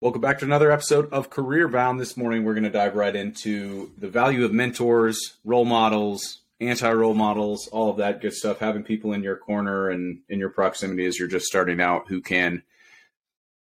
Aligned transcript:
Welcome 0.00 0.20
back 0.20 0.38
to 0.38 0.44
another 0.44 0.70
episode 0.70 1.12
of 1.12 1.28
Career 1.28 1.66
Bound. 1.66 1.98
This 1.98 2.16
morning, 2.16 2.44
we're 2.44 2.54
going 2.54 2.62
to 2.62 2.70
dive 2.70 2.94
right 2.94 3.16
into 3.16 3.90
the 3.98 4.06
value 4.06 4.44
of 4.44 4.52
mentors, 4.52 5.34
role 5.44 5.64
models, 5.64 6.42
anti 6.60 6.92
role 6.92 7.14
models, 7.14 7.66
all 7.72 7.90
of 7.90 7.96
that 7.96 8.20
good 8.20 8.32
stuff. 8.32 8.60
Having 8.60 8.84
people 8.84 9.12
in 9.12 9.24
your 9.24 9.34
corner 9.34 9.90
and 9.90 10.20
in 10.28 10.38
your 10.38 10.50
proximity 10.50 11.04
as 11.04 11.18
you're 11.18 11.26
just 11.26 11.46
starting 11.46 11.80
out 11.80 12.06
who 12.06 12.20
can 12.20 12.62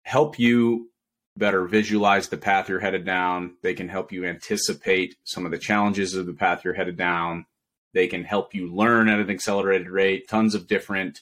help 0.04 0.38
you 0.38 0.90
better 1.36 1.66
visualize 1.66 2.30
the 2.30 2.38
path 2.38 2.66
you're 2.66 2.80
headed 2.80 3.04
down. 3.04 3.56
They 3.60 3.74
can 3.74 3.90
help 3.90 4.10
you 4.10 4.24
anticipate 4.24 5.16
some 5.24 5.44
of 5.44 5.52
the 5.52 5.58
challenges 5.58 6.14
of 6.14 6.24
the 6.24 6.32
path 6.32 6.64
you're 6.64 6.72
headed 6.72 6.96
down. 6.96 7.44
They 7.92 8.06
can 8.06 8.24
help 8.24 8.54
you 8.54 8.74
learn 8.74 9.10
at 9.10 9.20
an 9.20 9.28
accelerated 9.28 9.90
rate, 9.90 10.28
tons 10.28 10.54
of 10.54 10.66
different 10.66 11.20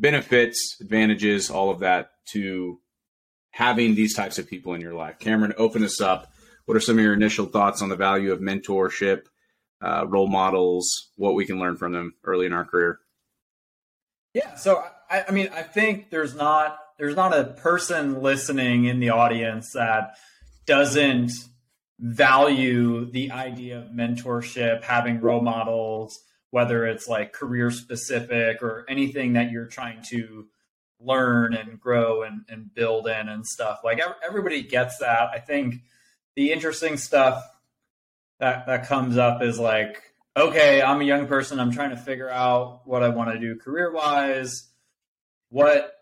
benefits, 0.00 0.78
advantages, 0.80 1.48
all 1.48 1.70
of 1.70 1.78
that 1.78 2.10
to 2.32 2.80
having 3.50 3.94
these 3.94 4.14
types 4.14 4.38
of 4.38 4.48
people 4.48 4.74
in 4.74 4.80
your 4.80 4.94
life. 4.94 5.18
Cameron, 5.18 5.54
open 5.56 5.84
us 5.84 6.00
up. 6.00 6.32
What 6.66 6.76
are 6.76 6.80
some 6.80 6.98
of 6.98 7.04
your 7.04 7.14
initial 7.14 7.46
thoughts 7.46 7.82
on 7.82 7.88
the 7.88 7.96
value 7.96 8.32
of 8.32 8.40
mentorship, 8.40 9.22
uh, 9.80 10.06
role 10.06 10.28
models, 10.28 11.10
what 11.16 11.34
we 11.34 11.46
can 11.46 11.58
learn 11.58 11.76
from 11.76 11.92
them 11.92 12.14
early 12.24 12.46
in 12.46 12.52
our 12.52 12.64
career? 12.64 13.00
Yeah, 14.34 14.54
so 14.56 14.84
I, 15.10 15.24
I 15.28 15.30
mean, 15.32 15.48
I 15.54 15.62
think 15.62 16.10
there's 16.10 16.34
not 16.34 16.78
there's 16.98 17.16
not 17.16 17.36
a 17.36 17.44
person 17.44 18.22
listening 18.22 18.84
in 18.84 19.00
the 19.00 19.10
audience 19.10 19.72
that 19.72 20.16
doesn't 20.66 21.30
value 21.98 23.10
the 23.10 23.30
idea 23.30 23.78
of 23.78 23.86
mentorship, 23.86 24.82
having 24.84 25.20
role 25.20 25.40
models, 25.40 26.20
whether 26.50 26.86
it's 26.86 27.08
like 27.08 27.32
career 27.32 27.70
specific 27.70 28.62
or 28.62 28.84
anything 28.88 29.34
that 29.34 29.50
you're 29.50 29.66
trying 29.66 30.02
to 30.10 30.46
learn 31.00 31.54
and 31.54 31.80
grow 31.80 32.22
and, 32.22 32.44
and 32.48 32.72
build 32.74 33.06
in 33.06 33.28
and 33.28 33.46
stuff. 33.46 33.80
Like 33.84 34.00
everybody 34.24 34.62
gets 34.62 34.98
that. 34.98 35.30
I 35.32 35.38
think 35.38 35.76
the 36.36 36.52
interesting 36.52 36.96
stuff 36.96 37.44
that 38.40 38.66
that 38.66 38.86
comes 38.86 39.16
up 39.16 39.42
is 39.42 39.58
like, 39.58 40.02
okay, 40.36 40.82
I'm 40.82 41.00
a 41.00 41.04
young 41.04 41.26
person. 41.26 41.60
I'm 41.60 41.72
trying 41.72 41.90
to 41.90 41.96
figure 41.96 42.30
out 42.30 42.82
what 42.84 43.02
I 43.02 43.08
want 43.08 43.32
to 43.32 43.38
do 43.38 43.56
career 43.56 43.92
wise. 43.92 44.68
What 45.50 45.94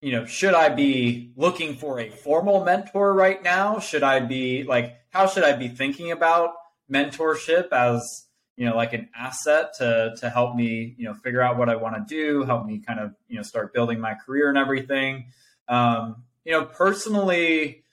you 0.00 0.10
know, 0.10 0.26
should 0.26 0.54
I 0.54 0.68
be 0.68 1.32
looking 1.36 1.76
for 1.76 2.00
a 2.00 2.10
formal 2.10 2.64
mentor 2.64 3.14
right 3.14 3.40
now? 3.42 3.78
Should 3.78 4.02
I 4.02 4.18
be 4.18 4.64
like, 4.64 4.96
how 5.10 5.28
should 5.28 5.44
I 5.44 5.52
be 5.52 5.68
thinking 5.68 6.10
about 6.10 6.54
mentorship 6.90 7.68
as 7.70 8.26
you 8.56 8.66
know 8.66 8.76
like 8.76 8.92
an 8.92 9.08
asset 9.16 9.74
to 9.78 10.14
to 10.18 10.30
help 10.30 10.54
me 10.54 10.94
you 10.98 11.04
know 11.04 11.14
figure 11.14 11.40
out 11.40 11.56
what 11.56 11.68
I 11.68 11.76
want 11.76 11.96
to 11.96 12.04
do, 12.14 12.44
help 12.44 12.66
me 12.66 12.78
kind 12.78 13.00
of 13.00 13.14
you 13.28 13.36
know 13.36 13.42
start 13.42 13.72
building 13.72 14.00
my 14.00 14.14
career 14.14 14.48
and 14.48 14.58
everything. 14.58 15.26
Um, 15.68 16.24
you 16.44 16.52
know, 16.52 16.64
personally, 16.64 17.84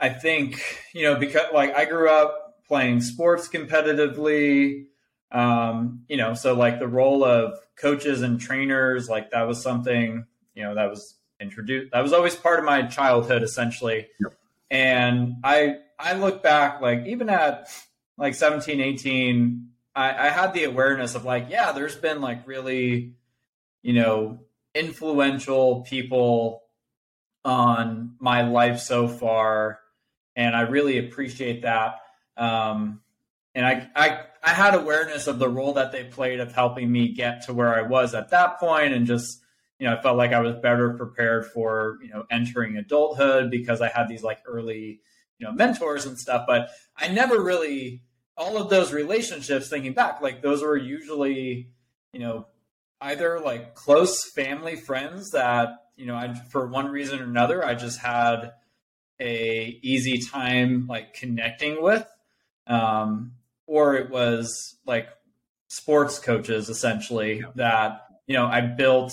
I 0.00 0.08
think 0.08 0.62
you 0.94 1.02
know 1.02 1.16
because 1.16 1.46
like 1.52 1.74
I 1.74 1.84
grew 1.84 2.10
up 2.10 2.64
playing 2.66 3.00
sports 3.00 3.48
competitively. 3.48 4.86
Um, 5.30 6.04
you 6.08 6.16
know, 6.16 6.32
so 6.32 6.54
like 6.54 6.78
the 6.78 6.88
role 6.88 7.22
of 7.22 7.58
coaches 7.76 8.22
and 8.22 8.40
trainers, 8.40 9.08
like 9.08 9.30
that 9.32 9.46
was 9.46 9.62
something 9.62 10.24
you 10.54 10.62
know 10.62 10.74
that 10.74 10.88
was 10.88 11.14
introduced. 11.40 11.92
That 11.92 12.02
was 12.02 12.12
always 12.12 12.34
part 12.34 12.58
of 12.58 12.64
my 12.64 12.82
childhood, 12.82 13.42
essentially. 13.42 14.08
Yep. 14.20 14.32
And 14.70 15.34
I 15.44 15.76
I 15.98 16.14
look 16.14 16.42
back 16.42 16.80
like 16.80 17.06
even 17.06 17.28
at 17.28 17.68
like 18.18 18.34
17, 18.34 18.80
18, 18.80 19.68
I, 19.94 20.26
I 20.26 20.28
had 20.30 20.52
the 20.52 20.64
awareness 20.64 21.14
of 21.14 21.24
like, 21.24 21.46
yeah, 21.48 21.72
there's 21.72 21.96
been 21.96 22.20
like 22.20 22.46
really, 22.46 23.14
you 23.82 23.92
know, 23.94 24.40
influential 24.74 25.82
people 25.88 26.62
on 27.44 28.16
my 28.18 28.42
life 28.42 28.80
so 28.80 29.08
far. 29.08 29.78
And 30.36 30.54
I 30.54 30.62
really 30.62 30.98
appreciate 30.98 31.62
that. 31.62 31.96
Um, 32.36 33.00
and 33.54 33.66
I, 33.66 33.88
I, 33.96 34.20
I 34.42 34.50
had 34.50 34.74
awareness 34.74 35.26
of 35.26 35.38
the 35.38 35.48
role 35.48 35.74
that 35.74 35.90
they 35.90 36.04
played 36.04 36.40
of 36.40 36.52
helping 36.52 36.90
me 36.90 37.12
get 37.12 37.46
to 37.46 37.54
where 37.54 37.74
I 37.74 37.82
was 37.82 38.14
at 38.14 38.30
that 38.30 38.58
point 38.60 38.92
and 38.92 39.06
just, 39.06 39.40
you 39.78 39.86
know, 39.86 39.96
I 39.96 40.02
felt 40.02 40.16
like 40.16 40.32
I 40.32 40.40
was 40.40 40.56
better 40.56 40.94
prepared 40.94 41.46
for, 41.46 41.98
you 42.02 42.10
know, 42.10 42.24
entering 42.30 42.76
adulthood 42.76 43.50
because 43.50 43.80
I 43.80 43.88
had 43.88 44.08
these 44.08 44.22
like 44.22 44.40
early, 44.46 45.00
you 45.38 45.46
know, 45.46 45.52
mentors 45.52 46.06
and 46.06 46.18
stuff. 46.18 46.44
But 46.46 46.70
I 46.96 47.08
never 47.08 47.40
really 47.40 48.02
all 48.38 48.56
of 48.56 48.70
those 48.70 48.92
relationships, 48.92 49.68
thinking 49.68 49.92
back, 49.92 50.22
like 50.22 50.40
those 50.40 50.62
were 50.62 50.76
usually, 50.76 51.68
you 52.12 52.20
know, 52.20 52.46
either 53.00 53.40
like 53.40 53.74
close 53.74 54.30
family 54.30 54.76
friends 54.76 55.30
that, 55.30 55.70
you 55.96 56.06
know, 56.06 56.14
I 56.14 56.32
for 56.50 56.66
one 56.66 56.86
reason 56.86 57.20
or 57.20 57.24
another, 57.24 57.64
I 57.64 57.74
just 57.74 57.98
had 57.98 58.52
a 59.20 59.78
easy 59.82 60.18
time 60.18 60.86
like 60.86 61.14
connecting 61.14 61.82
with. 61.82 62.06
Um, 62.66 63.32
or 63.66 63.96
it 63.96 64.10
was 64.10 64.76
like 64.86 65.08
sports 65.68 66.18
coaches 66.18 66.68
essentially 66.68 67.40
yeah. 67.40 67.46
that, 67.56 68.06
you 68.26 68.34
know, 68.34 68.46
I 68.46 68.60
built, 68.60 69.12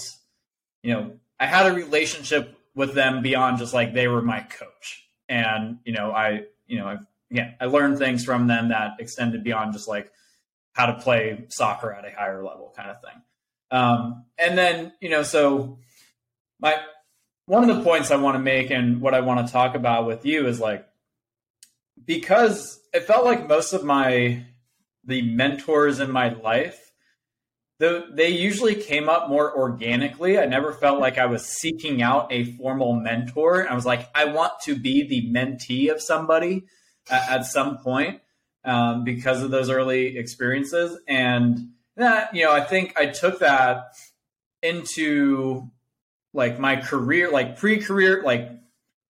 you 0.84 0.94
know, 0.94 1.14
I 1.40 1.48
had 1.48 1.66
a 1.66 1.74
relationship 1.74 2.58
with 2.76 2.94
them 2.94 3.22
beyond 3.22 3.58
just 3.58 3.74
like 3.74 3.94
they 3.94 4.08
were 4.08 4.22
my 4.22 4.42
coach. 4.42 5.08
And, 5.28 5.80
you 5.86 5.94
know, 5.94 6.12
I, 6.12 6.44
you 6.68 6.78
know, 6.78 6.88
I've 6.88 7.06
yeah, 7.30 7.52
I 7.60 7.66
learned 7.66 7.98
things 7.98 8.24
from 8.24 8.48
them 8.48 8.70
that 8.70 8.98
extended 9.00 9.44
beyond 9.44 9.74
just 9.74 9.88
like 9.88 10.12
how 10.74 10.88
to 10.88 10.94
play 10.94 11.46
soccer 11.50 11.92
at 11.92 12.06
a 12.06 12.16
higher 12.16 12.44
level 12.44 12.74
kind 12.76 12.90
of 12.90 13.02
thing. 13.02 13.22
Um, 13.72 14.26
and 14.38 14.58
then, 14.58 14.94
you 15.02 15.10
know, 15.10 15.24
so 15.24 15.80
my 16.60 16.78
one 17.48 17.68
of 17.68 17.76
the 17.76 17.84
points 17.84 18.12
I 18.12 18.16
want 18.18 18.36
to 18.36 18.40
make 18.40 18.72
and 18.72 19.02
what 19.02 19.14
I 19.14 19.22
want 19.22 19.46
to 19.46 19.54
talk 19.54 19.76
about 19.76 20.06
with 20.06 20.26
you 20.26 20.48
is 20.48 20.60
like 20.60 20.88
because 22.04 22.80
it 22.94 23.04
felt 23.04 23.26
like 23.26 23.48
most 23.48 23.74
of 23.74 23.84
my 23.84 24.46
the 25.04 25.22
mentors 25.22 26.00
in 26.00 26.12
my 26.12 26.30
life 26.30 26.86
the, 27.80 28.08
they 28.10 28.30
usually 28.30 28.76
came 28.76 29.10
up 29.10 29.28
more 29.28 29.54
organically. 29.54 30.40
I 30.40 30.46
never 30.46 30.72
felt 30.72 31.02
like 31.02 31.18
I 31.18 31.26
was 31.26 31.46
seeking 31.46 32.02
out 32.02 32.32
a 32.32 32.54
formal 32.54 32.94
mentor. 32.94 33.70
I 33.70 33.76
was 33.76 33.86
like, 33.86 34.10
I 34.16 34.26
want 34.26 34.54
to 34.64 34.80
be 34.80 35.06
the 35.06 35.30
mentee 35.30 35.92
of 35.92 36.02
somebody 36.02 36.64
at, 37.10 37.30
at 37.30 37.46
some 37.46 37.78
point 37.78 38.22
um, 38.64 39.04
because 39.04 39.44
of 39.44 39.52
those 39.52 39.70
early 39.70 40.18
experiences. 40.18 41.00
And 41.08 41.72
that, 41.96 42.36
you 42.36 42.44
know, 42.46 42.52
I 42.52 42.62
think 42.62 42.98
I 42.98 43.08
took 43.08 43.40
that 43.40 43.94
into 44.62 45.70
like 46.34 46.60
my 46.60 46.76
career, 46.76 47.32
like 47.32 47.58
pre 47.58 47.80
career, 47.80 48.24
like 48.24 48.50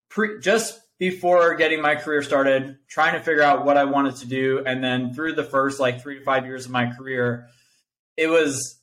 pre, 0.10 0.40
just 0.40 0.80
before 0.98 1.56
getting 1.56 1.82
my 1.82 1.96
career 1.96 2.22
started, 2.22 2.78
trying 2.88 3.14
to 3.14 3.20
figure 3.20 3.42
out 3.42 3.66
what 3.66 3.78
I 3.78 3.86
wanted 3.86 4.18
to 4.18 4.28
do. 4.28 4.64
And 4.66 4.84
then 4.84 5.14
through 5.14 5.34
the 5.34 5.44
first 5.44 5.80
like 5.80 6.02
three 6.02 6.20
to 6.20 6.24
five 6.24 6.46
years 6.46 6.66
of 6.66 6.72
my 6.72 6.92
career, 6.92 7.48
it 8.16 8.28
was 8.28 8.80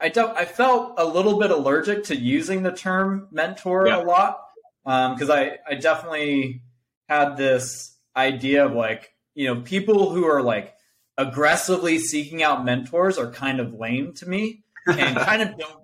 I 0.00 0.08
don't 0.08 0.36
I 0.36 0.44
felt 0.44 0.94
a 0.98 1.04
little 1.04 1.38
bit 1.38 1.50
allergic 1.50 2.04
to 2.04 2.16
using 2.16 2.62
the 2.62 2.72
term 2.72 3.28
mentor 3.30 3.88
yeah. 3.88 4.02
a 4.02 4.04
lot 4.04 4.40
because 4.84 5.28
um, 5.30 5.38
I 5.38 5.56
I 5.68 5.74
definitely 5.74 6.62
had 7.08 7.36
this 7.36 7.96
idea 8.16 8.66
of 8.66 8.72
like, 8.72 9.12
you 9.34 9.46
know, 9.46 9.60
people 9.60 10.10
who 10.10 10.26
are 10.26 10.42
like 10.42 10.74
aggressively 11.16 11.98
seeking 11.98 12.42
out 12.42 12.64
mentors 12.64 13.18
are 13.18 13.30
kind 13.30 13.60
of 13.60 13.74
lame 13.74 14.12
to 14.14 14.28
me 14.28 14.62
and 14.86 15.16
kind 15.18 15.42
of 15.42 15.58
don't 15.58 15.82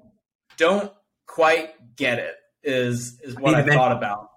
don't 0.57 0.93
quite 1.27 1.97
get 1.97 2.19
it 2.19 2.37
is 2.63 3.21
is 3.23 3.37
what 3.37 3.55
I, 3.55 3.61
I 3.61 3.67
thought 3.67 3.93
about. 3.93 4.31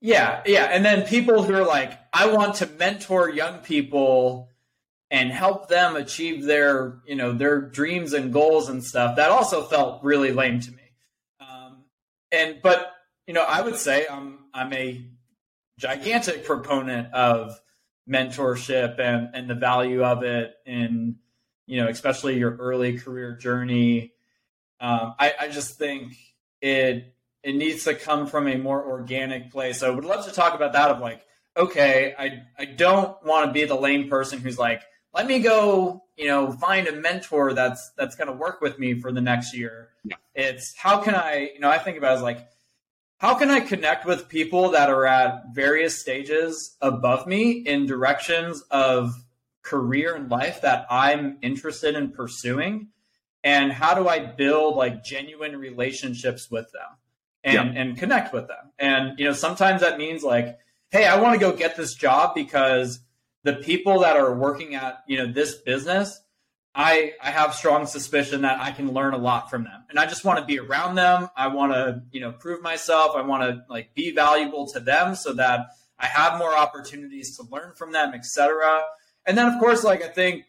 Yeah, 0.00 0.42
yeah. 0.46 0.64
And 0.64 0.84
then 0.84 1.06
people 1.06 1.44
who 1.44 1.54
are 1.54 1.64
like, 1.64 1.96
I 2.12 2.32
want 2.32 2.56
to 2.56 2.66
mentor 2.66 3.30
young 3.30 3.58
people 3.58 4.48
and 5.12 5.30
help 5.30 5.68
them 5.68 5.94
achieve 5.94 6.44
their, 6.44 7.00
you 7.06 7.14
know, 7.14 7.32
their 7.32 7.60
dreams 7.60 8.12
and 8.12 8.32
goals 8.32 8.68
and 8.68 8.82
stuff. 8.82 9.16
That 9.16 9.30
also 9.30 9.62
felt 9.62 10.02
really 10.02 10.32
lame 10.32 10.58
to 10.58 10.70
me. 10.72 10.82
Um, 11.38 11.84
and 12.32 12.56
but 12.62 12.92
you 13.26 13.34
know, 13.34 13.44
I 13.44 13.60
would 13.60 13.76
say 13.76 14.06
I'm 14.10 14.38
I'm 14.52 14.72
a 14.72 15.04
gigantic 15.78 16.44
proponent 16.44 17.12
of 17.12 17.60
mentorship 18.08 18.98
and, 18.98 19.30
and 19.34 19.48
the 19.48 19.54
value 19.54 20.04
of 20.04 20.22
it 20.22 20.54
in, 20.66 21.16
you 21.66 21.80
know, 21.80 21.88
especially 21.88 22.38
your 22.38 22.56
early 22.56 22.98
career 22.98 23.36
journey. 23.36 24.12
Um, 24.80 25.14
I, 25.18 25.34
I 25.40 25.48
just 25.48 25.78
think 25.78 26.14
it 26.60 27.14
it 27.42 27.54
needs 27.56 27.84
to 27.84 27.94
come 27.94 28.26
from 28.26 28.46
a 28.46 28.56
more 28.56 28.84
organic 28.84 29.50
place. 29.50 29.82
I 29.82 29.90
would 29.90 30.04
love 30.04 30.26
to 30.26 30.32
talk 30.32 30.54
about 30.54 30.74
that 30.74 30.90
of 30.90 31.00
like, 31.00 31.24
okay, 31.56 32.14
I 32.18 32.42
I 32.58 32.64
don't 32.64 33.16
want 33.24 33.46
to 33.46 33.52
be 33.52 33.64
the 33.64 33.74
lame 33.74 34.08
person 34.08 34.38
who's 34.40 34.58
like, 34.58 34.82
let 35.14 35.26
me 35.26 35.40
go, 35.40 36.04
you 36.16 36.26
know, 36.26 36.52
find 36.52 36.88
a 36.88 36.92
mentor 36.92 37.52
that's 37.52 37.90
that's 37.96 38.16
going 38.16 38.28
to 38.28 38.34
work 38.34 38.60
with 38.60 38.78
me 38.78 39.00
for 39.00 39.12
the 39.12 39.20
next 39.20 39.54
year. 39.54 39.90
Yeah. 40.04 40.16
It's 40.34 40.76
how 40.76 41.00
can 41.00 41.14
I, 41.14 41.50
you 41.54 41.60
know, 41.60 41.70
I 41.70 41.78
think 41.78 41.98
about 41.98 42.12
it 42.12 42.16
as 42.16 42.22
like 42.22 42.46
how 43.22 43.34
can 43.34 43.50
I 43.50 43.60
connect 43.60 44.04
with 44.04 44.28
people 44.28 44.72
that 44.72 44.90
are 44.90 45.06
at 45.06 45.54
various 45.54 45.98
stages 45.98 46.76
above 46.82 47.26
me 47.26 47.52
in 47.52 47.86
directions 47.86 48.62
of 48.70 49.14
career 49.62 50.14
and 50.14 50.30
life 50.30 50.60
that 50.60 50.86
I'm 50.90 51.38
interested 51.40 51.94
in 51.94 52.10
pursuing? 52.10 52.88
And 53.42 53.72
how 53.72 53.94
do 53.94 54.08
I 54.08 54.18
build 54.18 54.76
like 54.76 55.02
genuine 55.02 55.56
relationships 55.56 56.50
with 56.50 56.70
them? 56.72 56.98
and 57.44 57.74
yeah. 57.74 57.80
and 57.80 57.96
connect 57.96 58.32
with 58.32 58.48
them. 58.48 58.70
And 58.78 59.18
you 59.18 59.24
know, 59.24 59.32
sometimes 59.32 59.80
that 59.80 59.98
means 59.98 60.22
like, 60.22 60.58
hey, 60.90 61.06
I 61.06 61.20
want 61.20 61.34
to 61.34 61.40
go 61.40 61.56
get 61.56 61.76
this 61.76 61.94
job 61.94 62.34
because 62.34 63.00
the 63.44 63.54
people 63.54 64.00
that 64.00 64.16
are 64.16 64.34
working 64.34 64.74
at 64.74 65.02
you 65.06 65.18
know 65.18 65.26
this 65.26 65.56
business 65.56 66.20
I 66.74 67.12
I 67.22 67.30
have 67.30 67.54
strong 67.54 67.86
suspicion 67.86 68.42
that 68.42 68.60
I 68.60 68.70
can 68.70 68.92
learn 68.92 69.12
a 69.12 69.18
lot 69.18 69.50
from 69.50 69.64
them, 69.64 69.84
and 69.90 69.98
I 69.98 70.06
just 70.06 70.24
want 70.24 70.38
to 70.38 70.44
be 70.44 70.58
around 70.58 70.94
them. 70.94 71.28
I 71.36 71.48
want 71.48 71.72
to 71.72 72.02
you 72.10 72.20
know 72.20 72.32
prove 72.32 72.62
myself. 72.62 73.14
I 73.14 73.22
want 73.22 73.42
to 73.42 73.64
like 73.68 73.94
be 73.94 74.12
valuable 74.12 74.66
to 74.68 74.80
them 74.80 75.14
so 75.14 75.34
that 75.34 75.66
I 75.98 76.06
have 76.06 76.38
more 76.38 76.56
opportunities 76.56 77.36
to 77.36 77.44
learn 77.50 77.74
from 77.74 77.92
them, 77.92 78.14
etc. 78.14 78.82
And 79.26 79.36
then 79.36 79.52
of 79.52 79.60
course, 79.60 79.84
like 79.84 80.02
I 80.02 80.08
think 80.08 80.44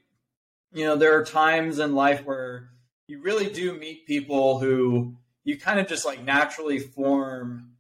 you 0.72 0.86
know 0.86 0.96
there 0.96 1.18
are 1.20 1.26
times 1.26 1.80
in 1.80 1.94
life 1.94 2.26
where 2.26 2.70
you 3.08 3.22
really 3.22 3.50
do 3.50 3.78
meet 3.78 4.08
people 4.08 4.60
who 4.60 5.16
you 5.44 5.60
kind 5.60 5.80
of 5.80 5.88
just 5.88 6.06
like 6.06 6.24
naturally 6.24 6.80
form 6.80 7.72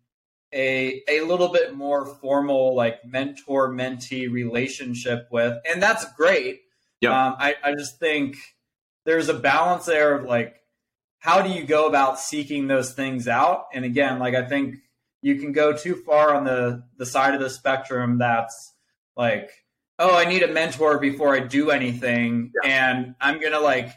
a 0.53 1.01
a 1.07 1.21
little 1.21 1.47
bit 1.47 1.73
more 1.73 2.05
formal 2.05 2.75
like 2.75 3.05
mentor 3.05 3.69
mentee 3.69 4.29
relationship 4.29 5.29
with, 5.31 5.57
and 5.65 5.81
that's 5.81 6.11
great 6.13 6.62
yeah. 7.03 7.27
Um, 7.27 7.35
I, 7.39 7.55
I 7.63 7.73
just 7.73 7.99
think 7.99 8.37
there's 9.05 9.29
a 9.29 9.33
balance 9.33 9.85
there 9.85 10.15
of 10.15 10.25
like, 10.25 10.55
how 11.19 11.41
do 11.41 11.49
you 11.49 11.63
go 11.63 11.87
about 11.87 12.19
seeking 12.19 12.67
those 12.67 12.93
things 12.93 13.27
out? 13.27 13.67
And 13.73 13.85
again, 13.85 14.19
like 14.19 14.35
I 14.35 14.45
think 14.45 14.77
you 15.21 15.35
can 15.35 15.51
go 15.53 15.73
too 15.75 15.95
far 15.95 16.33
on 16.33 16.43
the 16.43 16.83
the 16.97 17.05
side 17.05 17.33
of 17.33 17.39
the 17.39 17.49
spectrum 17.49 18.17
that's 18.17 18.73
like, 19.15 19.49
oh, 19.99 20.17
I 20.17 20.25
need 20.25 20.43
a 20.43 20.47
mentor 20.47 20.99
before 20.99 21.35
I 21.35 21.39
do 21.39 21.71
anything, 21.71 22.51
yeah. 22.63 22.69
and 22.69 23.15
I'm 23.21 23.39
gonna 23.39 23.59
like 23.59 23.89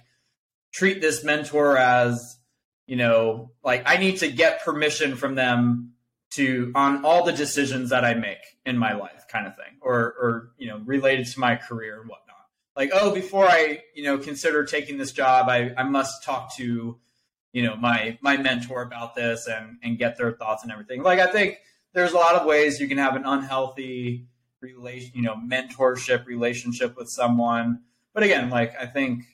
treat 0.72 1.00
this 1.00 1.24
mentor 1.24 1.76
as 1.76 2.38
you 2.86 2.96
know, 2.96 3.50
like 3.64 3.82
I 3.86 3.96
need 3.96 4.18
to 4.18 4.30
get 4.30 4.64
permission 4.64 5.16
from 5.16 5.34
them 5.34 5.94
to 6.30 6.70
on 6.74 7.04
all 7.04 7.24
the 7.24 7.32
decisions 7.32 7.90
that 7.90 8.04
I 8.04 8.14
make 8.14 8.38
in 8.64 8.78
my 8.78 8.94
life, 8.94 9.26
kind 9.28 9.46
of 9.46 9.56
thing, 9.56 9.78
or 9.80 9.96
or 9.98 10.50
you 10.58 10.68
know, 10.68 10.78
related 10.84 11.26
to 11.26 11.40
my 11.40 11.56
career 11.56 12.00
and 12.00 12.08
what 12.08 12.25
like, 12.76 12.90
oh, 12.92 13.14
before 13.14 13.46
I, 13.46 13.82
you 13.94 14.04
know, 14.04 14.18
consider 14.18 14.64
taking 14.64 14.98
this 14.98 15.12
job, 15.12 15.48
I, 15.48 15.72
I 15.76 15.84
must 15.84 16.22
talk 16.22 16.54
to, 16.56 16.98
you 17.52 17.62
know, 17.62 17.76
my 17.76 18.18
my 18.20 18.36
mentor 18.36 18.82
about 18.82 19.14
this 19.14 19.48
and 19.48 19.78
and 19.82 19.98
get 19.98 20.18
their 20.18 20.32
thoughts 20.32 20.62
and 20.62 20.70
everything. 20.70 21.02
Like, 21.02 21.18
I 21.18 21.26
think 21.26 21.58
there's 21.94 22.12
a 22.12 22.16
lot 22.16 22.34
of 22.34 22.46
ways 22.46 22.78
you 22.78 22.88
can 22.88 22.98
have 22.98 23.16
an 23.16 23.24
unhealthy 23.24 24.26
relation, 24.60 25.12
you 25.14 25.22
know, 25.22 25.36
mentorship 25.36 26.26
relationship 26.26 26.96
with 26.96 27.08
someone. 27.08 27.80
But 28.12 28.22
again, 28.22 28.50
like 28.50 28.74
I 28.78 28.86
think 28.86 29.24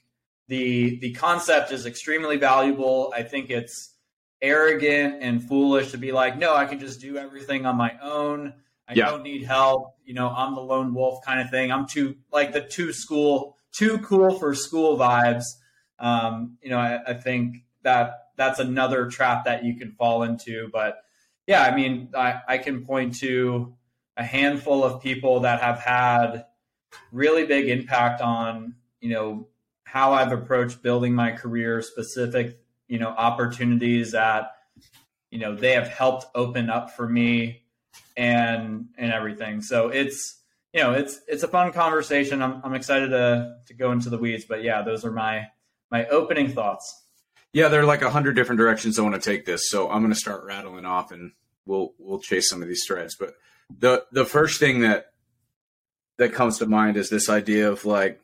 the 0.48 0.98
the 1.00 1.12
concept 1.12 1.72
is 1.72 1.86
extremely 1.86 2.36
valuable. 2.36 3.12
I 3.14 3.22
think 3.22 3.50
it's 3.50 3.94
arrogant 4.40 5.22
and 5.22 5.42
foolish 5.42 5.92
to 5.92 5.98
be 5.98 6.12
like, 6.12 6.36
no, 6.36 6.54
I 6.54 6.66
can 6.66 6.80
just 6.80 7.00
do 7.00 7.16
everything 7.16 7.64
on 7.64 7.76
my 7.76 7.96
own. 8.02 8.54
I 8.92 8.94
yeah. 8.94 9.10
don't 9.10 9.22
need 9.22 9.44
help. 9.44 9.96
You 10.04 10.14
know, 10.14 10.28
I'm 10.28 10.54
the 10.54 10.60
lone 10.60 10.92
wolf 10.92 11.24
kind 11.24 11.40
of 11.40 11.50
thing. 11.50 11.72
I'm 11.72 11.86
too 11.86 12.16
like 12.30 12.52
the 12.52 12.60
too 12.60 12.92
school, 12.92 13.56
too 13.72 13.98
cool 13.98 14.38
for 14.38 14.54
school 14.54 14.98
vibes. 14.98 15.44
Um, 15.98 16.58
you 16.62 16.70
know, 16.70 16.78
I, 16.78 17.00
I 17.06 17.14
think 17.14 17.64
that 17.82 18.28
that's 18.36 18.58
another 18.58 19.06
trap 19.06 19.46
that 19.46 19.64
you 19.64 19.76
can 19.76 19.92
fall 19.92 20.22
into. 20.22 20.68
But 20.72 20.98
yeah, 21.46 21.62
I 21.62 21.74
mean, 21.74 22.10
I, 22.14 22.40
I 22.46 22.58
can 22.58 22.84
point 22.84 23.16
to 23.20 23.74
a 24.16 24.24
handful 24.24 24.84
of 24.84 25.02
people 25.02 25.40
that 25.40 25.62
have 25.62 25.78
had 25.78 26.44
really 27.10 27.46
big 27.46 27.68
impact 27.68 28.20
on, 28.20 28.74
you 29.00 29.10
know, 29.10 29.48
how 29.84 30.12
I've 30.12 30.32
approached 30.32 30.82
building 30.82 31.14
my 31.14 31.32
career, 31.32 31.80
specific, 31.82 32.58
you 32.88 32.98
know, 32.98 33.08
opportunities 33.08 34.12
that, 34.12 34.52
you 35.30 35.38
know, 35.38 35.54
they 35.54 35.72
have 35.72 35.88
helped 35.88 36.26
open 36.34 36.68
up 36.68 36.90
for 36.90 37.08
me 37.08 37.61
and 38.16 38.86
and 38.96 39.12
everything. 39.12 39.62
So 39.62 39.88
it's 39.88 40.40
you 40.72 40.82
know 40.82 40.92
it's 40.92 41.20
it's 41.28 41.42
a 41.42 41.48
fun 41.48 41.72
conversation. 41.72 42.42
I'm 42.42 42.60
I'm 42.64 42.74
excited 42.74 43.10
to 43.10 43.56
to 43.66 43.74
go 43.74 43.92
into 43.92 44.10
the 44.10 44.18
weeds, 44.18 44.44
but 44.48 44.62
yeah, 44.62 44.82
those 44.82 45.04
are 45.04 45.12
my 45.12 45.46
my 45.90 46.06
opening 46.06 46.48
thoughts. 46.48 47.00
Yeah, 47.52 47.68
there 47.68 47.80
are 47.80 47.86
like 47.86 48.02
a 48.02 48.10
hundred 48.10 48.34
different 48.34 48.58
directions 48.58 48.98
I 48.98 49.02
want 49.02 49.14
to 49.14 49.20
take 49.20 49.44
this, 49.44 49.68
so 49.68 49.90
I'm 49.90 50.00
going 50.00 50.12
to 50.12 50.18
start 50.18 50.44
rattling 50.44 50.86
off, 50.86 51.12
and 51.12 51.32
we'll 51.66 51.92
we'll 51.98 52.20
chase 52.20 52.48
some 52.48 52.62
of 52.62 52.68
these 52.68 52.84
threads. 52.86 53.16
But 53.18 53.34
the 53.78 54.04
the 54.12 54.24
first 54.24 54.58
thing 54.58 54.80
that 54.80 55.12
that 56.18 56.32
comes 56.32 56.58
to 56.58 56.66
mind 56.66 56.96
is 56.96 57.10
this 57.10 57.28
idea 57.28 57.70
of 57.70 57.84
like 57.84 58.20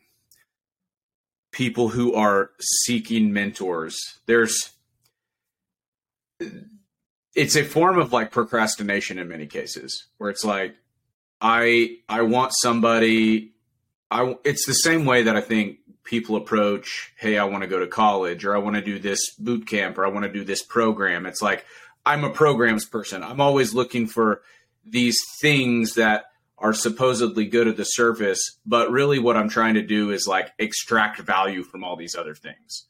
people 1.52 1.88
who 1.88 2.14
are 2.14 2.50
seeking 2.60 3.32
mentors. 3.32 3.96
There's 4.26 4.70
it's 7.38 7.54
a 7.54 7.62
form 7.62 7.98
of 7.98 8.12
like 8.12 8.32
procrastination 8.32 9.16
in 9.16 9.28
many 9.28 9.46
cases 9.46 10.08
where 10.18 10.28
it's 10.28 10.44
like 10.44 10.74
i 11.40 11.96
i 12.08 12.20
want 12.20 12.52
somebody 12.60 13.52
i 14.10 14.34
it's 14.44 14.66
the 14.66 14.72
same 14.72 15.04
way 15.04 15.22
that 15.22 15.36
i 15.36 15.40
think 15.40 15.78
people 16.02 16.34
approach 16.34 17.12
hey 17.16 17.38
i 17.38 17.44
want 17.44 17.62
to 17.62 17.68
go 17.68 17.78
to 17.78 17.86
college 17.86 18.44
or 18.44 18.56
i 18.56 18.58
want 18.58 18.74
to 18.74 18.82
do 18.82 18.98
this 18.98 19.34
boot 19.36 19.68
camp 19.68 19.96
or 19.96 20.04
i 20.04 20.08
want 20.08 20.24
to 20.24 20.32
do 20.32 20.44
this 20.44 20.62
program. 20.62 21.26
It's 21.26 21.40
like 21.40 21.64
i'm 22.04 22.24
a 22.24 22.30
programs 22.30 22.84
person. 22.84 23.22
I'm 23.22 23.40
always 23.40 23.72
looking 23.72 24.08
for 24.08 24.42
these 24.84 25.18
things 25.40 25.94
that 25.94 26.24
are 26.56 26.72
supposedly 26.72 27.46
good 27.46 27.68
at 27.68 27.76
the 27.76 27.84
surface 27.84 28.58
but 28.66 28.90
really 28.90 29.20
what 29.20 29.36
i'm 29.36 29.48
trying 29.48 29.74
to 29.74 29.82
do 29.82 30.10
is 30.10 30.26
like 30.26 30.50
extract 30.58 31.20
value 31.20 31.62
from 31.62 31.84
all 31.84 31.94
these 31.94 32.16
other 32.16 32.34
things. 32.34 32.86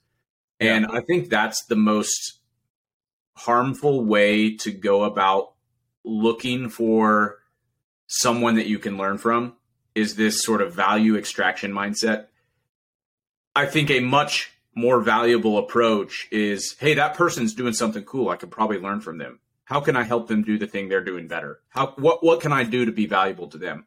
Yeah. 0.59 0.75
and 0.75 0.87
i 0.87 1.03
think 1.03 1.29
that's 1.29 1.67
the 1.67 1.77
most 1.77 2.38
harmful 3.39 4.05
way 4.05 4.57
to 4.57 4.73
go 4.73 5.05
about 5.05 5.53
looking 6.05 6.69
for 6.69 7.39
someone 8.09 8.57
that 8.57 8.67
you 8.67 8.79
can 8.79 8.97
learn 8.97 9.19
from 9.19 9.55
is 9.95 10.17
this 10.17 10.43
sort 10.43 10.61
of 10.61 10.75
value 10.75 11.17
extraction 11.17 11.73
mindset. 11.73 12.27
I 13.55 13.67
think 13.67 13.91
a 13.91 14.01
much 14.01 14.53
more 14.75 15.01
valuable 15.01 15.59
approach 15.59 16.29
is 16.31 16.77
hey, 16.79 16.95
that 16.95 17.15
person's 17.15 17.55
doing 17.55 17.73
something 17.73 18.05
cool. 18.05 18.29
I 18.29 18.37
could 18.37 18.51
probably 18.51 18.79
learn 18.79 19.01
from 19.01 19.19
them. 19.19 19.41
How 19.65 19.81
can 19.81 19.97
I 19.97 20.05
help 20.05 20.29
them 20.29 20.43
do 20.43 20.59
the 20.59 20.67
thing 20.67 20.89
they're 20.89 21.05
doing 21.05 21.29
better? 21.29 21.61
How 21.69 21.95
what 21.97 22.25
what 22.25 22.41
can 22.41 22.53
I 22.53 22.65
do 22.65 22.87
to 22.87 22.93
be 22.93 23.07
valuable 23.07 23.49
to 23.49 23.59
them? 23.59 23.87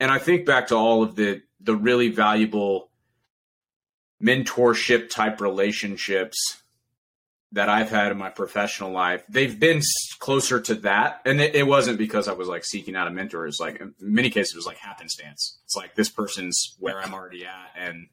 And 0.00 0.10
I 0.10 0.18
think 0.18 0.46
back 0.46 0.68
to 0.68 0.74
all 0.74 1.02
of 1.02 1.16
the 1.16 1.42
the 1.60 1.76
really 1.76 2.08
valuable 2.08 2.88
mentorship 4.22 5.10
type 5.10 5.40
relationships 5.40 6.61
that 7.52 7.68
I've 7.68 7.90
had 7.90 8.12
in 8.12 8.18
my 8.18 8.30
professional 8.30 8.90
life, 8.90 9.24
they've 9.28 9.58
been 9.58 9.82
closer 10.18 10.58
to 10.60 10.74
that. 10.76 11.20
And 11.26 11.40
it, 11.40 11.54
it, 11.54 11.66
wasn't 11.66 11.98
because 11.98 12.26
I 12.26 12.32
was 12.32 12.48
like 12.48 12.64
seeking 12.64 12.96
out 12.96 13.06
a 13.06 13.10
mentor. 13.10 13.46
It's 13.46 13.60
like 13.60 13.78
in 13.78 13.94
many 14.00 14.30
cases, 14.30 14.54
it 14.54 14.58
was 14.58 14.66
like 14.66 14.78
happenstance. 14.78 15.58
It's 15.64 15.76
like 15.76 15.94
this 15.94 16.08
person's 16.08 16.74
where 16.78 16.98
I'm 16.98 17.12
already 17.12 17.44
at 17.44 17.72
and 17.76 18.08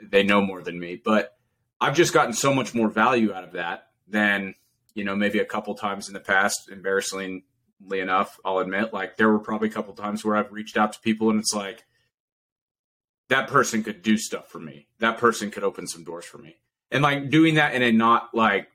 they 0.00 0.22
know 0.22 0.40
more 0.40 0.62
than 0.62 0.78
me. 0.78 1.00
But 1.04 1.36
I've 1.80 1.96
just 1.96 2.14
gotten 2.14 2.32
so 2.32 2.54
much 2.54 2.74
more 2.74 2.88
value 2.88 3.34
out 3.34 3.42
of 3.42 3.52
that 3.52 3.88
than, 4.06 4.54
you 4.94 5.02
know, 5.02 5.16
maybe 5.16 5.40
a 5.40 5.44
couple 5.44 5.74
times 5.74 6.06
in 6.06 6.14
the 6.14 6.20
past, 6.20 6.70
embarrassingly 6.70 7.42
enough, 7.90 8.38
I'll 8.44 8.58
admit, 8.58 8.92
like 8.92 9.16
there 9.16 9.30
were 9.30 9.40
probably 9.40 9.68
a 9.68 9.72
couple 9.72 9.94
times 9.94 10.24
where 10.24 10.36
I've 10.36 10.52
reached 10.52 10.76
out 10.76 10.92
to 10.92 11.00
people 11.00 11.28
and 11.28 11.40
it's 11.40 11.54
like, 11.54 11.84
that 13.30 13.48
person 13.48 13.82
could 13.82 14.02
do 14.02 14.16
stuff 14.16 14.48
for 14.48 14.60
me. 14.60 14.86
That 15.00 15.18
person 15.18 15.50
could 15.50 15.64
open 15.64 15.88
some 15.88 16.04
doors 16.04 16.26
for 16.26 16.38
me 16.38 16.56
and 16.90 17.02
like 17.02 17.30
doing 17.30 17.54
that 17.54 17.74
in 17.74 17.82
a 17.82 17.92
not 17.92 18.34
like 18.34 18.68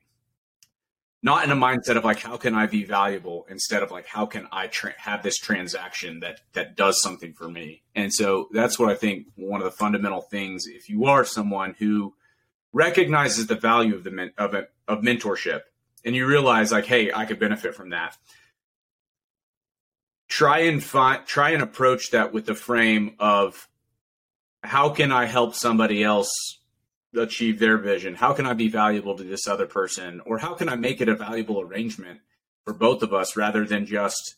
not 1.22 1.44
in 1.44 1.52
a 1.52 1.56
mindset 1.56 1.98
of 1.98 2.06
like 2.06 2.20
how 2.20 2.38
can 2.38 2.56
I 2.56 2.66
be 2.66 2.84
valuable 2.84 3.46
instead 3.50 3.84
of 3.84 3.92
like 3.92 4.08
how 4.08 4.26
can 4.26 4.48
I 4.52 4.68
tra- 4.68 4.94
have 4.98 5.22
this 5.22 5.38
transaction 5.38 6.22
that 6.22 6.42
that 6.54 6.76
does 6.76 7.02
something 7.02 7.34
for 7.34 7.50
me. 7.50 7.84
And 7.96 8.14
so 8.14 8.48
that's 8.54 8.80
what 8.80 8.90
I 8.90 8.96
think 8.96 9.28
one 9.36 9.62
of 9.62 9.66
the 9.66 9.72
fundamental 9.72 10.22
things 10.22 10.66
if 10.68 10.90
you 10.90 11.06
are 11.06 11.26
someone 11.26 11.76
who 11.78 12.14
recognizes 12.72 13.48
the 13.48 13.56
value 13.56 13.96
of 13.96 14.04
the 14.04 14.12
men- 14.12 14.34
of 14.38 14.54
it, 14.54 14.72
of 14.88 15.00
mentorship 15.00 15.62
and 16.06 16.16
you 16.16 16.26
realize 16.26 16.72
like 16.72 16.86
hey, 16.86 17.12
I 17.12 17.26
could 17.26 17.40
benefit 17.40 17.76
from 17.76 17.90
that. 17.90 18.18
Try 20.30 20.60
and 20.60 20.82
find 20.82 21.26
try 21.26 21.50
and 21.52 21.62
approach 21.62 22.12
that 22.12 22.32
with 22.32 22.46
the 22.46 22.56
frame 22.56 23.16
of 23.20 23.68
how 24.64 24.90
can 24.90 25.12
I 25.12 25.26
help 25.26 25.56
somebody 25.56 26.04
else 26.04 26.59
achieve 27.16 27.60
their 27.60 27.78
vision? 27.78 28.16
How 28.16 28.34
can 28.34 28.46
I 28.46 28.54
be 28.54 28.68
valuable 28.68 29.16
to 29.16 29.24
this 29.24 29.48
other 29.48 29.66
person? 29.66 30.22
Or 30.26 30.38
how 30.38 30.54
can 30.54 30.70
I 30.70 30.76
make 30.76 31.02
it 31.02 31.10
a 31.10 31.16
valuable 31.16 31.62
arrangement 31.62 32.20
for 32.66 32.74
both 32.74 33.02
of 33.02 33.14
us 33.14 33.36
rather 33.36 33.66
than 33.66 33.86
just 33.86 34.36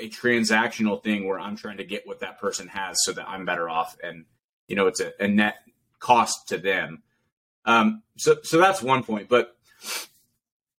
a 0.00 0.08
transactional 0.08 1.02
thing 1.02 1.26
where 1.26 1.38
I'm 1.38 1.56
trying 1.56 1.76
to 1.78 1.84
get 1.84 2.06
what 2.06 2.20
that 2.20 2.40
person 2.40 2.68
has 2.68 2.96
so 3.04 3.12
that 3.12 3.28
I'm 3.28 3.44
better 3.44 3.68
off 3.68 3.96
and 4.02 4.24
you 4.68 4.76
know 4.76 4.86
it's 4.86 5.00
a, 5.00 5.12
a 5.20 5.28
net 5.28 5.56
cost 5.98 6.48
to 6.48 6.58
them. 6.58 7.02
Um, 7.64 8.02
so 8.16 8.36
so 8.42 8.58
that's 8.58 8.82
one 8.82 9.04
point. 9.04 9.28
But 9.28 9.56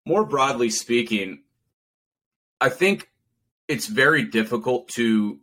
more 0.05 0.25
broadly 0.25 0.69
speaking, 0.69 1.43
I 2.59 2.69
think 2.69 3.09
it's 3.67 3.87
very 3.87 4.23
difficult 4.23 4.89
to 4.95 5.39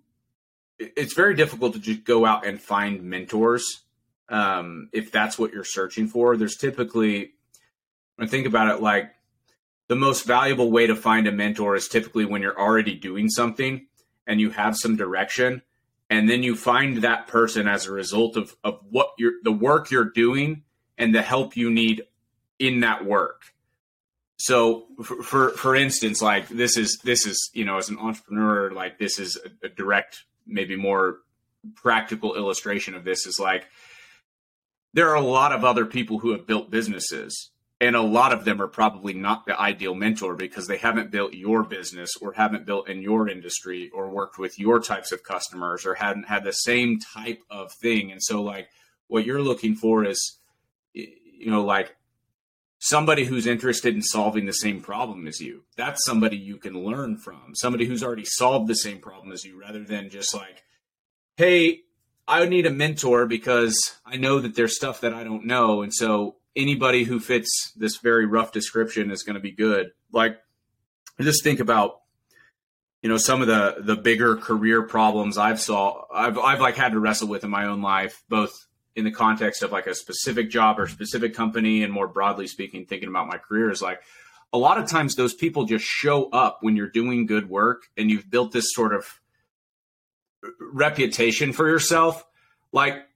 it's 0.79 1.15
very 1.15 1.35
difficult 1.35 1.75
to 1.75 1.79
just 1.79 2.05
go 2.05 2.27
out 2.27 2.47
and 2.47 2.61
find 2.61 3.03
mentors 3.05 3.82
um, 4.33 4.89
if 4.93 5.13
that's 5.13 5.39
what 5.39 5.53
you're 5.53 5.63
searching 5.63 6.09
for. 6.09 6.37
There's 6.37 6.57
typically, 6.57 7.35
when 8.17 8.27
I 8.27 8.31
think 8.31 8.47
about 8.47 8.75
it, 8.75 8.83
like 8.83 9.13
the 9.89 9.95
most 9.95 10.25
valuable 10.25 10.71
way 10.71 10.87
to 10.87 10.97
find 10.97 11.29
a 11.29 11.33
mentor 11.33 11.77
is 11.77 11.87
typically 11.87 12.25
when 12.25 12.41
you're 12.43 12.59
already 12.59 12.97
doing 12.97 13.29
something 13.29 13.87
and 14.27 14.41
you 14.41 14.51
have 14.51 14.75
some 14.77 14.97
direction 14.97 15.63
and 16.09 16.29
then 16.29 16.43
you 16.43 16.57
find 16.57 16.99
that 16.99 17.27
person 17.27 17.69
as 17.69 17.87
a 17.87 17.93
result 17.93 18.37
of, 18.37 18.57
of 18.65 18.81
what 18.91 19.11
you're 19.19 19.35
the 19.43 19.53
work 19.53 19.91
you're 19.91 20.11
doing 20.11 20.63
and 20.97 21.15
the 21.15 21.23
help 21.23 21.57
you 21.57 21.71
need 21.71 22.03
in 22.59 22.81
that 22.81 23.05
work 23.05 23.55
so 24.37 24.87
for, 25.03 25.51
for, 25.51 25.75
instance 25.75 26.23
like 26.23 26.49
this 26.49 26.77
is 26.77 26.99
this 27.03 27.27
is 27.27 27.51
you 27.55 27.65
know 27.65 27.77
as 27.77 27.89
an 27.89 27.99
entrepreneur 27.99 28.71
like 28.71 28.99
this 28.99 29.19
is 29.19 29.39
a, 29.45 29.67
a 29.67 29.69
direct 29.69 30.25
maybe 30.47 30.77
more 30.77 31.19
practical 31.75 32.35
illustration 32.37 32.95
of 32.95 33.05
this 33.05 33.27
is 33.27 33.39
like 33.41 33.67
there 34.93 35.09
are 35.11 35.17
a 35.17 35.21
lot 35.21 35.53
of 35.53 35.65
other 35.65 35.87
people 35.87 36.19
who 36.19 36.33
have 36.33 36.47
built 36.47 36.71
businesses 36.71 37.51
and 37.83 37.97
a 37.97 38.01
lot 38.01 38.33
of 38.33 38.45
them 38.45 38.63
are 38.63 38.69
probably 38.69 39.13
not 39.13 39.45
the 39.45 39.61
ideal 39.61 39.93
mentor 39.93 40.37
because 40.37 40.69
they 40.69 40.77
haven't 40.77 41.11
built 41.11 41.35
your 41.35 41.65
business 41.65 42.13
or 42.21 42.33
haven't 42.33 42.65
built 42.65 42.89
in 42.89 43.03
your 43.03 43.29
industry 43.29 43.91
or 43.93 44.09
worked 44.09 44.39
with 44.39 44.57
your 44.57 44.79
types 44.79 45.11
of 45.11 45.25
customers 45.25 45.85
or 45.85 45.95
hadn't 45.95 46.29
had 46.29 46.45
the 46.45 46.53
same 46.53 47.01
type 47.01 47.43
of 47.51 47.73
thing. 47.73 48.13
And 48.13 48.23
so 48.23 48.41
like 48.41 48.69
what 49.09 49.27
you're 49.27 49.43
looking 49.43 49.75
for 49.75 50.05
is 50.05 50.39
you 50.95 51.51
know 51.51 51.65
like 51.65 51.97
somebody 52.79 53.25
who's 53.25 53.49
interested 53.49 53.97
in 53.97 54.03
solving 54.03 54.47
the 54.47 54.53
same 54.53 54.81
problem 54.81 55.27
as 55.27 55.41
you. 55.41 55.65
That's 55.77 56.05
somebody 56.05 56.37
you 56.37 56.59
can 56.59 56.85
learn 56.85 57.17
from 57.17 57.55
somebody 57.55 57.87
who's 57.87 58.05
already 58.05 58.25
solved 58.25 58.69
the 58.69 58.77
same 58.77 59.01
problem 59.01 59.33
as 59.33 59.45
you 59.45 59.59
rather 59.59 59.83
than 59.83 60.09
just 60.09 60.33
like 60.33 60.63
hey 61.37 61.81
i 62.27 62.41
would 62.41 62.51
need 62.51 62.67
a 62.67 62.71
mentor 62.71 63.27
because 63.27 63.77
i 64.07 64.17
know 64.17 64.41
that 64.41 64.55
there's 64.55 64.77
stuff 64.77 65.01
that 65.01 65.13
i 65.13 65.25
don't 65.25 65.45
know 65.45 65.83
and 65.83 65.93
so 65.93 66.37
anybody 66.57 67.05
who 67.05 67.21
fits 67.21 67.73
this 67.77 67.99
very 67.99 68.27
rough 68.27 68.53
description 68.53 69.11
is 69.11 69.23
going 69.23 69.35
to 69.35 69.41
be 69.41 69.53
good. 69.53 69.93
Like, 70.13 70.39
just 71.21 71.45
think 71.45 71.61
about 71.61 72.01
you 73.03 73.09
know 73.09 73.17
some 73.17 73.43
of 73.43 73.49
the 73.49 73.77
the 73.81 73.97
bigger 73.97 74.37
career 74.37 74.83
problems 74.83 75.39
I've 75.39 75.61
saw 75.61 76.05
I've 76.13 76.39
I've 76.39 76.61
like 76.61 76.77
had 76.77 76.93
to 76.93 77.01
wrestle 77.01 77.29
with 77.29 77.45
in 77.45 77.51
my 77.51 77.67
own 77.67 77.83
life, 77.83 78.23
both 78.29 78.67
in 78.95 79.05
the 79.05 79.11
context 79.11 79.63
of 79.63 79.73
like 79.73 79.87
a 79.87 79.95
specific 79.95 80.51
job 80.51 80.79
or 80.79 80.87
specific 80.87 81.35
company, 81.35 81.83
and 81.83 81.93
more 81.93 82.09
broadly 82.09 82.47
speaking, 82.47 82.87
thinking 82.87 83.09
about 83.09 83.29
my 83.29 83.39
career 83.39 83.71
is 83.71 83.83
like 83.83 84.03
a 84.53 84.59
lot 84.59 84.79
of 84.79 84.89
times 84.89 85.15
those 85.15 85.35
people 85.35 85.65
just 85.65 85.85
show 85.85 86.29
up 86.31 86.59
when 86.61 86.77
you're 86.77 86.91
doing 86.91 87.25
good 87.25 87.49
work 87.49 87.85
and 87.97 88.11
you've 88.11 88.31
built 88.31 88.53
this 88.53 88.73
sort 88.73 88.95
of 88.95 89.21
reputation 90.61 91.53
for 91.53 91.69
yourself. 91.69 92.25
Like 92.73 93.07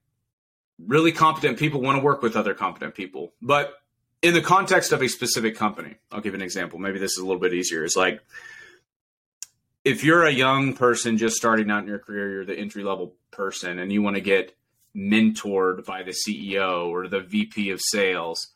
really 0.79 1.13
competent 1.13 1.59
people 1.59 1.81
want 1.81 1.99
to 1.99 2.05
work 2.05 2.23
with 2.23 2.37
other 2.37 2.55
competent 2.55 2.95
people. 2.95 3.33
But 3.41 3.75
in 4.23 4.35
the 4.35 4.41
context 4.41 4.93
of 4.93 5.03
a 5.03 5.09
specific 5.09 5.57
company, 5.57 5.95
I'll 6.11 6.21
give 6.21 6.35
an 6.35 6.43
example. 6.43 6.79
Maybe 6.79 6.99
this 6.99 7.13
is 7.13 7.19
a 7.19 7.27
little 7.27 7.41
bit 7.41 7.55
easier. 7.55 7.85
It's 7.85 7.97
like 7.97 8.21
if 9.85 10.03
you're 10.03 10.25
a 10.25 10.33
young 10.33 10.75
person 10.75 11.17
just 11.17 11.37
starting 11.37 11.71
out 11.71 11.83
in 11.83 11.89
your 11.89 11.99
career, 11.99 12.31
you're 12.31 12.45
the 12.45 12.59
entry 12.59 12.83
level 12.83 13.15
person, 13.31 13.79
and 13.79 13.93
you 13.93 14.03
want 14.03 14.17
to 14.17 14.23
get 14.23 14.57
mentored 14.97 15.85
by 15.85 16.03
the 16.03 16.13
CEO 16.13 16.89
or 16.89 17.07
the 17.07 17.21
VP 17.21 17.71
of 17.71 17.81
sales, 17.81 18.49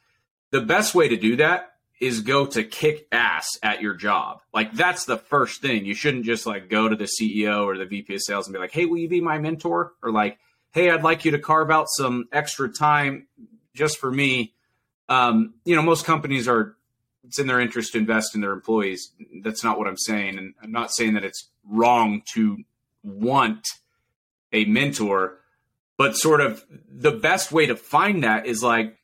the 0.50 0.60
best 0.60 0.94
way 0.94 1.08
to 1.08 1.16
do 1.16 1.36
that 1.36 1.69
is 2.00 2.22
go 2.22 2.46
to 2.46 2.64
kick 2.64 3.06
ass 3.12 3.46
at 3.62 3.82
your 3.82 3.94
job. 3.94 4.40
Like 4.52 4.72
that's 4.72 5.04
the 5.04 5.18
first 5.18 5.60
thing. 5.60 5.84
You 5.84 5.94
shouldn't 5.94 6.24
just 6.24 6.46
like 6.46 6.68
go 6.68 6.88
to 6.88 6.96
the 6.96 7.04
CEO 7.04 7.64
or 7.64 7.76
the 7.76 7.84
VP 7.84 8.14
of 8.14 8.22
sales 8.22 8.46
and 8.46 8.54
be 8.54 8.58
like, 8.58 8.72
"Hey, 8.72 8.86
will 8.86 8.98
you 8.98 9.08
be 9.08 9.20
my 9.20 9.38
mentor?" 9.38 9.92
or 10.02 10.10
like, 10.10 10.38
hey, 10.72 10.90
I'd 10.90 11.02
like 11.02 11.24
you 11.24 11.32
to 11.32 11.38
carve 11.38 11.70
out 11.70 11.86
some 11.88 12.28
extra 12.32 12.68
time 12.68 13.26
just 13.74 13.98
for 13.98 14.10
me. 14.10 14.54
Um, 15.08 15.54
you 15.64 15.74
know, 15.74 15.82
most 15.82 16.04
companies 16.04 16.46
are, 16.46 16.76
it's 17.24 17.38
in 17.38 17.46
their 17.46 17.60
interest 17.60 17.92
to 17.92 17.98
invest 17.98 18.34
in 18.34 18.40
their 18.40 18.52
employees. 18.52 19.12
That's 19.42 19.64
not 19.64 19.78
what 19.78 19.88
I'm 19.88 19.96
saying. 19.96 20.38
And 20.38 20.54
I'm 20.62 20.72
not 20.72 20.92
saying 20.92 21.14
that 21.14 21.24
it's 21.24 21.48
wrong 21.68 22.22
to 22.34 22.58
want 23.02 23.66
a 24.52 24.64
mentor, 24.64 25.38
but 25.96 26.16
sort 26.16 26.40
of 26.40 26.64
the 26.88 27.12
best 27.12 27.52
way 27.52 27.66
to 27.66 27.76
find 27.76 28.24
that 28.24 28.46
is 28.46 28.62
like, 28.62 28.96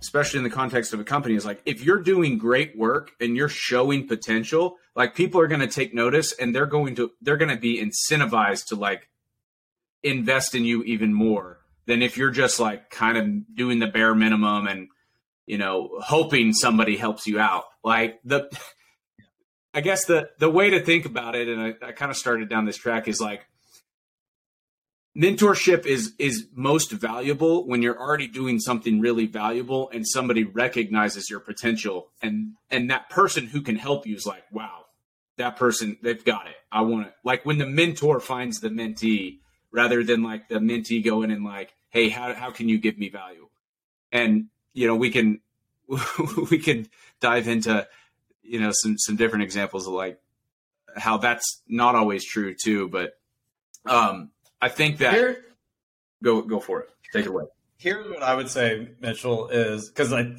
especially 0.00 0.38
in 0.38 0.44
the 0.44 0.50
context 0.50 0.92
of 0.92 1.00
a 1.00 1.04
company, 1.04 1.34
is 1.34 1.46
like 1.46 1.60
if 1.64 1.82
you're 1.82 2.02
doing 2.02 2.38
great 2.38 2.76
work 2.76 3.12
and 3.20 3.36
you're 3.36 3.48
showing 3.48 4.06
potential, 4.06 4.76
like 4.94 5.14
people 5.14 5.40
are 5.40 5.46
going 5.46 5.60
to 5.60 5.66
take 5.66 5.94
notice 5.94 6.32
and 6.32 6.54
they're 6.54 6.66
going 6.66 6.94
to, 6.96 7.10
they're 7.20 7.36
going 7.36 7.54
to 7.54 7.60
be 7.60 7.80
incentivized 7.80 8.66
to 8.66 8.76
like 8.76 9.08
invest 10.02 10.54
in 10.54 10.64
you 10.64 10.82
even 10.84 11.12
more 11.12 11.58
than 11.86 12.02
if 12.02 12.16
you're 12.16 12.30
just 12.30 12.60
like 12.60 12.90
kind 12.90 13.16
of 13.16 13.56
doing 13.56 13.78
the 13.78 13.86
bare 13.86 14.14
minimum 14.14 14.66
and 14.66 14.88
you 15.46 15.58
know 15.58 15.90
hoping 16.00 16.52
somebody 16.52 16.96
helps 16.96 17.26
you 17.26 17.38
out. 17.38 17.64
Like 17.82 18.20
the 18.24 18.50
i 19.74 19.80
guess 19.80 20.06
the 20.06 20.30
the 20.38 20.50
way 20.50 20.70
to 20.70 20.80
think 20.80 21.04
about 21.04 21.36
it 21.36 21.48
and 21.48 21.60
i, 21.60 21.74
I 21.86 21.92
kind 21.92 22.10
of 22.10 22.16
started 22.16 22.48
down 22.48 22.64
this 22.64 22.78
track 22.78 23.06
is 23.08 23.20
like 23.20 23.46
mentorship 25.16 25.86
is 25.86 26.12
is 26.18 26.46
most 26.54 26.92
valuable 26.92 27.66
when 27.66 27.82
you're 27.82 27.98
already 27.98 28.26
doing 28.26 28.60
something 28.60 29.00
really 29.00 29.26
valuable 29.26 29.88
and 29.92 30.06
somebody 30.06 30.44
recognizes 30.44 31.30
your 31.30 31.40
potential 31.40 32.08
and 32.22 32.52
and 32.70 32.90
that 32.90 33.08
person 33.08 33.46
who 33.46 33.62
can 33.62 33.76
help 33.76 34.06
you 34.06 34.14
is 34.14 34.26
like 34.26 34.44
wow 34.52 34.84
that 35.38 35.56
person 35.56 35.96
they've 36.02 36.24
got 36.24 36.46
it 36.46 36.56
i 36.70 36.80
want 36.80 37.06
it 37.06 37.14
like 37.24 37.46
when 37.46 37.58
the 37.58 37.66
mentor 37.66 38.20
finds 38.20 38.60
the 38.60 38.68
mentee 38.68 39.38
rather 39.76 40.02
than 40.02 40.22
like 40.22 40.48
the 40.48 40.58
mentee 40.58 41.04
going 41.04 41.30
and 41.30 41.44
like, 41.44 41.74
hey, 41.90 42.08
how 42.08 42.34
how 42.34 42.50
can 42.50 42.68
you 42.68 42.78
give 42.78 42.98
me 42.98 43.10
value? 43.10 43.46
And 44.10 44.46
you 44.72 44.86
know, 44.86 44.96
we 44.96 45.10
can 45.10 45.40
we 46.50 46.58
can 46.58 46.88
dive 47.20 47.46
into 47.46 47.86
you 48.42 48.58
know 48.58 48.70
some 48.72 48.96
some 48.98 49.16
different 49.16 49.44
examples 49.44 49.86
of 49.86 49.92
like 49.92 50.18
how 50.96 51.18
that's 51.18 51.62
not 51.68 51.94
always 51.94 52.24
true 52.24 52.54
too. 52.54 52.88
But 52.88 53.12
um, 53.84 54.30
I 54.60 54.68
think 54.68 54.98
that 54.98 55.14
Here, 55.14 55.44
go 56.22 56.42
go 56.42 56.60
for 56.60 56.80
it. 56.80 56.90
Take 57.12 57.26
it 57.26 57.28
away. 57.28 57.44
Here's 57.78 58.08
what 58.08 58.22
I 58.22 58.34
would 58.34 58.48
say, 58.48 58.88
Mitchell, 59.00 59.48
is 59.48 59.88
because 59.88 60.12
I 60.12 60.36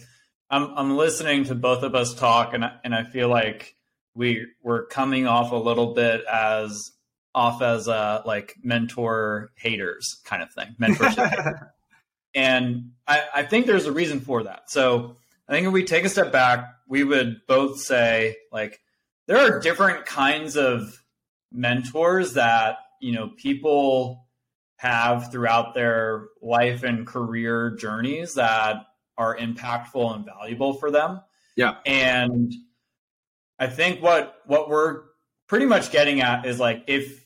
I'm 0.49 0.77
I'm 0.77 0.97
listening 0.97 1.45
to 1.45 1.55
both 1.55 1.83
of 1.83 1.95
us 1.95 2.13
talk, 2.13 2.53
and 2.53 2.65
I, 2.65 2.73
and 2.83 2.95
I 2.95 3.03
feel 3.03 3.29
like 3.29 3.75
we 4.15 4.47
we're 4.63 4.85
coming 4.87 5.27
off 5.27 5.51
a 5.51 5.55
little 5.55 5.93
bit 5.93 6.23
as 6.25 6.91
off 7.35 7.61
as 7.61 7.87
a 7.87 8.23
like 8.25 8.55
mentor 8.63 9.51
haters 9.55 10.19
kind 10.25 10.41
of 10.41 10.51
thing, 10.51 10.75
mentorship. 10.79 11.69
and 12.35 12.91
I, 13.07 13.23
I 13.35 13.43
think 13.43 13.67
there's 13.67 13.85
a 13.85 13.91
reason 13.91 14.21
for 14.21 14.43
that. 14.43 14.71
So 14.71 15.15
I 15.47 15.51
think 15.51 15.67
if 15.67 15.73
we 15.73 15.83
take 15.83 16.03
a 16.03 16.09
step 16.09 16.31
back, 16.31 16.65
we 16.87 17.03
would 17.03 17.41
both 17.47 17.79
say 17.79 18.37
like 18.51 18.81
there 19.27 19.37
are 19.37 19.59
different 19.59 20.05
kinds 20.05 20.57
of 20.57 21.03
mentors 21.51 22.33
that 22.33 22.77
you 22.99 23.13
know 23.13 23.31
people 23.37 24.27
have 24.77 25.31
throughout 25.31 25.73
their 25.73 26.27
life 26.41 26.83
and 26.83 27.07
career 27.07 27.71
journeys 27.71 28.35
that 28.35 28.85
are 29.17 29.35
impactful 29.35 30.15
and 30.15 30.25
valuable 30.25 30.73
for 30.73 30.91
them. 30.91 31.21
Yeah. 31.55 31.75
And 31.85 32.53
I 33.59 33.67
think 33.67 34.01
what 34.01 34.35
what 34.45 34.69
we're 34.69 35.03
pretty 35.47 35.65
much 35.65 35.91
getting 35.91 36.21
at 36.21 36.45
is 36.45 36.59
like 36.59 36.83
if 36.87 37.25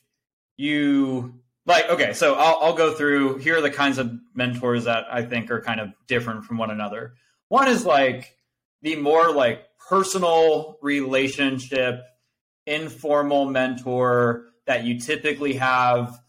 you 0.58 1.34
like 1.66 1.90
okay 1.90 2.14
so 2.14 2.36
I'll, 2.36 2.58
I'll 2.62 2.76
go 2.76 2.94
through 2.94 3.40
here 3.40 3.58
are 3.58 3.62
the 3.62 3.72
kinds 3.72 3.98
of 3.98 4.12
mentors 4.36 4.84
that 4.86 5.06
i 5.12 5.24
think 5.24 5.50
are 5.50 5.62
kind 5.62 5.80
of 5.80 5.90
different 6.08 6.46
from 6.46 6.58
one 6.58 6.70
another 6.70 7.14
one 7.50 7.68
is 7.68 7.86
like 7.86 8.36
the 8.82 8.96
more 8.96 9.32
like 9.32 9.66
personal 9.90 10.78
relationship 10.82 12.02
informal 12.68 13.50
mentor 13.50 14.46
that 14.72 14.86
you 14.86 15.00
typically 15.00 15.54
have 15.54 16.20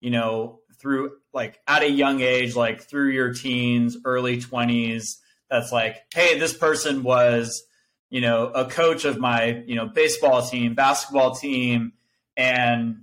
you 0.00 0.10
know 0.10 0.60
through 0.80 1.12
like 1.32 1.60
at 1.66 1.82
a 1.82 1.90
young 1.90 2.20
age 2.20 2.54
like 2.54 2.82
through 2.82 3.10
your 3.10 3.32
teens 3.32 3.96
early 4.04 4.38
20s 4.38 5.16
that's 5.48 5.72
like 5.72 5.96
hey 6.14 6.38
this 6.38 6.52
person 6.52 7.02
was 7.02 7.62
you 8.10 8.20
know 8.20 8.48
a 8.48 8.66
coach 8.66 9.04
of 9.04 9.18
my 9.18 9.62
you 9.66 9.76
know 9.76 9.86
baseball 9.86 10.42
team 10.42 10.74
basketball 10.74 11.34
team 11.34 11.92
and 12.36 13.02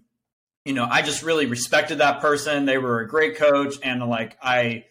you 0.65 0.75
know, 0.75 0.87
I 0.89 1.01
just 1.01 1.23
really 1.23 1.45
respected 1.45 1.97
that 1.97 2.21
person. 2.21 2.65
They 2.65 2.77
were 2.77 2.99
a 2.99 3.07
great 3.07 3.37
coach. 3.37 3.77
And 3.81 4.05
like, 4.05 4.37
I, 4.41 4.85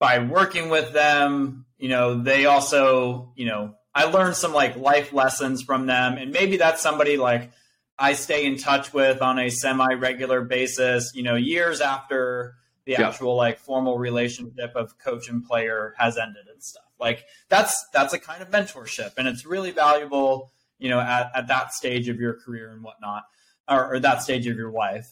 by 0.00 0.18
working 0.18 0.68
with 0.68 0.92
them, 0.92 1.66
you 1.78 1.88
know, 1.88 2.22
they 2.22 2.46
also, 2.46 3.32
you 3.36 3.46
know, 3.46 3.74
I 3.94 4.06
learned 4.06 4.36
some 4.36 4.52
like 4.52 4.76
life 4.76 5.12
lessons 5.12 5.62
from 5.62 5.86
them. 5.86 6.14
And 6.14 6.32
maybe 6.32 6.56
that's 6.56 6.82
somebody 6.82 7.16
like 7.16 7.52
I 7.98 8.12
stay 8.12 8.44
in 8.44 8.58
touch 8.58 8.92
with 8.92 9.22
on 9.22 9.38
a 9.38 9.48
semi 9.50 9.94
regular 9.94 10.42
basis, 10.42 11.12
you 11.14 11.22
know, 11.22 11.34
years 11.34 11.80
after 11.80 12.56
the 12.84 12.92
yeah. 12.92 13.08
actual 13.08 13.36
like 13.36 13.58
formal 13.58 13.98
relationship 13.98 14.72
of 14.74 14.98
coach 14.98 15.28
and 15.28 15.44
player 15.44 15.94
has 15.98 16.18
ended 16.18 16.46
and 16.52 16.62
stuff. 16.62 16.84
Like 17.00 17.24
that's 17.48 17.86
that's 17.92 18.12
a 18.12 18.18
kind 18.18 18.42
of 18.42 18.50
mentorship 18.50 19.12
and 19.18 19.26
it's 19.26 19.44
really 19.44 19.70
valuable, 19.70 20.52
you 20.78 20.88
know, 20.88 21.00
at, 21.00 21.30
at 21.34 21.48
that 21.48 21.72
stage 21.72 22.08
of 22.08 22.20
your 22.20 22.34
career 22.34 22.70
and 22.70 22.82
whatnot 22.82 23.24
or, 23.68 23.94
or 23.94 24.00
that 24.00 24.22
stage 24.22 24.46
of 24.46 24.56
your 24.56 24.70
life. 24.70 25.08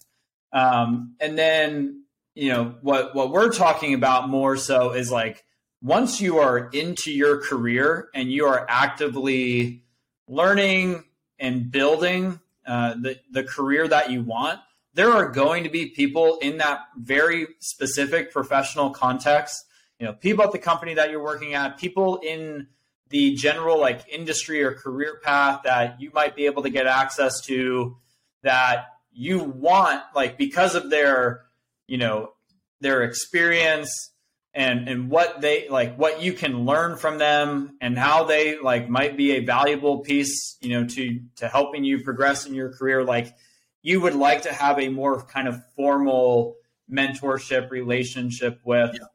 Um, 0.53 1.17
and 1.21 1.37
then, 1.37 2.05
you 2.35 2.51
know, 2.51 2.77
what, 2.81 3.15
what 3.15 3.31
we're 3.31 3.53
talking 3.53 3.95
about 3.95 4.29
more 4.29 4.57
so 4.57 4.93
is 4.93 5.11
like 5.11 5.45
once 5.83 6.21
you 6.21 6.39
are 6.39 6.69
into 6.69 7.13
your 7.13 7.41
career 7.43 8.09
and 8.15 8.31
you 8.31 8.47
are 8.47 8.65
actively 8.69 9.85
learning 10.29 11.05
and 11.39 11.71
building 11.71 12.41
uh, 12.67 12.95
the 12.95 13.19
the 13.31 13.45
career 13.45 13.87
that 13.89 14.11
you 14.11 14.23
want, 14.23 14.61
there 14.95 15.11
are 15.11 15.29
going 15.31 15.65
to 15.65 15.71
be 15.71 15.87
people 15.87 16.39
in 16.39 16.59
that 16.59 16.81
very 16.97 17.47
specific 17.61 18.33
professional 18.33 18.91
context. 18.91 19.65
You 19.99 20.07
know, 20.07 20.13
people 20.13 20.45
at 20.45 20.53
the 20.53 20.59
company 20.59 20.95
that 20.95 21.11
you're 21.11 21.23
working 21.23 21.55
at, 21.55 21.79
people 21.79 22.19
in 22.19 22.69
the 23.11 23.35
general 23.35 23.79
like 23.79 24.05
industry 24.09 24.63
or 24.63 24.73
career 24.73 25.21
path 25.23 25.63
that 25.65 26.01
you 26.01 26.11
might 26.15 26.35
be 26.35 26.47
able 26.47 26.63
to 26.63 26.71
get 26.71 26.87
access 26.87 27.41
to 27.43 27.97
that 28.43 28.87
you 29.13 29.39
want 29.39 30.03
like 30.15 30.37
because 30.37 30.75
of 30.75 30.91
their 30.91 31.43
you 31.87 31.97
know 31.97 32.33
their 32.81 33.03
experience 33.03 34.11
and 34.55 34.89
and 34.89 35.11
what 35.11 35.41
they 35.41 35.69
like 35.69 35.97
what 35.97 36.23
you 36.23 36.33
can 36.33 36.65
learn 36.65 36.97
from 36.97 37.19
them 37.19 37.77
and 37.81 37.99
how 37.99 38.25
they 38.25 38.59
like 38.59 38.89
might 38.89 39.17
be 39.17 39.33
a 39.33 39.41
valuable 39.41 39.99
piece 40.01 40.57
you 40.61 40.71
know 40.71 40.87
to 40.87 41.21
to 41.37 41.49
helping 41.49 41.85
you 41.85 42.03
progress 42.03 42.47
in 42.47 42.55
your 42.55 42.73
career 42.73 43.05
like 43.05 43.35
you 43.83 44.01
would 44.01 44.15
like 44.15 44.43
to 44.43 44.53
have 44.53 44.79
a 44.79 44.89
more 44.89 45.23
kind 45.23 45.49
of 45.49 45.61
formal 45.75 46.57
mentorship 46.91 47.71
relationship 47.71 48.61
with 48.65 48.95
yeah. 48.95 49.07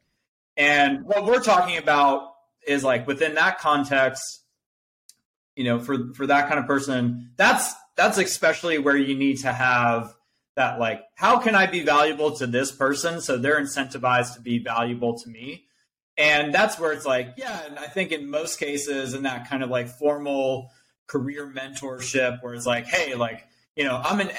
and 0.58 1.06
what 1.06 1.26
we're 1.26 1.42
talking 1.42 1.78
about 1.78 2.34
is 2.68 2.84
like 2.84 3.08
within 3.08 3.36
that 3.36 3.60
context 3.60 4.44
you 5.56 5.64
know 5.64 5.80
for 5.80 6.14
for 6.16 6.28
that 6.28 6.50
kind 6.50 6.60
of 6.60 6.66
person 6.66 7.32
that's 7.38 7.74
that's 7.96 8.18
especially 8.18 8.78
where 8.78 8.98
you 8.98 9.16
need 9.16 9.38
to 9.40 9.52
have 9.52 10.14
that 10.60 10.80
like 10.80 11.02
how 11.16 11.40
can 11.40 11.56
i 11.56 11.66
be 11.66 11.82
valuable 11.82 12.36
to 12.36 12.46
this 12.46 12.72
person? 12.72 13.22
So 13.22 13.38
they're 13.38 13.60
incentivized 13.60 14.36
to 14.36 14.42
be 14.42 14.60
valuable 14.60 15.18
to 15.20 15.30
me. 15.30 15.66
And 16.18 16.54
that's 16.54 16.78
where 16.78 16.92
it's 16.92 17.06
like 17.06 17.36
yeah 17.38 17.62
and 17.66 17.80
i 17.80 17.88
think 17.88 18.12
in 18.12 18.30
most 18.30 18.60
cases 18.60 19.14
in 19.14 19.24
that 19.24 19.50
kind 19.50 19.64
of 19.64 19.70
like 19.70 19.88
formal 19.88 20.70
career 21.08 21.48
mentorship 21.48 22.44
where 22.44 22.54
it's 22.54 22.66
like 22.66 22.86
hey 22.86 23.16
like 23.16 23.48
you 23.76 23.86
know 23.86 24.02
i'm 24.04 24.20
an 24.20 24.30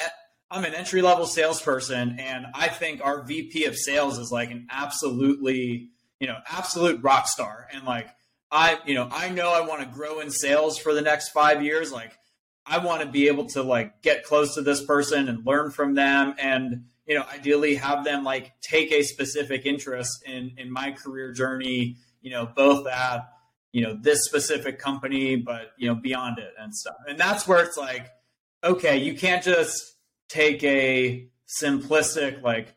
i'm 0.51 0.65
an 0.65 0.75
entry 0.75 1.01
level 1.01 1.27
salesperson 1.27 2.17
and 2.21 2.47
i 2.55 2.69
think 2.69 3.03
our 3.03 3.23
vp 3.23 3.65
of 3.65 3.75
sales 3.75 4.19
is 4.19 4.31
like 4.31 4.51
an 4.51 4.67
absolutely 4.71 5.89
you 6.21 6.27
know 6.27 6.37
absolute 6.49 7.03
rock 7.03 7.27
star. 7.27 7.67
And 7.73 7.85
like 7.85 8.09
i 8.53 8.79
you 8.87 8.95
know 8.95 9.09
i 9.11 9.31
know 9.31 9.51
i 9.51 9.67
want 9.67 9.81
to 9.81 9.89
grow 9.89 10.21
in 10.21 10.31
sales 10.31 10.79
for 10.79 10.95
the 10.95 11.03
next 11.03 11.31
five 11.31 11.65
years. 11.65 11.91
Like 11.91 12.17
I 12.71 12.79
want 12.79 13.03
to 13.03 13.09
be 13.09 13.27
able 13.27 13.47
to 13.47 13.63
like 13.63 14.01
get 14.01 14.25
close 14.25 14.55
to 14.55 14.63
this 14.63 14.85
person 14.85 15.29
and 15.29 15.45
learn 15.45 15.73
from 15.73 15.95
them 15.95 16.35
and 16.39 16.85
you 17.05 17.19
know 17.19 17.25
ideally 17.35 17.75
have 17.75 18.05
them 18.05 18.23
like 18.23 18.53
take 18.61 18.93
a 18.93 19.03
specific 19.03 19.67
interest 19.67 20.23
in 20.25 20.53
in 20.57 20.71
my 20.71 20.93
career 20.93 21.33
journey 21.33 21.97
you 22.23 22.31
know 22.31 22.47
both 22.47 22.87
at 22.87 23.29
you 23.73 23.83
know 23.83 23.99
this 24.01 24.25
specific 24.25 24.79
company 24.79 25.35
but 25.35 25.73
you 25.79 25.89
know 25.89 25.97
beyond 25.97 26.39
it 26.39 26.53
and 26.59 26.75
stuff. 26.75 26.97
And 27.09 27.19
that's 27.19 27.49
where 27.49 27.63
it's 27.65 27.77
like 27.77 28.09
okay 28.63 28.99
you 28.99 29.17
can't 29.17 29.43
just 29.43 29.97
take 30.29 30.63
a 30.63 31.29
simplistic 31.49 32.41
like 32.41 32.75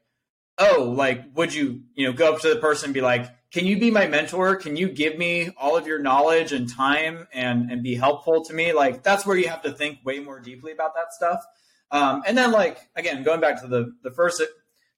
oh 0.57 0.91
like 0.97 1.23
would 1.35 1.53
you 1.53 1.83
you 1.93 2.07
know 2.07 2.13
go 2.13 2.33
up 2.33 2.41
to 2.41 2.49
the 2.51 2.59
person 2.59 2.87
and 2.87 2.93
be 2.95 3.01
like 3.01 3.29
can 3.53 3.67
you 3.67 3.77
be 3.77 3.91
my 3.91 4.07
mentor? 4.07 4.55
Can 4.55 4.75
you 4.75 4.89
give 4.89 5.15
me 5.15 5.51
all 5.57 5.77
of 5.77 5.85
your 5.85 5.99
knowledge 5.99 6.51
and 6.51 6.67
time 6.67 7.27
and 7.31 7.71
and 7.71 7.83
be 7.83 7.93
helpful 7.93 8.43
to 8.45 8.53
me? 8.53 8.73
Like 8.73 9.03
that's 9.03 9.25
where 9.25 9.37
you 9.37 9.47
have 9.47 9.61
to 9.61 9.71
think 9.71 9.99
way 10.03 10.19
more 10.19 10.39
deeply 10.39 10.71
about 10.71 10.95
that 10.95 11.13
stuff. 11.13 11.45
Um, 11.91 12.23
and 12.25 12.35
then 12.35 12.51
like 12.51 12.79
again, 12.95 13.21
going 13.23 13.39
back 13.39 13.61
to 13.61 13.67
the 13.67 13.93
the 14.01 14.09
first 14.09 14.41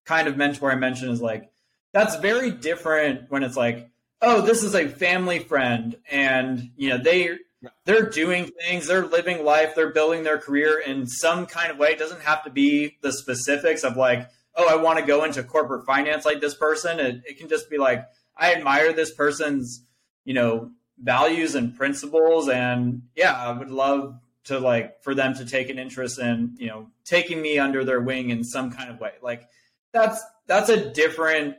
kind 0.05 0.29
of 0.29 0.37
mentor 0.37 0.71
I 0.71 0.75
mentioned 0.75 1.11
is 1.11 1.21
like 1.21 1.51
that's 1.91 2.15
very 2.15 2.49
different 2.49 3.29
when 3.29 3.43
it's 3.43 3.57
like, 3.57 3.89
oh, 4.21 4.41
this 4.41 4.63
is 4.63 4.73
a 4.73 4.87
family 4.87 5.39
friend, 5.39 5.97
and 6.09 6.71
you 6.77 6.89
know 6.89 6.97
they 6.97 7.37
they're 7.83 8.09
doing 8.09 8.51
things, 8.61 8.87
they're 8.87 9.05
living 9.05 9.43
life, 9.43 9.75
they're 9.75 9.91
building 9.91 10.23
their 10.23 10.37
career 10.37 10.79
in 10.79 11.07
some 11.07 11.45
kind 11.45 11.71
of 11.71 11.77
way. 11.77 11.89
It 11.89 11.99
doesn't 11.99 12.21
have 12.21 12.45
to 12.45 12.49
be 12.49 12.97
the 13.01 13.11
specifics 13.11 13.83
of 13.83 13.97
like, 13.97 14.29
oh, 14.55 14.67
I 14.69 14.81
want 14.81 14.99
to 14.99 15.05
go 15.05 15.25
into 15.25 15.43
corporate 15.43 15.85
finance 15.85 16.23
like 16.25 16.39
this 16.39 16.55
person. 16.55 16.99
It, 17.01 17.21
it 17.25 17.37
can 17.37 17.49
just 17.49 17.69
be 17.69 17.77
like, 17.77 18.05
I 18.37 18.53
admire 18.53 18.93
this 18.93 19.11
person's, 19.11 19.81
you 20.23 20.33
know, 20.33 20.71
values 21.01 21.55
and 21.55 21.75
principles. 21.75 22.49
And 22.49 23.03
yeah, 23.15 23.35
I 23.35 23.51
would 23.51 23.71
love 23.71 24.19
to 24.45 24.59
like 24.59 25.01
for 25.01 25.15
them 25.15 25.33
to 25.35 25.45
take 25.45 25.69
an 25.69 25.79
interest 25.79 26.19
in, 26.19 26.55
you 26.57 26.67
know, 26.67 26.87
taking 27.03 27.41
me 27.41 27.59
under 27.59 27.83
their 27.83 28.01
wing 28.01 28.29
in 28.29 28.43
some 28.43 28.71
kind 28.71 28.89
of 28.89 28.99
way. 28.99 29.13
Like 29.21 29.47
that's 29.91 30.23
that's 30.47 30.69
a 30.69 30.91
different 30.91 31.55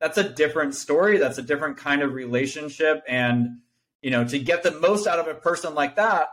that's 0.00 0.18
a 0.18 0.28
different 0.28 0.74
story. 0.74 1.18
That's 1.18 1.38
a 1.38 1.42
different 1.42 1.76
kind 1.76 2.02
of 2.02 2.14
relationship. 2.14 3.02
And, 3.06 3.58
you 4.02 4.10
know, 4.10 4.24
to 4.24 4.38
get 4.38 4.62
the 4.62 4.72
most 4.72 5.06
out 5.06 5.18
of 5.18 5.28
a 5.28 5.34
person 5.34 5.74
like 5.74 5.96
that, 5.96 6.28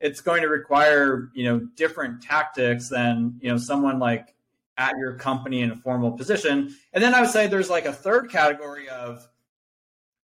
it's 0.00 0.20
going 0.20 0.42
to 0.42 0.48
require, 0.48 1.30
you 1.34 1.44
know, 1.44 1.58
different 1.74 2.22
tactics 2.22 2.88
than, 2.88 3.38
you 3.40 3.50
know, 3.50 3.58
someone 3.58 3.98
like 3.98 4.34
at 4.78 4.96
your 4.96 5.14
company 5.14 5.60
in 5.60 5.72
a 5.72 5.76
formal 5.76 6.12
position. 6.12 6.74
And 6.92 7.02
then 7.02 7.12
I 7.12 7.20
would 7.20 7.30
say 7.30 7.48
there's 7.48 7.68
like 7.68 7.84
a 7.84 7.92
third 7.92 8.30
category 8.30 8.88
of, 8.88 9.26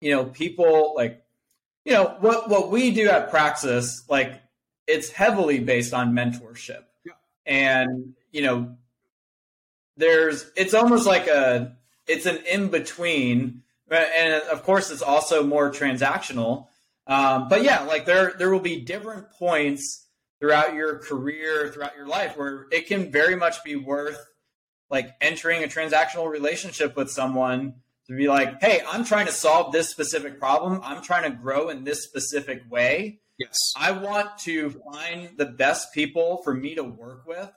you 0.02 0.12
know, 0.12 0.26
people 0.26 0.94
like, 0.96 1.24
you 1.86 1.94
know, 1.94 2.18
what 2.20 2.50
what 2.50 2.70
we 2.70 2.92
do 2.92 3.10
at 3.10 3.30
Praxis, 3.30 4.04
like 4.10 4.42
it's 4.86 5.10
heavily 5.10 5.60
based 5.60 5.94
on 5.94 6.12
mentorship. 6.12 6.84
Yeah. 7.06 7.14
And, 7.46 8.16
you 8.32 8.42
know, 8.42 8.76
there's 9.96 10.52
it's 10.58 10.74
almost 10.74 11.08
like 11.08 11.28
a 11.28 11.78
it's 12.06 12.26
an 12.26 12.40
in 12.46 12.68
between. 12.68 13.64
And 13.90 14.34
of 14.52 14.64
course 14.64 14.92
it's 14.92 15.02
also 15.02 15.44
more 15.44 15.72
transactional. 15.72 16.68
Um, 17.08 17.48
but 17.48 17.64
yeah, 17.64 17.84
like 17.84 18.06
there 18.06 18.34
there 18.38 18.50
will 18.50 18.60
be 18.60 18.82
different 18.82 19.32
points 19.32 20.06
throughout 20.40 20.74
your 20.74 21.00
career, 21.00 21.70
throughout 21.70 21.96
your 21.96 22.08
life, 22.08 22.36
where 22.36 22.66
it 22.72 22.88
can 22.88 23.10
very 23.10 23.36
much 23.36 23.64
be 23.64 23.78
worth 23.78 24.26
like 24.94 25.16
entering 25.22 25.64
a 25.64 25.68
transactional 25.68 26.30
relationship 26.30 26.96
with 26.96 27.10
someone 27.10 27.74
to 28.06 28.16
be 28.16 28.28
like, 28.28 28.62
hey, 28.62 28.80
I'm 28.88 29.04
trying 29.04 29.26
to 29.26 29.32
solve 29.32 29.72
this 29.72 29.90
specific 29.90 30.40
problem. 30.40 30.82
I'm 30.84 31.02
trying 31.02 31.24
to 31.24 31.36
grow 31.36 31.70
in 31.70 31.84
this 31.84 32.04
specific 32.04 32.62
way. 32.70 33.20
Yes. 33.40 33.58
I 33.76 33.92
want 33.92 34.38
to 34.42 34.70
find 34.70 35.32
the 35.36 35.48
best 35.48 35.96
people 35.96 36.42
for 36.44 36.54
me 36.54 36.76
to 36.76 36.84
work 36.84 37.26
with 37.26 37.52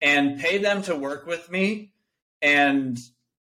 and 0.00 0.38
pay 0.38 0.58
them 0.58 0.82
to 0.82 0.94
work 0.94 1.26
with 1.26 1.50
me 1.50 1.94
and 2.40 2.96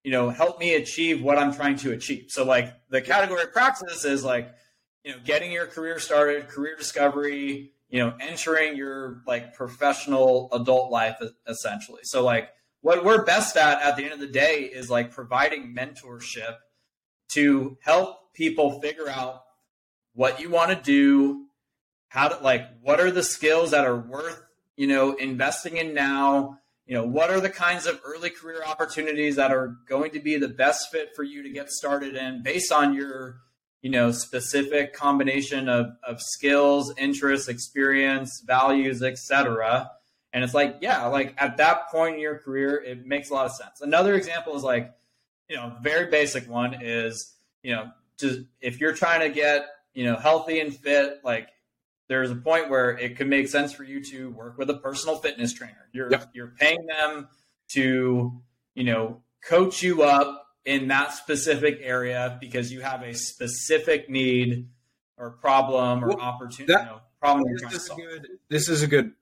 you 0.05 0.11
know 0.11 0.29
help 0.29 0.57
me 0.57 0.75
achieve 0.75 1.21
what 1.21 1.37
I'm 1.37 1.53
trying 1.53 1.75
to 1.79 1.91
achieve. 1.91 2.27
So 2.29 2.45
like 2.45 2.73
the 2.89 3.01
category 3.01 3.43
of 3.43 3.51
Praxis 3.51 4.05
is 4.05 4.23
like, 4.23 4.55
you 5.03 5.11
know, 5.11 5.17
getting 5.25 5.51
your 5.51 5.65
career 5.65 5.99
started, 5.99 6.47
career 6.47 6.77
discovery, 6.77 7.73
you 7.89 7.99
know, 7.99 8.13
entering 8.21 8.77
your 8.77 9.23
like 9.27 9.55
professional 9.55 10.47
adult 10.53 10.89
life 10.89 11.21
essentially. 11.45 12.01
So 12.03 12.23
like 12.23 12.49
what 12.85 13.03
we're 13.03 13.25
best 13.25 13.57
at 13.57 13.81
at 13.81 13.97
the 13.97 14.03
end 14.03 14.13
of 14.13 14.19
the 14.19 14.27
day 14.27 14.59
is 14.61 14.91
like 14.91 15.09
providing 15.09 15.75
mentorship 15.75 16.57
to 17.29 17.75
help 17.81 18.31
people 18.35 18.79
figure 18.79 19.09
out 19.09 19.41
what 20.13 20.39
you 20.39 20.51
want 20.51 20.69
to 20.69 20.75
do 20.75 21.47
how 22.09 22.27
to 22.27 22.43
like 22.43 22.61
what 22.83 22.99
are 22.99 23.09
the 23.09 23.23
skills 23.23 23.71
that 23.71 23.87
are 23.87 23.97
worth 23.97 24.39
you 24.77 24.85
know 24.85 25.13
investing 25.15 25.77
in 25.77 25.95
now? 25.95 26.59
You 26.85 26.93
know 26.93 27.07
what 27.07 27.31
are 27.31 27.39
the 27.39 27.49
kinds 27.49 27.87
of 27.87 27.99
early 28.05 28.29
career 28.29 28.61
opportunities 28.63 29.37
that 29.37 29.51
are 29.51 29.77
going 29.89 30.11
to 30.11 30.19
be 30.19 30.37
the 30.37 30.47
best 30.47 30.91
fit 30.91 31.09
for 31.15 31.23
you 31.23 31.41
to 31.41 31.49
get 31.49 31.71
started 31.71 32.15
in 32.15 32.43
based 32.43 32.71
on 32.71 32.93
your 32.93 33.37
you 33.81 33.89
know 33.89 34.11
specific 34.11 34.93
combination 34.93 35.69
of, 35.69 35.87
of 36.07 36.21
skills 36.21 36.93
interests 36.99 37.47
experience 37.47 38.43
values 38.45 39.01
etc 39.01 39.89
and 40.35 40.43
it's 40.43 40.53
like, 40.53 40.79
yeah, 40.81 41.05
like 41.05 41.33
at 41.37 41.55
that 41.57 41.89
point 41.89 42.15
in 42.15 42.21
your 42.21 42.37
career, 42.37 42.75
it 42.75 43.05
makes 43.05 43.29
a 43.29 43.33
lot 43.33 43.45
of 43.45 43.53
sense. 43.53 43.79
Another 43.79 44.15
example 44.15 44.53
is 44.57 44.63
like, 44.63 44.93
you 45.49 45.55
know, 45.55 45.77
very 45.81 46.11
basic 46.11 46.49
one 46.49 46.75
is, 46.81 47.33
you 47.63 47.73
know, 47.73 47.89
just 48.19 48.41
if 48.59 48.81
you're 48.81 48.91
trying 48.91 49.21
to 49.21 49.29
get, 49.29 49.65
you 49.93 50.03
know, 50.03 50.17
healthy 50.17 50.59
and 50.59 50.75
fit, 50.75 51.21
like 51.23 51.47
there's 52.09 52.31
a 52.31 52.35
point 52.35 52.69
where 52.69 52.97
it 52.97 53.15
could 53.15 53.27
make 53.27 53.47
sense 53.47 53.71
for 53.71 53.85
you 53.85 54.03
to 54.11 54.29
work 54.31 54.57
with 54.57 54.69
a 54.69 54.73
personal 54.73 55.15
fitness 55.15 55.53
trainer. 55.53 55.87
You're 55.93 56.11
yep. 56.11 56.29
you're 56.33 56.53
paying 56.59 56.85
them 56.85 57.29
to, 57.69 58.41
you 58.73 58.83
know, 58.83 59.21
coach 59.41 59.81
you 59.81 60.03
up 60.03 60.47
in 60.65 60.89
that 60.89 61.13
specific 61.13 61.79
area 61.81 62.37
because 62.41 62.73
you 62.73 62.81
have 62.81 63.03
a 63.03 63.13
specific 63.13 64.09
need 64.09 64.67
or 65.17 65.29
problem 65.29 66.03
or 66.03 66.09
well, 66.09 66.19
opportunity, 66.19 66.73
that, 66.73 66.81
you 66.81 66.87
know, 66.87 67.01
problem 67.21 67.57
to 67.57 67.79
solve. 67.79 67.97
Good, 68.01 68.27
this 68.49 68.67
is 68.67 68.83
a 68.83 68.87
good 68.87 69.13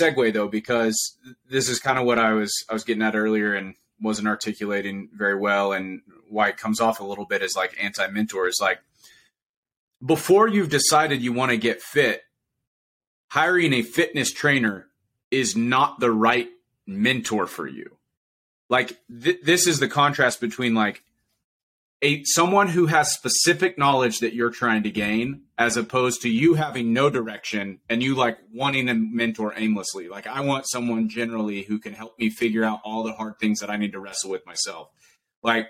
segue 0.00 0.32
though 0.32 0.48
because 0.48 1.16
this 1.48 1.68
is 1.68 1.78
kind 1.78 1.98
of 1.98 2.06
what 2.06 2.18
I 2.18 2.32
was 2.32 2.52
I 2.68 2.72
was 2.72 2.84
getting 2.84 3.02
at 3.02 3.14
earlier 3.14 3.54
and 3.54 3.74
wasn't 4.00 4.28
articulating 4.28 5.08
very 5.14 5.36
well 5.36 5.72
and 5.72 6.02
why 6.28 6.48
it 6.48 6.56
comes 6.56 6.80
off 6.80 7.00
a 7.00 7.04
little 7.04 7.24
bit 7.24 7.42
as 7.42 7.54
like 7.56 7.76
anti 7.80 8.06
mentor 8.08 8.48
is 8.48 8.58
like 8.60 8.80
before 10.04 10.48
you've 10.48 10.70
decided 10.70 11.22
you 11.22 11.32
want 11.32 11.50
to 11.50 11.56
get 11.56 11.80
fit 11.80 12.22
hiring 13.28 13.72
a 13.72 13.82
fitness 13.82 14.32
trainer 14.32 14.86
is 15.30 15.56
not 15.56 16.00
the 16.00 16.10
right 16.10 16.48
mentor 16.86 17.46
for 17.46 17.66
you. 17.66 17.96
Like 18.68 18.98
th- 19.22 19.40
this 19.42 19.66
is 19.66 19.78
the 19.78 19.88
contrast 19.88 20.40
between 20.40 20.74
like 20.74 21.02
a 22.02 22.22
someone 22.24 22.68
who 22.68 22.86
has 22.86 23.12
specific 23.12 23.78
knowledge 23.78 24.20
that 24.20 24.34
you're 24.34 24.50
trying 24.50 24.82
to 24.82 24.90
gain 24.90 25.42
as 25.56 25.76
opposed 25.76 26.22
to 26.22 26.28
you 26.28 26.54
having 26.54 26.92
no 26.92 27.08
direction 27.08 27.80
and 27.88 28.02
you 28.02 28.14
like 28.14 28.38
wanting 28.52 28.86
to 28.86 28.94
mentor 28.94 29.54
aimlessly. 29.56 30.08
Like 30.08 30.26
i 30.26 30.40
want 30.40 30.68
someone 30.68 31.08
generally 31.08 31.62
who 31.62 31.78
can 31.78 31.94
help 31.94 32.18
me 32.18 32.30
figure 32.30 32.64
out 32.64 32.80
all 32.84 33.02
the 33.02 33.12
hard 33.12 33.38
things 33.38 33.60
that 33.60 33.70
i 33.70 33.76
need 33.76 33.92
to 33.92 34.00
wrestle 34.00 34.30
with 34.30 34.44
myself. 34.46 34.88
Like 35.42 35.68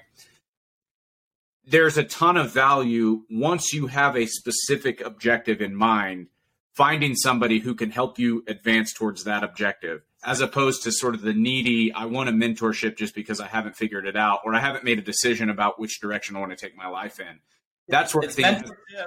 there's 1.64 1.96
a 1.96 2.04
ton 2.04 2.36
of 2.36 2.52
value 2.52 3.22
once 3.30 3.72
you 3.72 3.88
have 3.88 4.16
a 4.16 4.26
specific 4.26 5.00
objective 5.00 5.60
in 5.60 5.74
mind 5.74 6.28
finding 6.76 7.14
somebody 7.14 7.58
who 7.58 7.74
can 7.74 7.90
help 7.90 8.18
you 8.18 8.44
advance 8.46 8.92
towards 8.92 9.24
that 9.24 9.42
objective 9.42 10.02
as 10.24 10.40
opposed 10.40 10.82
to 10.82 10.92
sort 10.92 11.14
of 11.14 11.22
the 11.22 11.32
needy 11.32 11.92
i 11.92 12.04
want 12.04 12.28
a 12.28 12.32
mentorship 12.32 12.96
just 12.96 13.14
because 13.14 13.40
i 13.40 13.46
haven't 13.46 13.76
figured 13.76 14.06
it 14.06 14.16
out 14.16 14.40
or 14.44 14.54
i 14.54 14.60
haven't 14.60 14.84
made 14.84 14.98
a 14.98 15.02
decision 15.02 15.48
about 15.48 15.80
which 15.80 16.00
direction 16.00 16.36
i 16.36 16.38
want 16.38 16.50
to 16.50 16.56
take 16.56 16.76
my 16.76 16.86
life 16.86 17.18
in. 17.18 17.40
That's 17.88 18.14
where 18.14 18.28
mentorship. 18.28 19.06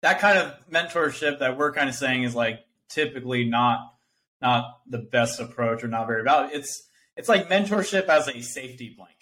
that 0.00 0.20
kind 0.20 0.38
of 0.38 0.54
mentorship 0.70 1.40
that 1.40 1.58
we're 1.58 1.72
kind 1.72 1.88
of 1.88 1.94
saying 1.94 2.22
is 2.22 2.34
like 2.34 2.60
typically 2.88 3.44
not 3.44 3.94
not 4.40 4.80
the 4.86 4.98
best 4.98 5.40
approach 5.40 5.84
or 5.84 5.88
not 5.88 6.06
very 6.06 6.24
valuable 6.24 6.56
it's 6.56 6.88
it's 7.16 7.28
like 7.28 7.48
mentorship 7.48 8.06
as 8.06 8.28
a 8.28 8.40
safety 8.40 8.94
blanket 8.96 9.21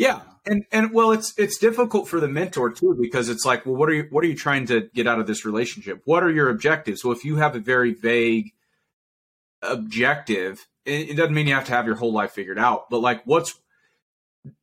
yeah, 0.00 0.22
and 0.46 0.64
and 0.72 0.94
well, 0.94 1.12
it's 1.12 1.34
it's 1.36 1.58
difficult 1.58 2.08
for 2.08 2.20
the 2.20 2.26
mentor 2.26 2.70
too 2.70 2.96
because 2.98 3.28
it's 3.28 3.44
like, 3.44 3.66
well, 3.66 3.76
what 3.76 3.90
are 3.90 3.92
you 3.92 4.06
what 4.08 4.24
are 4.24 4.28
you 4.28 4.34
trying 4.34 4.64
to 4.68 4.88
get 4.94 5.06
out 5.06 5.20
of 5.20 5.26
this 5.26 5.44
relationship? 5.44 6.00
What 6.06 6.22
are 6.22 6.30
your 6.30 6.48
objectives? 6.48 7.04
Well, 7.04 7.12
if 7.12 7.22
you 7.22 7.36
have 7.36 7.54
a 7.54 7.58
very 7.58 7.92
vague 7.92 8.54
objective, 9.60 10.66
it, 10.86 11.10
it 11.10 11.16
doesn't 11.16 11.34
mean 11.34 11.46
you 11.46 11.54
have 11.54 11.66
to 11.66 11.72
have 11.72 11.84
your 11.84 11.96
whole 11.96 12.14
life 12.14 12.32
figured 12.32 12.58
out. 12.58 12.88
But 12.88 13.00
like, 13.00 13.26
what's 13.26 13.60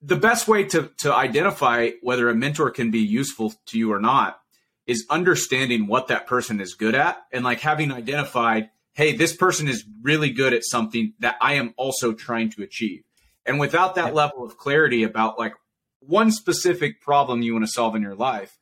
the 0.02 0.16
best 0.16 0.48
way 0.48 0.64
to 0.64 0.90
to 1.02 1.14
identify 1.14 1.92
whether 2.02 2.30
a 2.30 2.36
mentor 2.36 2.72
can 2.72 2.90
be 2.90 3.02
useful 3.02 3.54
to 3.68 3.78
you 3.78 3.94
or 3.94 4.00
not 4.00 4.40
is 4.88 5.06
understanding 5.08 5.86
what 5.86 6.08
that 6.08 6.26
person 6.26 6.60
is 6.60 6.74
good 6.74 6.96
at 6.96 7.22
and 7.32 7.44
like 7.44 7.60
having 7.60 7.92
identified, 7.92 8.72
hey, 8.94 9.16
this 9.16 9.36
person 9.36 9.68
is 9.68 9.86
really 10.02 10.32
good 10.32 10.56
at 10.56 10.64
something 10.64 11.14
that 11.20 11.36
I 11.40 11.54
am 11.54 11.76
also 11.78 12.14
trying 12.14 12.50
to 12.54 12.64
achieve 12.64 13.04
and 13.48 13.60
without 13.60 13.96
that 13.96 14.14
level 14.14 14.44
of 14.44 14.58
clarity 14.58 15.04
about 15.04 15.40
like 15.40 15.54
one 16.00 16.32
specific 16.32 17.02
problem 17.02 17.42
you 17.42 17.54
want 17.54 17.66
to 17.66 17.72
solve 17.72 17.96
in 17.96 18.02
your 18.02 18.16
life, 18.16 18.58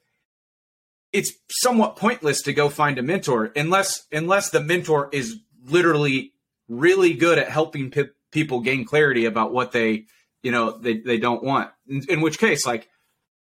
it's 1.12 1.34
somewhat 1.50 1.96
pointless 1.96 2.42
to 2.44 2.54
go 2.54 2.70
find 2.70 2.98
a 2.98 3.02
mentor 3.02 3.52
unless 3.56 4.06
unless 4.12 4.50
the 4.50 4.62
mentor 4.62 5.10
is 5.12 5.38
literally 5.66 6.34
really 6.68 7.14
good 7.14 7.38
at 7.38 7.50
helping 7.50 7.92
p- 7.92 8.10
people 8.32 8.60
gain 8.62 8.86
clarity 8.86 9.26
about 9.26 9.52
what 9.52 9.72
they 9.72 10.06
you 10.44 10.52
know 10.52 10.78
they, 10.78 11.00
they 11.00 11.18
don't 11.18 11.44
want. 11.44 11.72
In, 11.88 12.04
in 12.10 12.22
which 12.22 12.38
case 12.38 12.66
like 12.66 12.88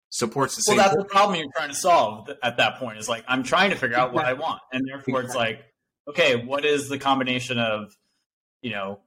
supports 0.10 0.56
the 0.56 0.64
well 0.68 0.78
that's 0.78 0.96
the 0.96 1.04
problem 1.04 1.38
you're 1.38 1.52
trying 1.56 1.68
to 1.70 1.76
solve 1.76 2.30
at 2.42 2.56
that 2.56 2.78
point 2.80 2.98
is 2.98 3.10
like 3.10 3.26
i'm 3.28 3.44
trying 3.44 3.70
to 3.72 3.76
figure 3.76 3.98
out 3.98 4.14
what 4.14 4.24
i 4.24 4.34
want. 4.34 4.62
And 4.72 4.88
therefore 4.88 5.22
it's 5.22 5.36
like 5.36 5.66
okay 6.08 6.38
what 6.38 6.64
is 6.64 6.88
the 6.88 6.98
combination 6.98 7.60
of 7.60 7.94
you 8.62 8.72
know 8.72 9.02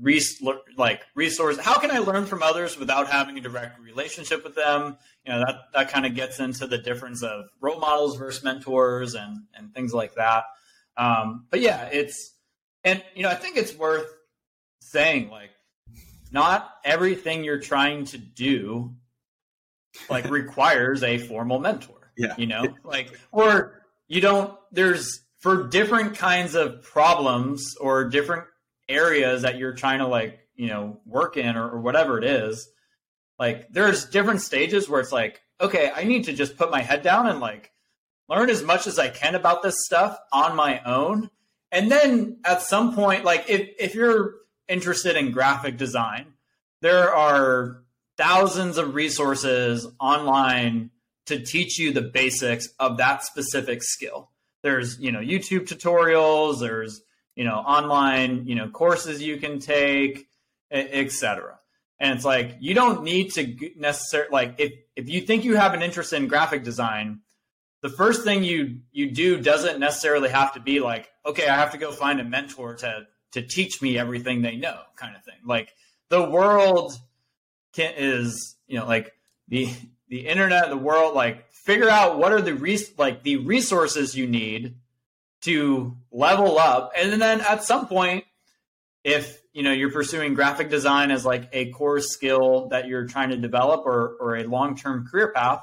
res- 0.00 0.42
like 0.76 1.02
resource 1.14 1.58
how 1.58 1.78
can 1.78 1.90
i 1.90 1.98
learn 1.98 2.26
from 2.26 2.42
others 2.42 2.78
without 2.78 3.08
having 3.08 3.38
a 3.38 3.40
direct 3.40 3.78
relationship 3.80 4.44
with 4.44 4.54
them? 4.54 4.96
You 5.24 5.32
know 5.32 5.40
that 5.40 5.56
that 5.74 5.90
kind 5.90 6.06
of 6.06 6.14
gets 6.14 6.38
into 6.38 6.66
the 6.66 6.78
difference 6.78 7.22
of 7.22 7.46
role 7.60 7.78
models 7.78 8.16
versus 8.16 8.44
mentors 8.44 9.14
and 9.14 9.44
and 9.54 9.74
things 9.74 9.92
like 9.92 10.14
that. 10.14 10.44
Um, 10.96 11.46
but 11.50 11.60
yeah 11.60 11.88
it's 11.92 12.32
and 12.84 13.02
you 13.14 13.22
know 13.22 13.28
i 13.28 13.34
think 13.34 13.56
it's 13.56 13.74
worth 13.74 14.10
saying 14.80 15.28
like 15.28 15.50
not 16.32 16.70
everything 16.84 17.44
you're 17.44 17.60
trying 17.60 18.04
to 18.06 18.18
do 18.18 18.94
like 20.08 20.30
requires 20.30 21.02
a 21.02 21.18
formal 21.18 21.58
mentor 21.58 21.96
yeah. 22.16 22.34
you 22.36 22.46
know? 22.46 22.74
Like 22.84 23.18
or 23.32 23.82
you 24.08 24.20
don't 24.20 24.56
there's 24.72 25.20
for 25.38 25.68
different 25.68 26.16
kinds 26.16 26.54
of 26.54 26.82
problems 26.82 27.76
or 27.80 28.08
different 28.08 28.44
areas 28.88 29.42
that 29.42 29.58
you're 29.58 29.74
trying 29.74 29.98
to 29.98 30.06
like 30.06 30.38
you 30.54 30.68
know 30.68 31.00
work 31.06 31.36
in 31.36 31.56
or, 31.56 31.68
or 31.68 31.80
whatever 31.80 32.18
it 32.18 32.24
is 32.24 32.68
like 33.38 33.68
there's 33.70 34.06
different 34.06 34.40
stages 34.40 34.88
where 34.88 35.00
it's 35.00 35.12
like 35.12 35.42
okay 35.60 35.90
i 35.94 36.04
need 36.04 36.24
to 36.24 36.32
just 36.32 36.56
put 36.56 36.70
my 36.70 36.80
head 36.80 37.02
down 37.02 37.26
and 37.26 37.40
like 37.40 37.72
learn 38.28 38.50
as 38.50 38.62
much 38.62 38.86
as 38.86 38.98
i 38.98 39.08
can 39.08 39.34
about 39.34 39.62
this 39.62 39.76
stuff 39.84 40.18
on 40.32 40.56
my 40.56 40.80
own. 40.84 41.30
And 41.72 41.90
then 41.90 42.38
at 42.44 42.62
some 42.62 42.94
point 42.94 43.24
like 43.24 43.48
if, 43.48 43.68
if 43.78 43.94
you're 43.94 44.34
interested 44.68 45.16
in 45.16 45.32
graphic 45.32 45.76
design 45.76 46.34
there 46.80 47.14
are 47.14 47.82
thousands 48.16 48.78
of 48.78 48.94
resources 48.94 49.86
online 50.00 50.90
to 51.26 51.40
teach 51.40 51.78
you 51.78 51.92
the 51.92 52.02
basics 52.02 52.68
of 52.78 52.98
that 52.98 53.24
specific 53.24 53.82
skill. 53.82 54.30
There's 54.62 54.98
you 54.98 55.12
know 55.12 55.20
youtube 55.20 55.68
tutorials 55.68 56.60
there's 56.60 57.02
you 57.36 57.44
know, 57.44 57.56
online, 57.56 58.46
you 58.46 58.56
know, 58.56 58.68
courses 58.68 59.22
you 59.22 59.36
can 59.36 59.60
take, 59.60 60.26
etc. 60.70 61.58
And 62.00 62.16
it's 62.16 62.24
like 62.24 62.56
you 62.60 62.74
don't 62.74 63.04
need 63.04 63.32
to 63.34 63.72
necessarily 63.76 64.30
like 64.32 64.54
if 64.58 64.72
if 64.96 65.08
you 65.08 65.20
think 65.20 65.44
you 65.44 65.56
have 65.56 65.74
an 65.74 65.82
interest 65.82 66.12
in 66.12 66.26
graphic 66.26 66.64
design, 66.64 67.20
the 67.82 67.88
first 67.88 68.24
thing 68.24 68.42
you 68.42 68.80
you 68.90 69.10
do 69.10 69.40
doesn't 69.40 69.78
necessarily 69.78 70.30
have 70.30 70.54
to 70.54 70.60
be 70.60 70.80
like, 70.80 71.10
okay, 71.24 71.46
I 71.46 71.54
have 71.56 71.72
to 71.72 71.78
go 71.78 71.92
find 71.92 72.20
a 72.20 72.24
mentor 72.24 72.74
to 72.76 73.06
to 73.32 73.42
teach 73.42 73.80
me 73.82 73.98
everything 73.98 74.42
they 74.42 74.56
know, 74.56 74.78
kind 74.96 75.14
of 75.14 75.22
thing. 75.22 75.34
Like 75.44 75.74
the 76.08 76.22
world 76.28 76.98
can, 77.72 77.92
is, 77.96 78.56
you 78.66 78.78
know, 78.78 78.86
like 78.86 79.12
the 79.48 79.68
the 80.08 80.26
internet, 80.26 80.70
the 80.70 80.76
world, 80.76 81.14
like 81.14 81.50
figure 81.50 81.88
out 81.88 82.18
what 82.18 82.32
are 82.32 82.40
the 82.40 82.54
res- 82.54 82.96
like 82.98 83.22
the 83.22 83.36
resources 83.36 84.14
you 84.14 84.26
need 84.26 84.76
to 85.46 85.96
level 86.12 86.58
up. 86.58 86.92
And 86.96 87.20
then 87.20 87.40
at 87.40 87.64
some 87.64 87.86
point, 87.86 88.24
if 89.04 89.40
you 89.52 89.62
know 89.62 89.72
you're 89.72 89.92
pursuing 89.92 90.34
graphic 90.34 90.68
design 90.68 91.10
as 91.10 91.24
like 91.24 91.48
a 91.52 91.70
core 91.70 92.00
skill 92.00 92.68
that 92.68 92.88
you're 92.88 93.06
trying 93.06 93.30
to 93.30 93.36
develop 93.36 93.86
or, 93.86 94.16
or 94.20 94.36
a 94.36 94.44
long-term 94.44 95.06
career 95.06 95.32
path, 95.32 95.62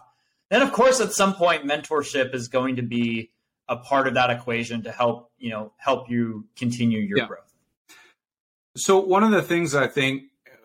then 0.50 0.62
of 0.62 0.72
course 0.72 1.02
at 1.02 1.14
some 1.14 1.36
point 1.36 1.66
mentorship 1.66 2.34
is 2.34 2.48
going 2.48 2.78
to 2.78 2.82
be 2.82 3.32
a 3.68 3.76
part 3.76 4.08
of 4.08 4.16
that 4.16 4.30
equation 4.30 4.84
to 4.84 4.92
help 4.92 5.32
you 5.38 5.50
know 5.50 5.74
help 5.78 6.10
you 6.10 6.48
continue 6.56 7.00
your 7.00 7.18
yeah. 7.20 7.28
growth. 7.28 7.54
So 8.76 9.00
one 9.00 9.24
of 9.24 9.32
the 9.32 9.44
things 9.44 9.76
I 9.76 9.88
think 9.88 10.24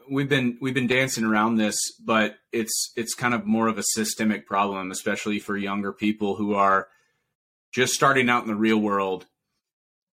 we've 0.08 0.28
been 0.28 0.56
we've 0.60 0.74
been 0.74 0.86
dancing 0.86 1.24
around 1.24 1.56
this, 1.56 1.76
but 2.04 2.36
it's 2.52 2.92
it's 2.96 3.14
kind 3.14 3.34
of 3.34 3.44
more 3.44 3.66
of 3.66 3.76
a 3.78 3.82
systemic 3.82 4.46
problem, 4.46 4.92
especially 4.92 5.40
for 5.40 5.56
younger 5.56 5.92
people 5.92 6.36
who 6.36 6.54
are 6.54 6.88
just 7.72 7.94
starting 7.94 8.28
out 8.28 8.42
in 8.42 8.48
the 8.48 8.54
real 8.54 8.78
world. 8.78 9.26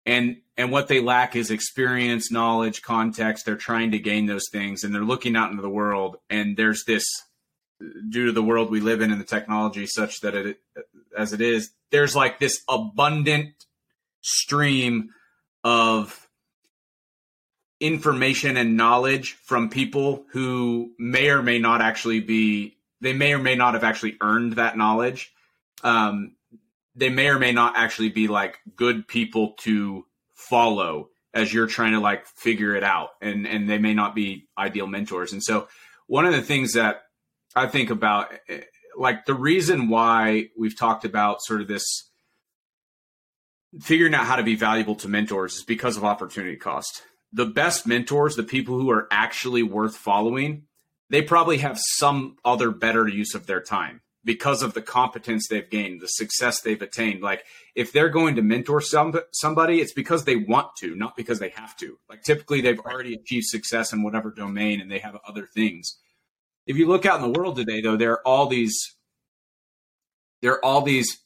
And 0.06 0.38
and 0.58 0.72
what 0.72 0.88
they 0.88 1.00
lack 1.00 1.36
is 1.36 1.50
experience 1.50 2.32
knowledge 2.32 2.82
context. 2.82 3.46
They're 3.46 3.56
trying 3.56 3.92
to 3.92 4.00
gain 4.00 4.26
those 4.26 4.50
things 4.52 4.84
and 4.84 4.94
they're 4.94 5.02
looking 5.02 5.36
out 5.36 5.50
into 5.50 5.62
the 5.62 5.70
world. 5.70 6.18
And 6.30 6.58
there's 6.58 6.84
this 6.86 7.06
due 8.10 8.28
to 8.28 8.32
the 8.32 8.44
world 8.44 8.70
we 8.70 8.80
live 8.80 9.02
in 9.02 9.12
and 9.12 9.20
the 9.20 9.26
technology 9.26 9.86
such 9.86 10.22
that 10.22 10.36
it 10.36 10.60
as 11.18 11.34
it 11.34 11.42
is 11.42 11.72
there's 11.92 12.16
like 12.16 12.40
this 12.40 12.64
abundant 12.70 13.54
stream 14.22 15.10
of 15.64 16.28
information 17.80 18.56
and 18.58 18.78
knowledge 18.78 19.34
from 19.34 19.70
people 19.70 20.26
who 20.32 20.92
may 20.98 21.30
or 21.30 21.42
may 21.42 21.60
not 21.60 21.82
actually 21.82 22.20
be 22.20 22.78
they 23.02 23.14
may 23.14 23.34
or 23.34 23.40
may 23.40 23.56
not 23.56 23.74
have 23.74 23.84
actually 23.84 24.18
earned 24.22 24.54
that 24.54 24.78
knowledge. 24.78 25.34
Um, 25.84 26.36
they 26.96 27.10
may 27.10 27.28
or 27.28 27.40
may 27.40 27.52
not 27.52 27.78
actually 27.78 28.10
be 28.10 28.28
like 28.28 28.60
good 28.76 29.08
people 29.08 29.54
to 29.62 30.06
follow 30.36 31.10
as 31.34 31.54
you're 31.54 31.68
trying 31.68 31.94
to 31.94 32.00
like 32.00 32.28
figure 32.28 32.76
it 32.76 32.84
out. 32.84 33.10
And 33.22 33.48
and 33.48 33.70
they 33.70 33.78
may 33.78 33.94
not 33.94 34.16
be 34.16 34.48
ideal 34.58 34.88
mentors. 34.88 35.34
And 35.34 35.44
so 35.44 35.68
one 36.08 36.26
of 36.26 36.34
the 36.34 36.42
things 36.42 36.74
that 36.74 37.04
i 37.56 37.68
think 37.68 37.90
about 37.90 38.32
eh, 38.50 38.62
like 38.98 39.26
the 39.26 39.34
reason 39.34 39.90
why 39.90 40.50
we've 40.58 40.78
talked 40.78 41.06
about 41.06 41.42
sort 41.42 41.62
of 41.62 41.68
this 41.68 42.12
figuring 43.82 44.14
out 44.14 44.28
how 44.28 44.36
to 44.36 44.44
be 44.44 44.56
valuable 44.56 44.96
to 44.96 45.08
mentors 45.08 45.56
is 45.56 45.64
because 45.64 45.98
of 45.98 46.04
opportunity 46.04 46.56
cost. 46.56 47.02
The 47.32 47.48
best 47.48 47.88
mentors 47.88 48.36
the 48.36 48.44
people 48.44 48.80
who 48.80 48.92
are 48.92 49.08
actually 49.10 49.64
worth 49.64 49.96
following 49.96 50.64
they 51.10 51.22
probably 51.22 51.58
have 51.60 51.80
some 51.98 52.38
other 52.46 52.72
better 52.72 53.08
use 53.08 53.36
of 53.36 53.46
their 53.46 53.62
time 53.62 54.02
because 54.26 54.62
of 54.62 54.74
the 54.74 54.82
competence 54.82 55.48
they've 55.48 55.70
gained, 55.70 56.02
the 56.02 56.08
success 56.08 56.62
they've 56.62 56.82
attained. 56.82 57.22
Like 57.22 57.44
if 57.76 57.92
they're 57.92 58.10
going 58.10 58.36
to 58.36 58.42
mentor 58.42 58.82
some 58.82 59.14
somebody, 59.32 59.82
it's 59.82 59.94
because 59.94 60.26
they 60.26 60.36
want 60.36 60.76
to, 60.78 60.96
not 60.96 61.18
because 61.18 61.40
they 61.40 61.50
have 61.50 61.76
to. 61.78 61.98
Like 62.10 62.24
typically 62.24 62.62
they've 62.62 62.80
already 62.80 63.14
achieved 63.16 63.46
success 63.46 63.92
in 63.94 64.04
whatever 64.04 64.32
domain 64.32 64.80
and 64.80 64.90
they 64.90 65.00
have 65.00 65.18
other 65.28 65.48
things. 65.48 65.98
If 66.66 66.78
you 66.78 66.88
look 66.88 67.06
out 67.06 67.22
in 67.22 67.32
the 67.32 67.40
world 67.40 67.58
today 67.58 67.82
though, 67.82 67.98
there 67.98 68.14
are 68.14 68.28
all 68.28 68.48
these 68.48 68.96
there 70.42 70.54
are 70.54 70.66
all 70.66 70.82
these 70.82 71.20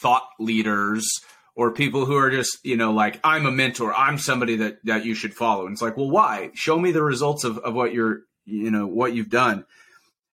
thought 0.00 0.28
leaders 0.38 1.08
or 1.56 1.72
people 1.72 2.04
who 2.04 2.16
are 2.16 2.30
just, 2.30 2.58
you 2.64 2.76
know, 2.76 2.92
like, 2.92 3.20
I'm 3.22 3.46
a 3.46 3.50
mentor, 3.50 3.94
I'm 3.94 4.18
somebody 4.18 4.56
that 4.56 4.78
that 4.84 5.04
you 5.04 5.14
should 5.14 5.34
follow. 5.34 5.66
And 5.66 5.74
it's 5.74 5.82
like, 5.82 5.96
well, 5.96 6.10
why? 6.10 6.50
Show 6.54 6.78
me 6.78 6.90
the 6.90 7.02
results 7.02 7.44
of, 7.44 7.58
of 7.58 7.74
what 7.74 7.92
you're, 7.92 8.22
you 8.44 8.70
know, 8.70 8.86
what 8.86 9.14
you've 9.14 9.30
done 9.30 9.64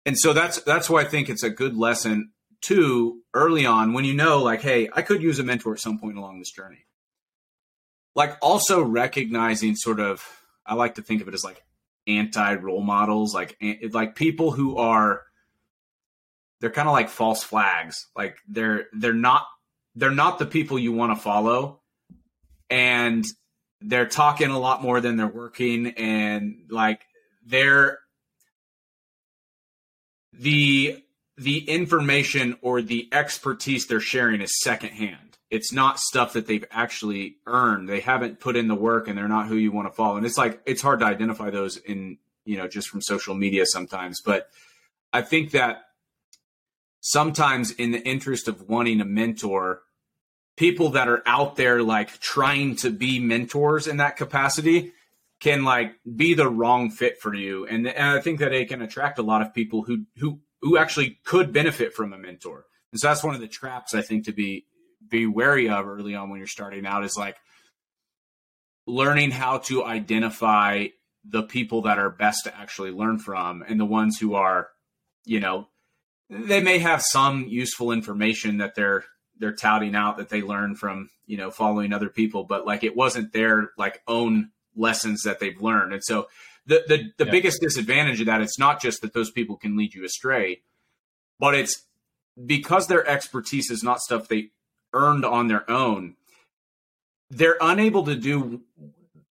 and 0.08 0.18
so 0.18 0.34
that's 0.34 0.62
that's 0.62 0.90
why 0.90 1.02
I 1.02 1.04
think 1.04 1.30
it's 1.30 1.44
a 1.44 1.50
good 1.50 1.78
lesson 1.78 2.32
too 2.62 3.22
early 3.36 3.68
on 3.68 3.94
when 3.94 4.06
you 4.06 4.16
know 4.16 4.42
like 4.42 4.62
hey 4.62 4.90
I 4.94 5.04
could 5.04 5.22
use 5.22 5.38
a 5.38 5.44
mentor 5.44 5.74
at 5.74 5.80
some 5.80 6.00
point 6.00 6.18
along 6.18 6.40
this 6.40 6.52
journey. 6.52 6.86
Like 8.16 8.38
also 8.42 8.82
recognizing 8.82 9.76
sort 9.76 10.00
of 10.00 10.26
I 10.66 10.74
like 10.74 10.96
to 10.96 11.04
think 11.04 11.22
of 11.22 11.28
it 11.28 11.36
as 11.36 11.44
like 11.44 11.62
anti 12.08 12.56
role 12.56 12.82
models 12.82 13.36
like 13.36 13.58
like 13.92 14.16
people 14.16 14.52
who 14.52 14.78
are 14.78 15.24
they're 16.60 16.72
kind 16.72 16.88
of 16.88 16.94
like 16.94 17.10
false 17.10 17.44
flags. 17.44 18.08
Like 18.16 18.38
they're 18.48 18.86
they're 18.94 19.14
not 19.14 19.46
they're 19.96 20.12
not 20.12 20.40
the 20.40 20.46
people 20.46 20.80
you 20.80 20.94
want 20.94 21.16
to 21.16 21.22
follow. 21.22 21.82
And 22.70 23.26
they're 23.82 24.08
talking 24.08 24.50
a 24.50 24.60
lot 24.60 24.82
more 24.82 25.02
than 25.02 25.18
they're 25.18 25.28
working. 25.28 25.88
And 25.88 26.66
like 26.70 27.02
they're 27.46 28.00
the 30.40 31.04
the 31.38 31.70
information 31.70 32.58
or 32.62 32.82
the 32.82 33.08
expertise 33.12 33.86
they're 33.86 34.00
sharing 34.00 34.42
is 34.42 34.60
secondhand. 34.62 35.38
It's 35.52 35.72
not 35.72 36.00
stuff 36.00 36.34
that 36.34 36.48
they've 36.48 36.66
actually 36.72 37.38
earned. 37.46 37.88
They 37.88 38.00
haven't 38.00 38.40
put 38.40 38.56
in 38.56 38.68
the 38.68 38.76
work 38.76 39.08
and 39.08 39.18
they're 39.18 39.28
not 39.28 39.48
who 39.48 39.56
you 39.56 39.72
want 39.72 39.88
to 39.88 39.94
follow. 39.94 40.18
And 40.18 40.26
it's 40.26 40.38
like 40.38 40.62
it's 40.66 40.82
hard 40.82 41.00
to 41.00 41.06
identify 41.06 41.52
those 41.52 41.78
in, 41.78 42.18
you 42.44 42.58
know, 42.58 42.68
just 42.68 42.90
from 42.90 43.02
social 43.02 43.36
media 43.36 43.66
sometimes. 43.66 44.20
But 44.26 44.50
I 45.14 45.22
think 45.22 45.52
that 45.52 45.84
sometimes 47.00 47.72
in 47.72 47.92
the 47.92 48.04
interest 48.04 48.48
of 48.48 48.68
wanting 48.68 49.00
a 49.00 49.06
mentor, 49.06 49.84
people 50.58 50.90
that 50.90 51.08
are 51.08 51.24
out 51.26 51.56
there 51.56 51.82
like 51.82 52.20
trying 52.20 52.76
to 52.78 52.90
be 52.90 53.20
mentors 53.20 53.88
in 53.88 53.98
that 53.98 54.18
capacity 54.18 54.92
can 55.40 55.64
like 55.64 55.94
be 56.16 56.34
the 56.34 56.50
wrong 56.50 56.90
fit 56.90 57.22
for 57.22 57.34
you. 57.34 57.66
And, 57.66 57.88
and 57.88 58.18
i 58.18 58.22
think 58.22 58.40
that 58.40 58.54
it 58.54 58.70
can 58.70 58.82
attract 58.82 59.20
a 59.20 59.24
lot 59.24 59.42
of 59.42 59.54
people 59.54 59.84
who 59.84 60.06
who 60.18 60.40
who 60.62 60.78
actually 60.78 61.20
could 61.24 61.54
benefit 61.54 61.94
from 61.94 62.14
a 62.14 62.18
mentor. 62.18 62.66
And 62.92 63.00
so 63.00 63.08
that's 63.08 63.24
one 63.24 63.36
of 63.36 63.42
the 63.42 63.48
traps 63.48 63.94
i 63.94 64.02
think 64.02 64.26
to 64.26 64.32
be 64.32 64.66
be 65.10 65.26
wary 65.26 65.70
of 65.70 65.88
early 65.88 66.16
on 66.16 66.30
when 66.30 66.40
you're 66.40 66.48
starting 66.48 66.86
out 66.86 67.04
is 67.04 67.16
like 67.18 67.38
learning 68.86 69.32
how 69.32 69.60
to 69.60 69.84
identify 69.84 70.88
the 71.30 71.44
people 71.44 71.84
that 71.84 72.00
are 72.00 72.10
best 72.10 72.46
to 72.46 72.58
actually 72.58 72.92
learn 72.92 73.20
from 73.20 73.64
and 73.68 73.80
the 73.80 73.86
ones 73.86 74.18
who 74.18 74.34
are 74.36 74.70
you 75.26 75.40
know 75.40 75.68
they 76.30 76.62
may 76.62 76.80
have 76.80 77.02
some 77.02 77.46
useful 77.48 77.92
information 77.92 78.58
that 78.58 78.76
they're 78.76 79.04
they're 79.40 79.54
touting 79.54 79.96
out 79.96 80.18
that 80.18 80.30
they 80.30 80.42
learned 80.42 80.80
from 80.80 81.10
you 81.26 81.38
know 81.38 81.52
following 81.52 81.94
other 81.94 82.10
people 82.10 82.44
but 82.44 82.66
like 82.66 82.84
it 82.84 82.96
wasn't 82.96 83.32
their 83.34 83.72
like 83.78 84.02
own 84.08 84.50
lessons 84.78 85.24
that 85.24 85.40
they've 85.40 85.62
learned 85.62 85.94
and 85.94 86.04
so 86.04 86.28
the 86.66 86.84
the, 86.88 87.12
the 87.18 87.26
yeah. 87.26 87.32
biggest 87.32 87.62
disadvantage 87.62 88.20
of 88.20 88.26
that 88.26 88.42
it's 88.42 88.60
not 88.60 88.82
just 88.82 89.02
that 89.02 89.14
those 89.14 89.32
people 89.32 89.56
can 89.58 89.78
lead 89.78 89.94
you 89.94 90.06
astray 90.06 90.62
but 91.40 91.56
it's 91.56 91.86
because 92.46 92.88
their 92.88 93.08
expertise 93.08 93.72
is 93.72 93.84
not 93.84 94.00
stuff 94.00 94.28
they 94.28 94.50
earned 94.94 95.26
on 95.26 95.48
their 95.48 95.70
own 95.70 96.16
they're 97.30 97.58
unable 97.62 98.06
to 98.06 98.16
do 98.16 98.62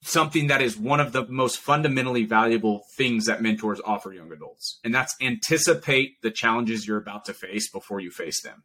something 0.02 0.48
that 0.48 0.62
is 0.62 0.76
one 0.76 1.00
of 1.00 1.12
the 1.12 1.26
most 1.26 1.59
fundamentally 1.59 2.24
valuable 2.24 2.85
things 2.96 3.26
that 3.26 3.42
mentors 3.42 3.80
offer 3.85 4.12
young 4.12 4.30
adults 4.32 4.78
and 4.85 4.94
that's 4.94 5.14
anticipate 5.20 6.20
the 6.22 6.30
challenges 6.30 6.87
you're 6.87 6.98
about 6.98 7.24
to 7.24 7.35
face 7.35 7.70
before 7.70 8.00
you 8.00 8.11
face 8.11 8.42
them 8.42 8.62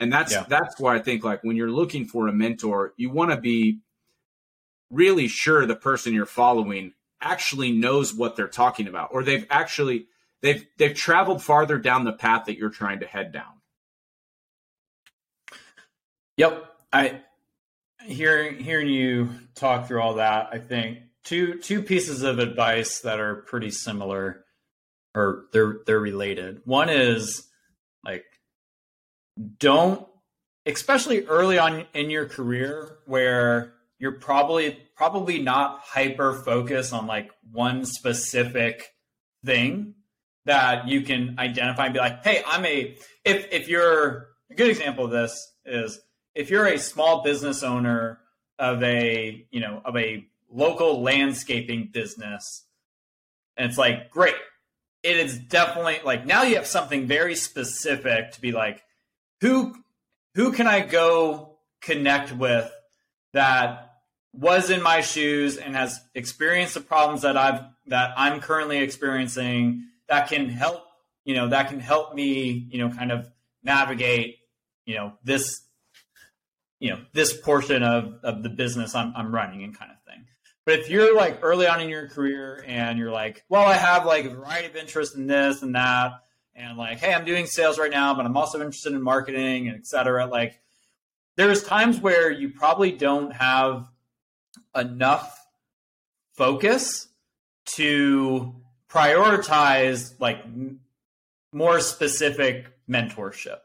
and 0.00 0.10
that's 0.10 0.32
yeah. 0.32 0.44
that's 0.48 0.80
why 0.80 0.96
I 0.96 0.98
think 0.98 1.22
like 1.22 1.44
when 1.44 1.56
you're 1.56 1.70
looking 1.70 2.06
for 2.06 2.26
a 2.26 2.32
mentor, 2.32 2.94
you 2.96 3.10
want 3.10 3.30
to 3.30 3.36
be 3.36 3.80
really 4.90 5.28
sure 5.28 5.66
the 5.66 5.76
person 5.76 6.12
you're 6.12 6.26
following 6.26 6.92
actually 7.20 7.72
knows 7.72 8.14
what 8.14 8.36
they're 8.36 8.48
talking 8.48 8.88
about 8.88 9.10
or 9.12 9.22
they've 9.22 9.46
actually 9.50 10.06
they've 10.42 10.66
they've 10.78 10.94
traveled 10.94 11.42
farther 11.42 11.78
down 11.78 12.04
the 12.04 12.12
path 12.12 12.46
that 12.46 12.56
you're 12.56 12.70
trying 12.70 13.00
to 13.00 13.06
head 13.06 13.32
down. 13.32 13.60
Yep. 16.36 16.66
I 16.92 17.20
hearing 18.04 18.58
hearing 18.58 18.88
you 18.88 19.30
talk 19.54 19.86
through 19.86 20.00
all 20.00 20.14
that, 20.14 20.48
I 20.52 20.58
think 20.58 20.98
two 21.24 21.58
two 21.58 21.82
pieces 21.82 22.22
of 22.22 22.38
advice 22.38 23.00
that 23.00 23.20
are 23.20 23.36
pretty 23.36 23.70
similar 23.70 24.44
or 25.14 25.44
they're 25.52 25.80
they're 25.86 26.00
related. 26.00 26.62
One 26.64 26.88
is 26.88 27.46
like 28.04 28.24
don't 29.58 30.06
especially 30.66 31.24
early 31.26 31.58
on 31.58 31.86
in 31.94 32.10
your 32.10 32.26
career 32.26 32.98
where 33.06 33.74
you're 34.00 34.18
probably 34.18 34.76
probably 34.96 35.40
not 35.40 35.80
hyper 35.84 36.42
focused 36.44 36.92
on 36.92 37.06
like 37.06 37.30
one 37.52 37.84
specific 37.84 38.88
thing 39.44 39.94
that 40.46 40.88
you 40.88 41.02
can 41.02 41.36
identify 41.38 41.84
and 41.84 41.94
be 41.94 42.00
like 42.00 42.24
hey 42.24 42.42
i'm 42.46 42.66
a 42.66 42.96
if 43.24 43.46
if 43.52 43.68
you're 43.68 44.28
a 44.50 44.54
good 44.56 44.68
example 44.70 45.04
of 45.04 45.12
this 45.12 45.52
is 45.64 46.00
if 46.34 46.50
you're 46.50 46.66
a 46.66 46.78
small 46.78 47.22
business 47.22 47.62
owner 47.62 48.18
of 48.58 48.82
a 48.82 49.46
you 49.52 49.60
know 49.60 49.80
of 49.84 49.96
a 49.96 50.26
local 50.50 51.00
landscaping 51.02 51.90
business 51.92 52.64
and 53.60 53.68
it's 53.68 53.78
like 53.78 54.10
great. 54.10 54.34
It 55.02 55.18
is 55.18 55.38
definitely 55.38 56.00
like 56.04 56.26
now 56.26 56.42
you 56.42 56.56
have 56.56 56.66
something 56.66 57.06
very 57.06 57.34
specific 57.34 58.32
to 58.32 58.40
be 58.40 58.52
like 58.52 58.82
who 59.40 59.74
who 60.34 60.52
can 60.52 60.66
I 60.66 60.80
go 60.80 61.58
connect 61.82 62.32
with 62.32 62.70
that 63.32 63.89
was 64.32 64.70
in 64.70 64.82
my 64.82 65.00
shoes 65.00 65.56
and 65.56 65.74
has 65.74 66.00
experienced 66.14 66.74
the 66.74 66.80
problems 66.80 67.22
that 67.22 67.36
I've 67.36 67.62
that 67.86 68.14
I'm 68.16 68.40
currently 68.40 68.78
experiencing 68.78 69.86
that 70.08 70.28
can 70.28 70.48
help 70.48 70.84
you 71.24 71.34
know 71.34 71.48
that 71.48 71.68
can 71.68 71.80
help 71.80 72.14
me 72.14 72.68
you 72.70 72.78
know 72.78 72.94
kind 72.94 73.12
of 73.12 73.30
navigate 73.62 74.38
you 74.84 74.94
know 74.94 75.12
this 75.24 75.62
you 76.78 76.90
know 76.90 77.00
this 77.12 77.36
portion 77.36 77.82
of 77.82 78.20
of 78.22 78.42
the 78.42 78.48
business 78.48 78.94
I'm, 78.94 79.12
I'm 79.16 79.34
running 79.34 79.64
and 79.64 79.76
kind 79.76 79.90
of 79.90 79.98
thing 80.04 80.26
but 80.64 80.78
if 80.78 80.88
you're 80.88 81.14
like 81.16 81.40
early 81.42 81.66
on 81.66 81.80
in 81.80 81.88
your 81.88 82.08
career 82.08 82.64
and 82.66 82.98
you're 82.98 83.10
like 83.10 83.44
well 83.48 83.66
i 83.66 83.74
have 83.74 84.06
like 84.06 84.24
a 84.24 84.30
variety 84.30 84.68
of 84.68 84.76
interest 84.76 85.16
in 85.16 85.26
this 85.26 85.62
and 85.62 85.74
that 85.74 86.12
and 86.60 86.76
like, 86.76 86.98
hey, 86.98 87.12
I'm 87.12 87.24
doing 87.24 87.46
sales 87.46 87.78
right 87.78 87.90
now, 87.90 88.14
but 88.14 88.26
I'm 88.26 88.36
also 88.36 88.58
interested 88.58 88.92
in 88.92 89.02
marketing 89.02 89.68
and 89.68 89.76
et 89.76 89.86
cetera. 89.86 90.26
Like, 90.26 90.60
there's 91.36 91.62
times 91.62 91.98
where 91.98 92.30
you 92.30 92.50
probably 92.50 92.92
don't 92.92 93.32
have 93.32 93.86
enough 94.74 95.38
focus 96.36 97.08
to 97.76 98.54
prioritize 98.88 100.14
like 100.18 100.44
more 101.52 101.80
specific 101.80 102.72
mentorship. 102.88 103.58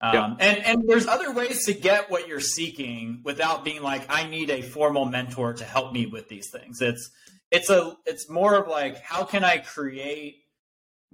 Um, 0.00 0.14
yeah. 0.14 0.36
and, 0.38 0.64
and 0.64 0.88
there's 0.88 1.08
other 1.08 1.32
ways 1.32 1.64
to 1.66 1.74
get 1.74 2.10
what 2.10 2.28
you're 2.28 2.38
seeking 2.38 3.20
without 3.24 3.64
being 3.64 3.82
like, 3.82 4.06
I 4.08 4.28
need 4.28 4.50
a 4.50 4.62
formal 4.62 5.06
mentor 5.06 5.54
to 5.54 5.64
help 5.64 5.92
me 5.92 6.06
with 6.06 6.28
these 6.28 6.50
things. 6.50 6.80
It's, 6.80 7.10
it's 7.50 7.68
a, 7.68 7.96
it's 8.06 8.30
more 8.30 8.54
of 8.54 8.68
like, 8.68 9.00
how 9.00 9.24
can 9.24 9.42
I 9.42 9.58
create 9.58 10.44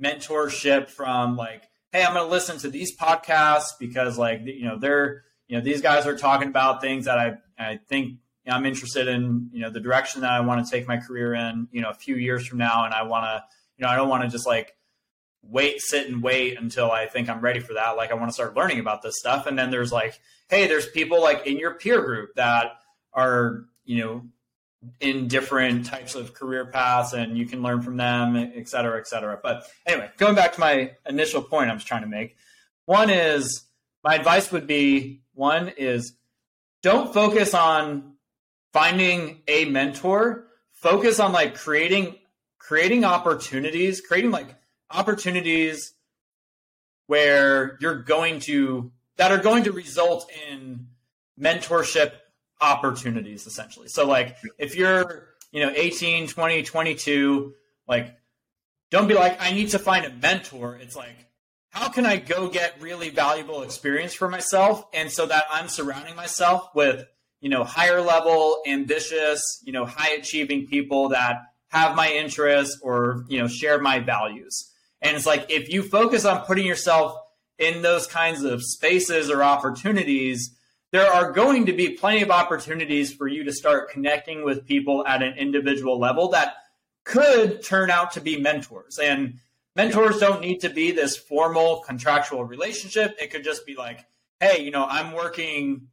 mentorship 0.01 0.89
from 0.89 1.37
like, 1.37 1.63
hey, 1.95 2.05
I'm 2.05 2.13
going 2.13 2.27
to 2.27 2.31
listen 2.31 2.59
to 2.59 2.69
these 2.69 2.97
podcasts 2.97 3.79
because 3.79 4.19
like 4.19 4.43
you 4.45 4.67
know 4.67 4.79
they're 4.79 5.23
you 5.47 5.57
know 5.57 5.65
these 5.65 5.81
guys 5.81 6.07
are 6.07 6.17
talking 6.17 6.49
about 6.49 6.81
things 6.81 7.07
that 7.07 7.19
I 7.19 7.37
I 7.59 7.79
think 7.89 8.19
I'm 8.47 8.67
interested 8.67 9.09
in 9.09 9.51
you 9.53 9.61
know 9.61 9.71
the 9.71 9.81
direction 9.81 10.21
that 10.23 10.31
I 10.31 10.41
want 10.41 10.65
to 10.65 10.71
take 10.71 10.87
my 10.87 10.99
career 10.99 11.35
in 11.35 11.69
you 11.73 11.81
know 11.81 11.91
a 11.91 11.95
few 11.95 12.17
years 12.17 12.47
from 12.47 12.59
now, 12.59 12.85
and 12.85 12.95
I 12.95 13.03
want 13.03 13.25
to 13.25 13.45
you 13.77 13.85
know 13.85 13.91
I 13.91 13.97
don't 13.97 14.09
want 14.09 14.23
to 14.23 14.29
just 14.29 14.47
like 14.47 14.77
wait 15.43 15.81
sit 15.81 16.09
and 16.09 16.23
wait 16.23 16.59
until 16.59 16.91
I 16.91 17.07
think 17.07 17.29
I'm 17.29 17.41
ready 17.41 17.61
for 17.61 17.75
that. 17.75 17.97
Like 17.97 18.11
I 18.11 18.15
want 18.15 18.29
to 18.29 18.35
start 18.35 18.57
learning 18.57 18.81
about 18.81 19.03
this 19.03 19.19
stuff, 19.19 19.47
and 19.47 19.59
then 19.59 19.71
there's 19.71 19.93
like, 19.93 20.19
hey, 20.49 20.67
there's 20.67 20.87
people 20.89 21.23
like 21.23 21.47
in 21.47 21.59
your 21.59 21.75
peer 21.75 22.03
group 22.03 22.35
that 22.37 22.73
are 23.13 23.65
you 23.85 23.99
know 23.99 24.23
in 25.01 25.29
different 25.29 25.87
types 25.87 26.15
of 26.15 26.35
career 26.35 26.67
paths 26.67 27.15
and 27.15 27.39
you 27.39 27.47
can 27.47 27.63
learn 27.63 27.81
from 27.81 27.97
them, 27.97 28.37
et 28.37 28.69
cetera, 28.69 28.99
et 28.99 29.07
cetera. 29.07 29.39
But 29.43 29.65
anyway, 29.87 30.11
going 30.19 30.35
back 30.35 30.53
to 30.55 30.61
my 30.61 30.93
initial 31.07 31.43
point 31.43 31.71
I 31.71 31.75
was 31.75 31.85
trying 31.85 32.03
to 32.03 32.09
make, 32.09 32.37
one 32.85 33.09
is 33.09 33.65
my 34.03 34.15
advice 34.15 34.53
would 34.53 34.67
be 34.67 35.23
one 35.33 35.73
is 35.77 36.15
don't 36.83 37.15
focus 37.15 37.55
on 37.55 38.14
finding 38.75 39.41
a 39.47 39.65
mentor, 39.67 40.49
focus 40.73 41.21
on 41.21 41.31
like 41.31 41.55
creating 41.55 42.17
creating 42.59 43.05
opportunities, 43.05 44.01
creating 44.01 44.33
like 44.33 44.57
opportunities 44.91 45.95
where 47.07 47.79
you're 47.81 48.03
going 48.03 48.41
to 48.41 48.91
that 49.17 49.31
are 49.31 49.39
going 49.39 49.63
to 49.63 49.71
result 49.71 50.29
in 50.51 50.89
mentorship 51.41 52.13
opportunities 52.61 53.47
essentially. 53.47 53.87
So 53.87 54.07
like 54.07 54.37
if 54.59 54.75
you're, 54.75 55.29
you 55.53 55.65
know, 55.65 55.73
18, 55.75 56.27
20, 56.27 56.63
22, 56.65 57.55
like 57.87 58.17
don't 58.91 59.07
be 59.07 59.15
like 59.15 59.41
I 59.41 59.53
need 59.53 59.71
to 59.71 59.79
find 59.79 60.05
a 60.05 60.11
mentor. 60.11 60.77
It's 60.83 60.97
like 60.97 61.29
how 61.71 61.91
can 61.91 62.07
I 62.07 62.17
go 62.17 62.49
get 62.49 62.81
really 62.81 63.11
valuable 63.11 63.63
experience 63.63 64.15
for 64.15 64.29
myself 64.29 64.85
and 64.93 65.13
so 65.13 65.27
that 65.27 65.45
I'm 65.53 65.69
surrounding 65.69 66.17
myself 66.17 66.71
with, 66.75 67.07
you 67.45 67.51
know, 67.51 67.63
higher 67.63 68.01
level, 68.01 68.63
ambitious, 68.67 69.61
you 69.65 69.73
know, 69.73 69.85
high 69.85 70.13
achieving 70.13 70.67
people 70.67 71.11
that 71.11 71.43
have 71.69 71.95
my 71.95 72.11
interests 72.11 72.81
or, 72.83 73.27
you 73.29 73.39
know, 73.39 73.47
share 73.47 73.79
my 73.79 73.99
values. 73.99 74.73
And 75.03 75.15
it's 75.15 75.27
like 75.27 75.51
if 75.51 75.69
you 75.69 75.83
focus 75.83 76.25
on 76.25 76.47
putting 76.47 76.67
yourself 76.67 77.15
in 77.59 77.83
those 77.83 78.07
kinds 78.07 78.45
of 78.45 78.63
spaces 78.63 79.29
or 79.29 79.43
opportunities, 79.43 80.57
there 80.91 81.07
are 81.13 81.33
going 81.33 81.67
to 81.67 81.75
be 81.75 81.91
plenty 81.91 82.23
of 82.23 82.31
opportunities 82.31 83.13
for 83.13 83.29
you 83.29 83.45
to 83.45 83.53
start 83.53 83.91
connecting 83.91 84.43
with 84.43 84.65
people 84.65 85.07
at 85.07 85.23
an 85.23 85.35
individual 85.35 85.99
level 85.99 86.31
that 86.31 86.55
could 87.05 87.63
turn 87.63 87.91
out 87.91 88.13
to 88.13 88.23
be 88.23 88.41
mentors. 88.41 88.99
And 88.99 89.35
mentors 89.77 90.19
don't 90.19 90.41
need 90.41 90.61
to 90.61 90.71
be 90.71 90.93
this 90.93 91.19
formal 91.19 91.83
contractual 91.87 92.47
relationship. 92.47 93.15
It 93.21 93.31
could 93.31 93.45
just 93.45 93.67
be 93.67 93.75
like, 93.75 94.07
hey, 94.41 94.63
you 94.63 94.71
know, 94.71 94.87
I'm 94.89 95.13
working, 95.13 95.89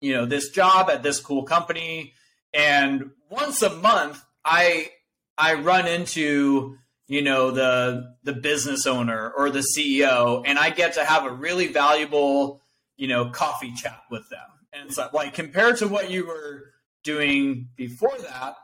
you 0.00 0.14
know, 0.14 0.26
this 0.26 0.50
job 0.50 0.90
at 0.90 1.02
this 1.02 1.20
cool 1.20 1.44
company. 1.44 2.14
And 2.52 3.10
once 3.30 3.62
a 3.62 3.70
month, 3.70 4.22
I 4.44 4.90
I 5.38 5.54
run 5.54 5.86
into 5.86 6.76
you 7.08 7.22
know 7.22 7.50
the 7.50 8.14
the 8.22 8.32
business 8.32 8.86
owner 8.86 9.30
or 9.36 9.50
the 9.50 9.64
CEO, 9.76 10.42
and 10.44 10.58
I 10.58 10.70
get 10.70 10.94
to 10.94 11.04
have 11.04 11.24
a 11.24 11.30
really 11.30 11.68
valuable 11.68 12.62
you 12.96 13.08
know 13.08 13.30
coffee 13.30 13.72
chat 13.74 14.00
with 14.10 14.28
them. 14.30 14.40
And 14.72 14.92
so, 14.92 15.08
like 15.12 15.34
compared 15.34 15.78
to 15.78 15.88
what 15.88 16.10
you 16.10 16.26
were 16.26 16.72
doing 17.02 17.68
before 17.76 18.16
that, 18.18 18.56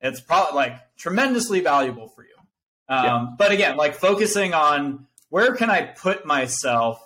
it's 0.00 0.20
probably 0.20 0.56
like 0.56 0.96
tremendously 0.96 1.60
valuable 1.60 2.08
for 2.08 2.24
you. 2.24 2.30
Um, 2.88 3.04
yeah. 3.04 3.26
But 3.38 3.52
again, 3.52 3.76
like 3.76 3.94
focusing 3.94 4.54
on 4.54 5.06
where 5.30 5.54
can 5.54 5.70
I 5.70 5.82
put 5.82 6.26
myself 6.26 7.00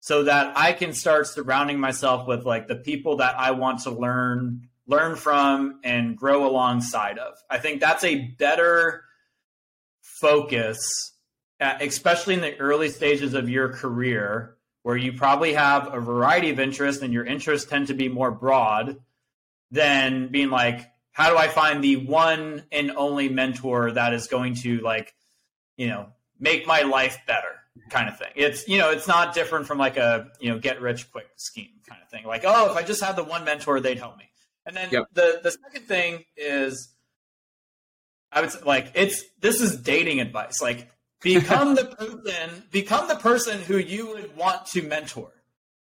so 0.00 0.24
that 0.24 0.56
I 0.56 0.72
can 0.72 0.94
start 0.94 1.26
surrounding 1.26 1.78
myself 1.78 2.26
with 2.26 2.44
like 2.44 2.66
the 2.66 2.76
people 2.76 3.16
that 3.16 3.38
I 3.38 3.52
want 3.52 3.82
to 3.82 3.90
learn 3.90 4.68
learn 4.86 5.14
from 5.14 5.78
and 5.84 6.16
grow 6.16 6.48
alongside 6.48 7.16
of. 7.18 7.36
I 7.48 7.58
think 7.58 7.80
that's 7.80 8.02
a 8.02 8.16
better 8.16 9.04
focus, 10.00 11.12
at, 11.60 11.80
especially 11.80 12.34
in 12.34 12.40
the 12.40 12.58
early 12.58 12.88
stages 12.88 13.34
of 13.34 13.48
your 13.48 13.68
career, 13.68 14.56
where 14.82 14.96
you 14.96 15.12
probably 15.12 15.52
have 15.52 15.94
a 15.94 16.00
variety 16.00 16.50
of 16.50 16.58
interests 16.58 17.02
and 17.02 17.12
your 17.12 17.24
interests 17.24 17.70
tend 17.70 17.86
to 17.86 17.94
be 17.94 18.08
more 18.08 18.32
broad 18.32 18.96
than 19.70 20.28
being 20.28 20.50
like, 20.50 20.90
how 21.12 21.30
do 21.30 21.36
I 21.36 21.46
find 21.46 21.84
the 21.84 21.96
one 21.98 22.64
and 22.72 22.90
only 22.90 23.28
mentor 23.28 23.92
that 23.92 24.12
is 24.12 24.26
going 24.26 24.54
to 24.56 24.80
like, 24.80 25.14
you 25.76 25.86
know, 25.86 26.08
make 26.40 26.66
my 26.66 26.82
life 26.82 27.18
better 27.28 27.59
kind 27.88 28.08
of 28.08 28.18
thing. 28.18 28.32
It's, 28.36 28.68
you 28.68 28.78
know, 28.78 28.90
it's 28.90 29.08
not 29.08 29.34
different 29.34 29.66
from 29.66 29.78
like 29.78 29.96
a, 29.96 30.28
you 30.40 30.50
know, 30.50 30.58
get 30.58 30.80
rich 30.80 31.10
quick 31.10 31.28
scheme 31.36 31.70
kind 31.88 32.00
of 32.02 32.08
thing. 32.08 32.26
Like, 32.26 32.42
oh, 32.44 32.70
if 32.70 32.76
I 32.76 32.82
just 32.82 33.02
had 33.02 33.16
the 33.16 33.24
one 33.24 33.44
mentor, 33.44 33.80
they'd 33.80 33.98
help 33.98 34.18
me. 34.18 34.24
And 34.66 34.76
then 34.76 34.88
yep. 34.90 35.04
the, 35.12 35.40
the 35.42 35.50
second 35.50 35.86
thing 35.86 36.24
is 36.36 36.94
I 38.32 38.40
would 38.40 38.52
say, 38.52 38.60
like 38.64 38.92
it's 38.94 39.24
this 39.40 39.60
is 39.60 39.76
dating 39.76 40.20
advice. 40.20 40.60
Like 40.62 40.88
become 41.20 41.74
the 41.74 41.84
person, 41.98 42.62
become 42.70 43.08
the 43.08 43.16
person 43.16 43.60
who 43.60 43.76
you 43.76 44.08
would 44.08 44.36
want 44.36 44.66
to 44.66 44.82
mentor. 44.82 45.32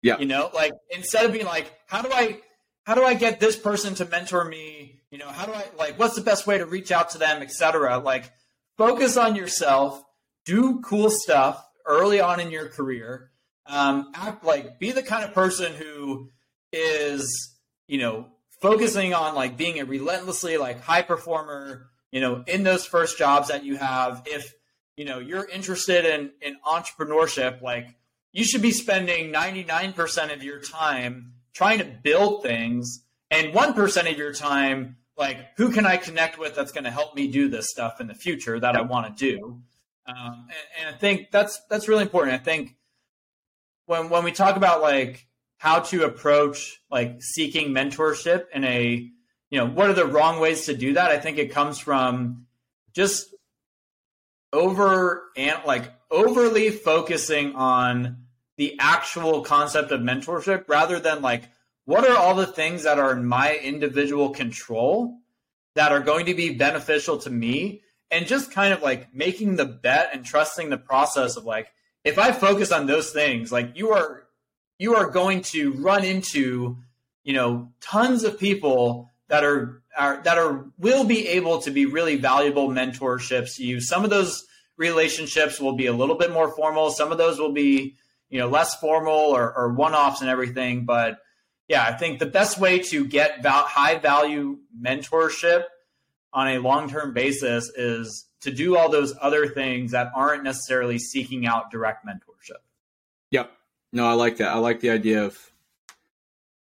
Yeah. 0.03 0.19
You 0.19 0.27
know, 0.27 0.51
like 0.55 0.73
instead 0.91 1.25
of 1.25 1.33
being 1.33 1.47
like, 1.47 1.73
how 1.87 2.03
do 2.03 2.11
I 2.13 2.41
how 2.85 2.95
do 2.95 3.05
I 3.05 3.15
get 3.15 3.41
this 3.41 3.57
person 3.57 3.95
to 3.97 4.05
mentor 4.05 4.45
me? 4.45 5.01
You 5.11 5.19
know, 5.19 5.29
how 5.29 5.47
do 5.47 5.53
I 5.53 5.65
like 5.79 5.99
what's 5.99 6.15
the 6.15 6.21
best 6.21 6.47
way 6.47 6.59
to 6.59 6.67
reach 6.67 6.93
out 6.93 7.11
to 7.11 7.19
them, 7.19 7.43
etc. 7.43 7.99
Like 7.99 8.31
focus 8.77 9.17
on 9.17 9.35
yourself, 9.37 10.03
do 10.45 10.81
cool 10.81 11.11
stuff 11.11 11.66
early 11.87 12.21
on 12.21 12.41
in 12.41 12.51
your 12.51 12.69
career. 12.69 13.31
Um, 13.67 14.13
act 14.15 14.45
like 14.45 14.79
be 14.79 14.93
the 14.93 15.03
kind 15.03 15.25
of 15.25 15.35
person 15.35 15.73
who 15.75 16.31
is, 16.73 17.57
you 17.89 17.99
know, 17.99 18.29
focusing 18.61 19.13
on 19.13 19.35
like 19.35 19.57
being 19.57 19.81
a 19.81 19.85
relentlessly 19.85 20.57
like 20.57 20.81
high 20.81 21.03
performer 21.03 21.89
you 22.17 22.23
know, 22.23 22.45
in 22.47 22.63
those 22.63 22.87
first 22.87 23.19
jobs 23.19 23.49
that 23.49 23.65
you 23.65 23.77
have, 23.77 24.23
if 24.25 24.55
you 24.97 25.05
know 25.05 25.19
you're 25.19 25.47
interested 25.47 26.07
in 26.07 26.31
in 26.41 26.57
entrepreneurship, 26.67 27.61
like 27.61 27.95
you 28.33 28.43
should 28.43 28.63
be 28.63 28.71
spending 28.71 29.33
99% 29.33 30.33
of 30.33 30.43
your 30.43 30.61
time 30.61 31.33
trying 31.53 31.79
to 31.79 31.85
build 31.85 32.43
things 32.43 33.03
and 33.31 33.53
1% 33.53 34.11
of 34.11 34.19
your 34.19 34.33
time 34.33 34.97
like 35.19 35.39
who 35.57 35.71
can 35.73 35.85
I 35.85 35.97
connect 35.97 36.39
with 36.39 36.55
that's 36.55 36.73
going 36.73 36.85
to 36.85 36.91
help 36.91 37.15
me 37.15 37.29
do 37.29 37.49
this 37.49 37.71
stuff 37.71 38.01
in 38.01 38.07
the 38.07 38.15
future 38.15 38.61
that 38.61 38.77
I 38.77 38.81
want 38.81 39.15
to 39.15 39.37
do. 39.37 39.61
Um, 40.07 40.49
and, 40.49 40.87
and 40.87 40.95
I 40.95 40.99
think 40.99 41.31
that's 41.31 41.61
that's 41.69 41.89
really 41.89 42.03
important. 42.03 42.35
I 42.35 42.43
think 42.43 42.77
when 43.87 44.09
when 44.11 44.25
we 44.25 44.33
talk 44.33 44.57
about 44.57 44.83
like 44.83 45.27
how 45.59 45.81
to 45.81 46.05
approach 46.05 46.81
like 46.91 47.23
seeking 47.23 47.71
mentorship 47.71 48.47
in 48.55 48.65
a 48.65 49.11
you 49.51 49.59
know, 49.59 49.67
what 49.67 49.89
are 49.89 49.95
the 49.95 50.07
wrong 50.07 50.41
ways 50.41 50.67
to 50.67 50.77
do 50.77 50.95
that? 50.95 51.11
I 51.11 51.19
think 51.19 51.39
it 51.39 51.53
comes 51.53 51.79
from 51.79 52.47
just 52.93 53.35
over 54.53 55.25
and 55.37 55.59
like 55.65 55.93
overly 56.11 56.71
focusing 56.71 57.55
on 57.55 58.25
the 58.57 58.77
actual 58.81 59.43
concept 59.43 59.93
of 59.93 60.01
mentorship 60.01 60.65
rather 60.69 60.99
than 60.99 61.23
like 61.23 61.45
what 61.85 62.09
are 62.09 62.17
all 62.17 62.35
the 62.35 62.47
things 62.47 62.83
that 62.85 62.99
are 62.99 63.13
in 63.13 63.25
my 63.25 63.57
individual 63.57 64.31
control 64.31 65.19
that 65.75 65.93
are 65.93 66.01
going 66.01 66.27
to 66.27 66.35
be 66.35 66.55
beneficial 66.55 67.19
to 67.19 67.31
me 67.31 67.83
and 68.11 68.27
just 68.27 68.53
kind 68.53 68.73
of 68.73 68.83
like 68.83 69.15
making 69.15 69.57
the 69.57 69.65
bet 69.65 70.11
and 70.13 70.25
trusting 70.25 70.71
the 70.71 70.79
process 70.79 71.37
of 71.37 71.45
like 71.45 71.69
if 72.05 72.19
i 72.19 72.33
focus 72.33 72.73
on 72.73 72.87
those 72.87 73.11
things 73.11 73.51
like 73.51 73.77
you 73.77 73.91
are 73.91 74.27
you 74.79 74.95
are 74.95 75.11
going 75.11 75.43
to 75.43 75.73
run 75.75 76.05
into 76.05 76.77
you 77.25 77.33
know 77.33 77.69
tons 77.81 78.25
of 78.25 78.39
people 78.39 79.11
that 79.29 79.45
are, 79.45 79.83
are 79.97 80.23
that 80.23 80.39
are 80.39 80.67
will 80.79 81.05
be 81.05 81.27
able 81.29 81.61
to 81.63 81.71
be 81.71 81.87
really 81.87 82.17
valuable 82.17 82.69
mentorships 82.69 83.57
to 83.57 83.65
you. 83.65 83.81
Some 83.81 84.05
of 84.05 84.11
those 84.11 84.47
relationships 84.77 85.61
will 85.61 85.75
be 85.75 85.87
a 85.87 85.93
little 85.93 86.17
bit 86.17 86.33
more 86.33 86.51
formal. 86.51 86.91
Some 86.91 87.13
of 87.13 87.19
those 87.19 87.39
will 87.39 87.53
be 87.53 87.97
you 88.31 88.39
know 88.39 88.49
less 88.49 88.77
formal 88.77 89.13
or, 89.13 89.53
or 89.57 89.73
one 89.73 89.95
offs 89.95 90.21
and 90.21 90.31
everything. 90.31 90.85
But 90.85 91.19
yeah, 91.69 91.85
I 91.85 91.93
think 91.93 92.19
the 92.19 92.27
best 92.27 92.61
way 92.61 92.79
to 92.79 93.05
get 93.05 93.43
val- 93.43 93.65
high 93.65 93.99
value 93.99 94.59
mentorship 94.81 95.65
on 96.37 96.49
a 96.49 96.59
long 96.59 96.89
term 96.89 97.15
basis 97.15 97.71
is 97.77 98.29
to 98.43 98.53
do 98.53 98.77
all 98.77 98.91
those 98.91 99.15
other 99.21 99.49
things 99.49 99.93
that 99.93 100.13
aren't 100.15 100.45
necessarily 100.45 100.99
seeking 100.99 101.47
out 101.47 101.71
direct 101.71 102.07
mentorship. 102.07 102.61
Yep. 103.31 103.51
No, 103.93 104.07
I 104.07 104.13
like 104.13 104.37
that. 104.37 104.51
I 104.51 104.59
like 104.59 104.81
the 104.81 104.91
idea 104.91 105.25
of 105.25 105.37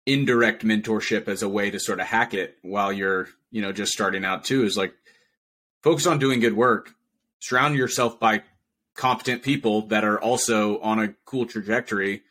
indirect 0.05 0.63
mentorship 0.63 1.27
as 1.27 1.43
a 1.43 1.49
way 1.49 1.71
to 1.71 1.81
sort 1.81 2.01
of 2.01 2.07
hack 2.07 2.35
it 2.35 2.59
while 2.61 2.93
you're, 2.93 3.29
you 3.51 3.63
know, 3.63 3.73
just 3.73 3.93
starting 3.93 4.27
out 4.27 4.45
too 4.45 4.65
is 4.65 4.77
like 4.77 4.93
focus 5.83 6.07
on 6.07 6.19
doing 6.19 6.41
good 6.41 6.57
work. 6.57 6.95
Surround 7.41 7.75
yourself 7.75 8.21
by 8.21 8.43
competent 8.95 9.43
people 9.43 9.87
that 9.87 10.05
are 10.05 10.21
also 10.21 10.81
on 10.81 11.01
a 11.01 11.15
cool 11.25 11.47
trajectory. 11.47 12.23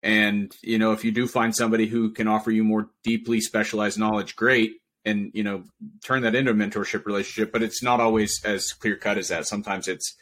And, 0.00 0.54
you 0.62 0.78
know, 0.78 0.92
if 0.92 1.04
you 1.04 1.10
do 1.10 1.26
find 1.26 1.56
somebody 1.56 1.86
who 1.86 2.10
can 2.10 2.28
offer 2.28 2.52
you 2.52 2.62
more 2.62 2.88
deeply 3.02 3.40
specialized 3.40 3.98
knowledge, 3.98 4.36
great. 4.36 4.76
And, 5.04 5.30
you 5.34 5.42
know, 5.42 5.64
turn 6.04 6.22
that 6.22 6.34
into 6.34 6.50
a 6.50 6.54
mentorship 6.54 7.04
relationship, 7.04 7.52
but 7.52 7.62
it's 7.62 7.82
not 7.82 8.00
always 8.00 8.42
as 8.44 8.72
clear 8.72 8.96
cut 8.96 9.18
as 9.18 9.28
that. 9.28 9.46
Sometimes 9.46 9.86
it's, 9.86 10.16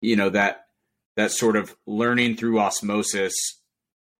you 0.00 0.16
know, 0.16 0.28
that, 0.30 0.66
that 1.16 1.30
sort 1.30 1.56
of 1.56 1.76
learning 1.86 2.36
through 2.36 2.58
osmosis 2.58 3.34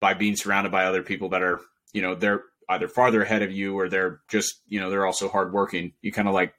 by 0.02 0.12
being 0.14 0.36
surrounded 0.36 0.70
by 0.70 0.84
other 0.84 1.02
people 1.02 1.30
that 1.30 1.42
are 1.42 1.60
you 1.94 2.02
know 2.02 2.14
they're 2.14 2.42
either 2.68 2.88
farther 2.88 3.22
ahead 3.22 3.42
of 3.42 3.52
you 3.52 3.78
or 3.78 3.88
they're 3.88 4.20
just 4.28 4.60
you 4.66 4.80
know 4.80 4.90
they're 4.90 5.06
also 5.06 5.28
hardworking. 5.28 5.92
You 6.02 6.12
kind 6.12 6.28
of 6.28 6.34
like 6.34 6.54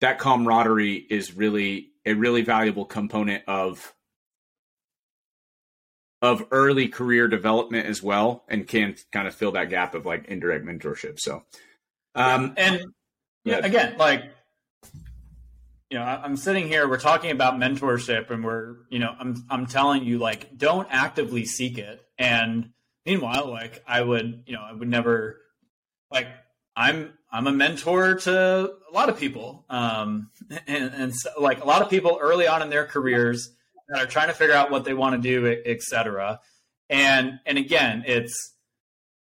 that 0.00 0.18
camaraderie 0.18 1.06
is 1.08 1.34
really 1.34 1.90
a 2.04 2.14
really 2.14 2.42
valuable 2.42 2.84
component 2.84 3.44
of 3.46 3.94
of 6.20 6.46
early 6.50 6.88
career 6.88 7.26
development 7.28 7.86
as 7.86 8.02
well 8.02 8.44
and 8.48 8.66
can 8.66 8.94
kind 9.12 9.26
of 9.26 9.34
fill 9.34 9.52
that 9.52 9.70
gap 9.70 9.94
of 9.94 10.06
like 10.06 10.26
indirect 10.26 10.64
mentorship 10.64 11.18
so 11.18 11.42
um 12.14 12.54
and 12.56 12.84
yeah, 13.44 13.58
again 13.58 13.96
like 13.98 14.24
you 15.90 15.98
know 15.98 16.04
i'm 16.04 16.36
sitting 16.36 16.68
here 16.68 16.88
we're 16.88 16.98
talking 16.98 17.30
about 17.30 17.54
mentorship 17.54 18.30
and 18.30 18.44
we're 18.44 18.76
you 18.90 18.98
know 18.98 19.14
i'm 19.18 19.44
i'm 19.50 19.66
telling 19.66 20.04
you 20.04 20.18
like 20.18 20.56
don't 20.56 20.88
actively 20.90 21.44
seek 21.44 21.78
it 21.78 22.00
and 22.18 22.70
Meanwhile, 23.04 23.50
like 23.50 23.82
I 23.86 24.00
would, 24.00 24.44
you 24.46 24.54
know, 24.54 24.62
I 24.62 24.72
would 24.72 24.88
never 24.88 25.40
like 26.10 26.28
I'm 26.76 27.12
I'm 27.32 27.46
a 27.46 27.52
mentor 27.52 28.14
to 28.14 28.72
a 28.88 28.92
lot 28.92 29.08
of 29.08 29.18
people, 29.18 29.64
um, 29.68 30.30
and, 30.66 30.92
and 30.94 31.14
so, 31.14 31.30
like 31.40 31.62
a 31.62 31.66
lot 31.66 31.82
of 31.82 31.90
people 31.90 32.18
early 32.20 32.46
on 32.46 32.62
in 32.62 32.70
their 32.70 32.86
careers 32.86 33.50
that 33.88 34.00
are 34.00 34.06
trying 34.06 34.28
to 34.28 34.34
figure 34.34 34.54
out 34.54 34.70
what 34.70 34.84
they 34.84 34.94
want 34.94 35.20
to 35.20 35.28
do, 35.28 35.62
etc. 35.66 36.40
And 36.88 37.40
and 37.44 37.58
again, 37.58 38.04
it's 38.06 38.54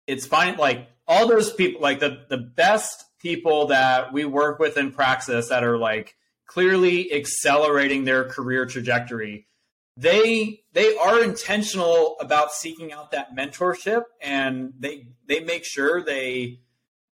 it's 0.07 0.25
fine. 0.25 0.57
Like 0.57 0.89
all 1.07 1.27
those 1.27 1.51
people, 1.53 1.81
like 1.81 1.99
the 1.99 2.25
the 2.29 2.37
best 2.37 3.05
people 3.19 3.67
that 3.67 4.13
we 4.13 4.25
work 4.25 4.59
with 4.59 4.77
in 4.77 4.91
Praxis 4.91 5.49
that 5.49 5.63
are 5.63 5.77
like 5.77 6.15
clearly 6.45 7.13
accelerating 7.13 8.03
their 8.03 8.25
career 8.25 8.65
trajectory 8.65 9.47
they 9.95 10.61
they 10.73 10.97
are 10.97 11.23
intentional 11.23 12.17
about 12.19 12.51
seeking 12.51 12.91
out 12.91 13.11
that 13.11 13.35
mentorship 13.35 14.03
and 14.21 14.73
they 14.79 15.07
they 15.27 15.39
make 15.39 15.63
sure 15.63 16.03
they 16.03 16.59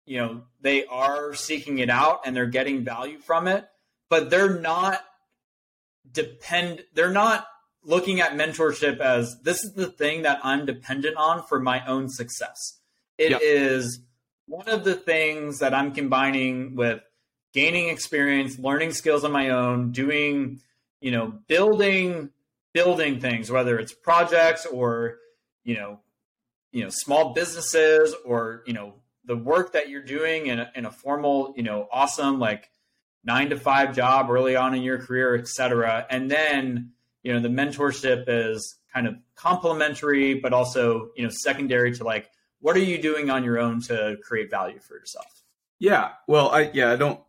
you 0.07 0.19
know 0.19 0.43
they 0.61 0.85
are 0.87 1.35
seeking 1.35 1.79
it 1.79 1.89
out 1.89 2.21
and 2.25 2.35
they're 2.35 2.47
getting 2.47 2.85
value 2.85 3.19
from 3.19 3.47
it 3.47 3.67
but 4.09 4.29
they're 4.29 4.59
not 4.59 5.01
depend 6.11 6.85
they're 6.95 7.11
not 7.13 7.47
looking 7.85 8.21
at 8.21 8.33
mentorship 8.33 8.99
as 8.99 9.41
this 9.43 9.63
is 9.63 9.75
the 9.75 9.87
thing 9.87 10.23
that 10.23 10.41
I'm 10.43 10.67
dependent 10.67 11.17
on 11.17 11.43
for 11.43 11.61
my 11.61 11.85
own 11.87 12.09
success. 12.09 12.81
It 13.19 13.31
yep. 13.31 13.41
is 13.43 14.01
one 14.47 14.69
of 14.69 14.85
the 14.85 14.95
things 14.95 15.61
that 15.61 15.73
I'm 15.75 15.93
combining 15.93 16.77
with 16.77 17.01
gaining 17.53 17.89
experience, 17.89 18.59
learning 18.59 18.93
skills 18.93 19.25
on 19.25 19.33
my 19.33 19.51
own, 19.51 19.93
doing, 19.93 20.61
you 21.01 21.11
know, 21.11 21.33
building 21.49 22.31
building 22.73 23.21
things, 23.21 23.51
whether 23.51 23.79
it's 23.79 23.93
projects 23.93 24.67
or, 24.67 25.19
you 25.63 25.77
know, 25.77 26.01
you 26.73 26.83
know, 26.83 26.91
small 26.91 27.33
businesses 27.33 28.15
or, 28.25 28.65
you 28.67 28.73
know, 28.73 28.95
the 29.25 29.37
work 29.37 29.73
that 29.73 29.89
you're 29.89 30.03
doing 30.03 30.49
in 30.49 30.59
a, 30.59 30.71
in 30.75 30.85
a 30.85 30.91
formal, 30.91 31.55
you 31.57 31.63
know, 31.63 31.89
awesome 31.93 32.41
like 32.41 32.69
nine 33.23 33.49
to 33.51 33.57
five 33.57 33.95
job 33.95 34.29
early 34.29 34.57
on 34.57 34.75
in 34.75 34.83
your 34.83 34.99
career, 34.99 35.37
et 35.37 35.47
cetera. 35.47 36.05
And 36.11 36.29
then, 36.31 36.91
you 37.23 37.33
know, 37.33 37.39
the 37.39 37.49
mentorship 37.49 38.25
is 38.27 38.77
kind 38.93 39.07
of 39.07 39.15
complementary, 39.37 40.35
but 40.35 40.53
also, 40.53 41.11
you 41.17 41.23
know, 41.23 41.31
secondary 41.31 41.95
to 41.95 42.05
like, 42.05 42.29
what 42.65 42.77
are 42.77 42.81
you 42.81 42.97
doing 42.97 43.29
on 43.29 43.45
your 43.45 43.59
own 43.59 43.83
to 43.83 44.17
create 44.23 44.51
value 44.51 44.79
for 44.79 44.97
yourself? 44.97 45.43
Yeah. 45.79 46.13
Well, 46.27 46.49
I, 46.49 46.71
yeah, 46.73 46.91
I 46.91 46.97
don't, 46.97 47.21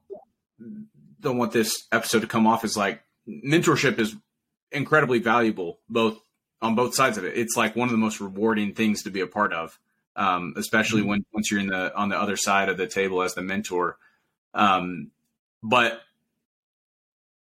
don't 1.19 1.37
want 1.37 1.51
this 1.51 1.87
episode 1.91 2.21
to 2.21 2.27
come 2.27 2.47
off 2.47 2.63
as 2.63 2.77
like 2.77 3.03
mentorship 3.27 3.99
is 3.99 4.15
incredibly 4.71 5.19
valuable, 5.19 5.81
both 5.89 6.17
on 6.61 6.75
both 6.75 6.95
sides 6.95 7.17
of 7.17 7.25
it. 7.25 7.37
It's 7.37 7.57
like 7.57 7.75
one 7.75 7.89
of 7.89 7.91
the 7.91 7.97
most 7.97 8.21
rewarding 8.21 8.75
things 8.75 9.03
to 9.03 9.09
be 9.09 9.19
a 9.19 9.27
part 9.27 9.51
of, 9.51 9.77
um, 10.15 10.53
especially 10.55 11.01
mm-hmm. 11.01 11.09
when 11.09 11.25
once 11.33 11.51
you're 11.51 11.59
in 11.59 11.67
the 11.67 11.93
on 11.93 12.07
the 12.07 12.17
other 12.17 12.37
side 12.37 12.69
of 12.69 12.77
the 12.77 12.87
table 12.87 13.21
as 13.21 13.33
the 13.35 13.41
mentor. 13.41 13.97
Um, 14.53 15.11
but 15.61 15.99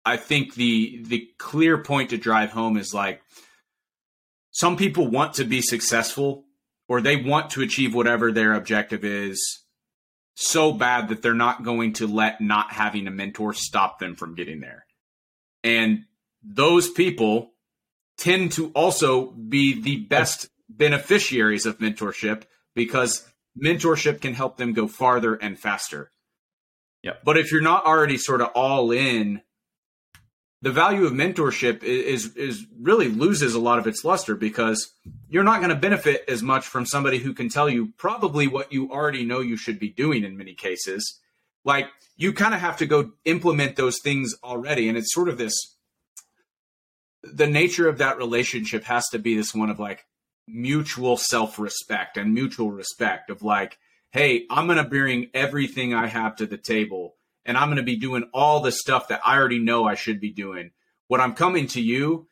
I 0.05 0.19
think 0.19 0.57
the 0.57 1.05
the 1.05 1.31
clear 1.39 1.83
point 1.83 2.11
to 2.11 2.19
drive 2.19 2.51
home 2.51 2.77
is 2.77 2.93
like 2.93 3.23
some 4.51 4.77
people 4.77 5.09
want 5.09 5.33
to 5.35 5.45
be 5.45 5.63
successful 5.63 6.45
or 6.89 7.01
they 7.01 7.17
want 7.17 7.51
to 7.51 7.63
achieve 7.63 7.95
whatever 7.95 8.33
their 8.33 8.55
objective 8.55 9.05
is 9.05 9.65
so 10.35 10.73
bad 10.73 11.09
that 11.09 11.21
they're 11.21 11.35
not 11.35 11.65
going 11.65 11.93
to 11.93 12.07
let 12.07 12.41
not 12.41 12.73
having 12.73 13.07
a 13.07 13.11
mentor 13.11 13.53
stop 13.53 13.99
them 13.99 14.15
from 14.15 14.35
getting 14.35 14.61
there. 14.61 14.87
And 15.65 16.05
those 16.43 16.89
people 16.89 17.51
tend 18.17 18.53
to 18.53 18.71
also 18.71 19.33
be 19.33 19.81
the 19.81 19.97
best 19.97 20.49
beneficiaries 20.69 21.67
of 21.67 21.79
mentorship 21.79 22.45
because 22.75 23.29
mentorship 23.61 24.21
can 24.21 24.35
help 24.35 24.57
them 24.57 24.73
go 24.73 24.87
farther 24.87 25.35
and 25.35 25.59
faster. 25.59 26.13
Yeah. 27.03 27.15
But 27.25 27.37
if 27.37 27.53
you're 27.53 27.61
not 27.61 27.85
already 27.85 28.17
sort 28.17 28.41
of 28.41 28.49
all 28.55 28.91
in, 28.91 29.43
the 30.61 30.73
value 30.73 31.05
of 31.05 31.13
mentorship 31.13 31.83
is 31.83 32.35
is 32.37 32.67
really 32.81 33.09
loses 33.09 33.55
a 33.55 33.61
lot 33.61 33.79
of 33.79 33.87
its 33.87 34.05
luster 34.05 34.35
because 34.35 34.93
you're 35.29 35.45
not 35.45 35.61
going 35.61 35.71
to 35.71 35.77
benefit 35.77 36.25
as 36.29 36.43
much 36.43 36.67
from 36.67 36.85
somebody 36.85 37.19
who 37.19 37.33
can 37.33 37.49
tell 37.49 37.69
you 37.69 37.93
probably 37.97 38.47
what 38.47 38.73
you 38.73 38.91
already 38.91 39.25
know 39.25 39.41
you 39.41 39.57
should 39.57 39.79
be 39.79 39.91
doing 39.91 40.25
in 40.25 40.37
many 40.37 40.55
cases. 40.55 41.21
Like 41.65 41.89
you 42.17 42.33
kind 42.33 42.55
of 42.55 42.61
have 42.61 42.79
to 42.79 42.87
go 42.87 43.13
implement 43.25 43.77
those 43.77 43.99
things 44.03 44.35
already 44.43 44.89
and 44.89 44.99
it's 44.99 45.15
sort 45.15 45.29
of 45.29 45.39
this 45.39 45.55
the 47.23 47.47
nature 47.47 47.89
of 47.89 47.99
that 47.99 48.17
relationship 48.17 48.85
has 48.85 49.05
to 49.09 49.19
be 49.19 49.35
this 49.35 49.55
one 49.55 49.71
of 49.71 49.79
like 49.79 50.05
mutual 50.47 51.17
self-respect 51.17 52.17
and 52.17 52.33
mutual 52.33 52.71
respect 52.71 53.31
of 53.31 53.43
like 53.43 53.79
hey, 54.11 54.47
I'm 54.51 54.67
going 54.67 54.79
to 54.79 54.89
bring 54.89 55.29
everything 55.35 55.93
I 55.93 56.07
have 56.07 56.37
to 56.37 56.47
the 56.47 56.57
table 56.57 57.17
and 57.49 57.57
I'm 57.57 57.69
going 57.69 57.79
to 57.79 57.83
be 57.83 57.97
doing 57.97 58.29
all 58.35 58.61
the 58.61 58.71
stuff 58.71 59.09
that 59.09 59.23
I 59.25 59.37
already 59.37 59.59
know 59.59 59.87
I 59.87 59.95
should 59.95 60.21
be 60.21 60.31
doing. 60.31 60.71
What 61.07 61.21
I'm 61.21 61.33
coming 61.33 61.67
to 61.69 61.81
you 61.81 62.29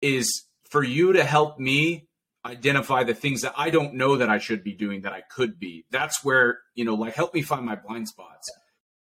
is 0.00 0.44
for 0.70 0.84
you 0.84 1.12
to 1.14 1.24
help 1.24 1.58
me 1.58 2.06
identify 2.46 3.02
the 3.02 3.12
things 3.12 3.42
that 3.42 3.52
I 3.56 3.70
don't 3.70 3.94
know 3.94 4.16
that 4.16 4.30
I 4.30 4.38
should 4.38 4.62
be 4.62 4.72
doing 4.72 5.02
that 5.02 5.12
I 5.12 5.22
could 5.22 5.58
be. 5.58 5.84
That's 5.90 6.24
where, 6.24 6.60
you 6.76 6.84
know, 6.84 6.94
like 6.94 7.14
help 7.14 7.34
me 7.34 7.42
find 7.42 7.66
my 7.66 7.74
blind 7.74 8.08
spots. 8.08 8.48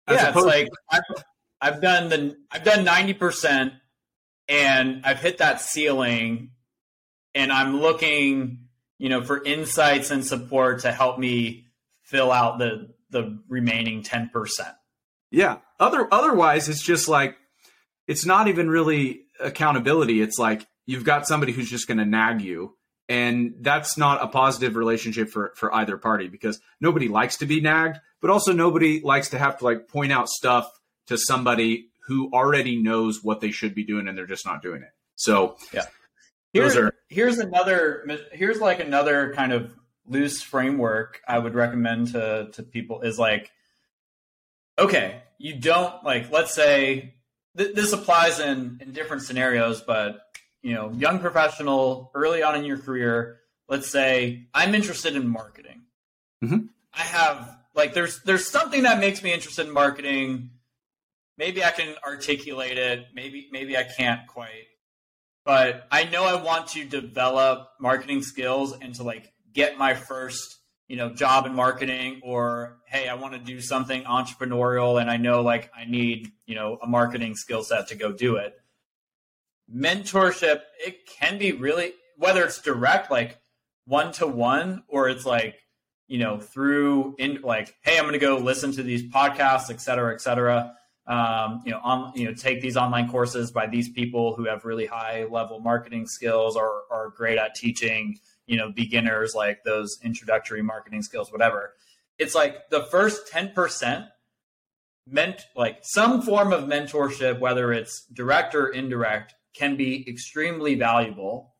As 0.07 0.15
yeah, 0.19 0.29
it's 0.29 0.43
like 0.43 0.67
I've, 0.89 1.03
I've 1.61 1.81
done 1.81 2.09
the 2.09 2.35
I've 2.51 2.63
done 2.63 2.83
90% 2.83 3.71
and 4.47 5.05
I've 5.05 5.19
hit 5.19 5.37
that 5.37 5.61
ceiling 5.61 6.49
and 7.35 7.51
I'm 7.51 7.79
looking, 7.79 8.65
you 8.97 9.09
know, 9.09 9.21
for 9.23 9.43
insights 9.43 10.09
and 10.09 10.25
support 10.25 10.79
to 10.79 10.91
help 10.91 11.19
me 11.19 11.67
fill 12.01 12.31
out 12.31 12.57
the 12.57 12.89
the 13.11 13.39
remaining 13.47 14.01
10%. 14.01 14.29
Yeah. 15.31 15.57
Other 15.79 16.07
otherwise 16.11 16.69
it's 16.69 16.83
just 16.83 17.07
like 17.07 17.37
it's 18.07 18.25
not 18.25 18.47
even 18.47 18.69
really 18.69 19.21
accountability. 19.39 20.21
It's 20.21 20.37
like 20.37 20.67
you've 20.85 21.05
got 21.05 21.27
somebody 21.27 21.51
who's 21.51 21.69
just 21.69 21.87
going 21.87 21.99
to 21.99 22.05
nag 22.05 22.41
you 22.41 22.75
and 23.09 23.55
that's 23.61 23.97
not 23.97 24.23
a 24.23 24.27
positive 24.27 24.75
relationship 24.75 25.29
for 25.29 25.53
for 25.55 25.73
either 25.73 25.97
party 25.97 26.27
because 26.27 26.61
nobody 26.79 27.07
likes 27.07 27.37
to 27.37 27.45
be 27.45 27.59
nagged, 27.59 27.97
but 28.21 28.29
also 28.29 28.53
nobody 28.53 29.01
likes 29.01 29.29
to 29.29 29.39
have 29.39 29.57
to 29.59 29.65
like 29.65 29.87
point 29.87 30.11
out 30.11 30.29
stuff 30.29 30.69
to 31.07 31.17
somebody 31.17 31.87
who 32.07 32.29
already 32.31 32.81
knows 32.81 33.23
what 33.23 33.41
they 33.41 33.51
should 33.51 33.75
be 33.75 33.83
doing 33.83 34.07
and 34.07 34.17
they're 34.17 34.27
just 34.27 34.45
not 34.45 34.61
doing 34.61 34.81
it. 34.83 34.89
So, 35.15 35.57
yeah. 35.73 35.85
Here's, 36.53 36.75
are, 36.75 36.91
here's 37.09 37.37
another 37.37 38.07
here's 38.31 38.59
like 38.59 38.79
another 38.79 39.33
kind 39.35 39.53
of 39.53 39.75
loose 40.07 40.41
framework 40.41 41.21
I 41.27 41.37
would 41.37 41.53
recommend 41.53 42.13
to 42.13 42.49
to 42.53 42.63
people 42.63 43.01
is 43.01 43.19
like, 43.19 43.51
okay, 44.79 45.21
you 45.37 45.55
don't 45.55 46.03
like. 46.03 46.31
Let's 46.31 46.53
say 46.53 47.13
th- 47.57 47.75
this 47.75 47.93
applies 47.93 48.39
in 48.39 48.79
in 48.81 48.91
different 48.93 49.23
scenarios, 49.23 49.81
but 49.81 50.19
you 50.61 50.73
know, 50.73 50.91
young 50.91 51.19
professional 51.19 52.11
early 52.13 52.43
on 52.43 52.55
in 52.55 52.65
your 52.65 52.77
career. 52.77 53.39
Let's 53.67 53.89
say 53.89 54.47
I'm 54.53 54.73
interested 54.73 55.15
in 55.15 55.27
marketing. 55.27 55.83
Mm-hmm. 56.43 56.65
I 56.93 57.01
have 57.01 57.57
like 57.75 57.93
there's 57.93 58.21
there's 58.23 58.47
something 58.47 58.83
that 58.83 58.99
makes 58.99 59.21
me 59.21 59.33
interested 59.33 59.67
in 59.67 59.73
marketing. 59.73 60.51
Maybe 61.37 61.63
I 61.63 61.71
can 61.71 61.95
articulate 62.05 62.77
it. 62.77 63.05
Maybe 63.13 63.47
maybe 63.51 63.77
I 63.77 63.83
can't 63.83 64.27
quite 64.27 64.65
but 65.49 65.87
I 65.91 66.03
know 66.03 66.25
I 66.25 66.41
want 66.43 66.67
to 66.69 66.85
develop 66.85 67.71
marketing 67.79 68.21
skills 68.21 68.77
and 68.79 68.93
to 68.93 69.03
like 69.03 69.33
get 69.51 69.79
my 69.79 69.95
first 69.95 70.58
you 70.89 70.97
know 70.97 71.13
job 71.13 71.45
in 71.45 71.53
marketing 71.53 72.19
or 72.23 72.79
hey 72.85 73.07
i 73.07 73.13
want 73.13 73.33
to 73.33 73.39
do 73.39 73.61
something 73.61 74.03
entrepreneurial 74.03 74.99
and 74.99 75.09
i 75.09 75.15
know 75.15 75.41
like 75.41 75.71
i 75.77 75.85
need 75.85 76.31
you 76.47 76.55
know 76.55 76.77
a 76.81 76.87
marketing 76.87 77.35
skill 77.35 77.63
set 77.63 77.87
to 77.87 77.95
go 77.95 78.11
do 78.11 78.35
it. 78.35 78.55
Mentorship 79.73 80.61
it 80.85 81.05
can 81.05 81.37
be 81.37 81.53
really 81.53 81.93
whether 82.17 82.43
it's 82.43 82.61
direct 82.61 83.09
like 83.11 83.39
one 83.85 84.11
to 84.13 84.27
one 84.27 84.83
or 84.87 85.07
it's 85.07 85.25
like 85.25 85.55
you 86.07 86.17
know 86.17 86.39
through 86.39 87.15
in 87.19 87.39
like 87.43 87.75
hey 87.83 87.97
i'm 87.97 88.03
going 88.03 88.13
to 88.13 88.19
go 88.19 88.37
listen 88.37 88.71
to 88.71 88.81
these 88.81 89.03
podcasts 89.03 89.69
et 89.69 89.79
cetera 89.79 90.13
et 90.13 90.21
cetera. 90.21 90.73
Um, 91.05 91.61
you 91.65 91.71
know 91.71 91.79
on 91.83 92.13
you 92.15 92.25
know 92.25 92.33
take 92.33 92.61
these 92.61 92.77
online 92.77 93.09
courses 93.09 93.51
by 93.51 93.67
these 93.67 93.89
people 93.89 94.35
who 94.35 94.45
have 94.45 94.65
really 94.65 94.87
high 94.87 95.25
level 95.25 95.59
marketing 95.59 96.07
skills 96.07 96.55
or 96.55 96.83
are 96.89 97.09
great 97.09 97.37
at 97.37 97.53
teaching 97.53 98.17
you 98.49 98.57
know 98.57 98.71
beginners 98.71 99.33
like 99.35 99.63
those 99.63 99.99
introductory 100.03 100.61
marketing 100.61 101.01
skills 101.01 101.31
whatever. 101.31 101.73
It's 102.17 102.35
like 102.35 102.69
the 102.69 102.83
first 102.83 103.31
10% 103.31 104.09
meant 105.07 105.41
like 105.55 105.79
some 105.83 106.21
form 106.21 106.51
of 106.51 106.65
mentorship 106.65 107.39
whether 107.39 107.71
it's 107.71 108.05
direct 108.13 108.53
or 108.55 108.67
indirect 108.67 109.33
can 109.53 109.77
be 109.77 110.07
extremely 110.07 110.75
valuable. 110.75 111.53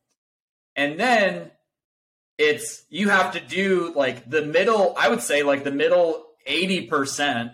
And 0.76 1.00
then 1.00 1.52
it's 2.38 2.84
you 2.90 3.10
have 3.10 3.34
to 3.34 3.40
do 3.40 3.92
like 3.98 4.30
the 4.30 4.42
middle 4.42 4.96
i 4.98 5.10
would 5.10 5.22
say 5.22 5.44
like 5.44 5.66
the 5.66 5.72
middle 5.72 6.26
80% 6.50 7.54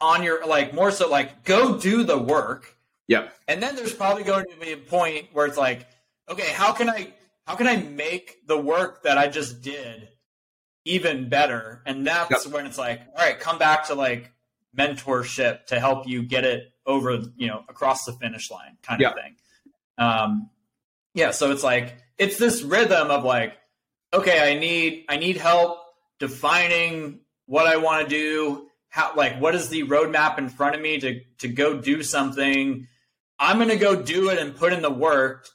on 0.00 0.22
your 0.22 0.44
like 0.46 0.74
more 0.74 0.90
so 0.90 1.08
like 1.08 1.44
go 1.44 1.78
do 1.78 2.04
the 2.04 2.18
work. 2.18 2.76
Yep. 3.08 3.32
And 3.48 3.62
then 3.62 3.76
there's 3.76 3.92
probably 3.94 4.24
going 4.24 4.46
to 4.50 4.56
be 4.56 4.72
a 4.72 4.76
point 4.76 5.28
where 5.32 5.46
it's 5.46 5.56
like, 5.56 5.86
okay, 6.28 6.50
how 6.52 6.72
can 6.72 6.88
I 6.88 7.12
how 7.46 7.56
can 7.56 7.66
I 7.66 7.76
make 7.76 8.46
the 8.46 8.58
work 8.58 9.02
that 9.02 9.18
I 9.18 9.28
just 9.28 9.62
did 9.62 10.08
even 10.84 11.28
better? 11.28 11.82
And 11.86 12.06
that's 12.06 12.44
yep. 12.44 12.54
when 12.54 12.66
it's 12.66 12.78
like, 12.78 13.00
all 13.16 13.24
right, 13.24 13.38
come 13.38 13.58
back 13.58 13.88
to 13.88 13.94
like 13.94 14.32
mentorship 14.76 15.66
to 15.66 15.80
help 15.80 16.06
you 16.06 16.22
get 16.22 16.44
it 16.44 16.72
over, 16.86 17.20
you 17.36 17.48
know, 17.48 17.64
across 17.68 18.04
the 18.04 18.12
finish 18.12 18.50
line 18.50 18.76
kind 18.82 19.00
yep. 19.00 19.12
of 19.12 19.18
thing. 19.22 19.36
Um, 19.98 20.50
yeah. 21.14 21.32
So 21.32 21.50
it's 21.50 21.64
like, 21.64 21.96
it's 22.18 22.38
this 22.38 22.62
rhythm 22.62 23.10
of 23.10 23.24
like, 23.24 23.54
okay, 24.12 24.52
I 24.52 24.58
need, 24.58 25.06
I 25.08 25.16
need 25.16 25.36
help 25.36 25.78
defining 26.18 27.20
what 27.46 27.66
I 27.66 27.76
want 27.78 28.08
to 28.08 28.08
do. 28.08 28.66
How, 28.88 29.12
like, 29.14 29.40
what 29.40 29.54
is 29.54 29.68
the 29.68 29.84
roadmap 29.84 30.38
in 30.38 30.48
front 30.48 30.74
of 30.74 30.80
me 30.80 30.98
to, 30.98 31.20
to 31.38 31.48
go 31.48 31.78
do 31.78 32.02
something? 32.02 32.86
I'm 33.38 33.56
going 33.58 33.68
to 33.68 33.76
go 33.76 33.94
do 33.94 34.30
it 34.30 34.38
and 34.38 34.56
put 34.56 34.72
in 34.72 34.82
the 34.82 34.90
work 34.90 35.48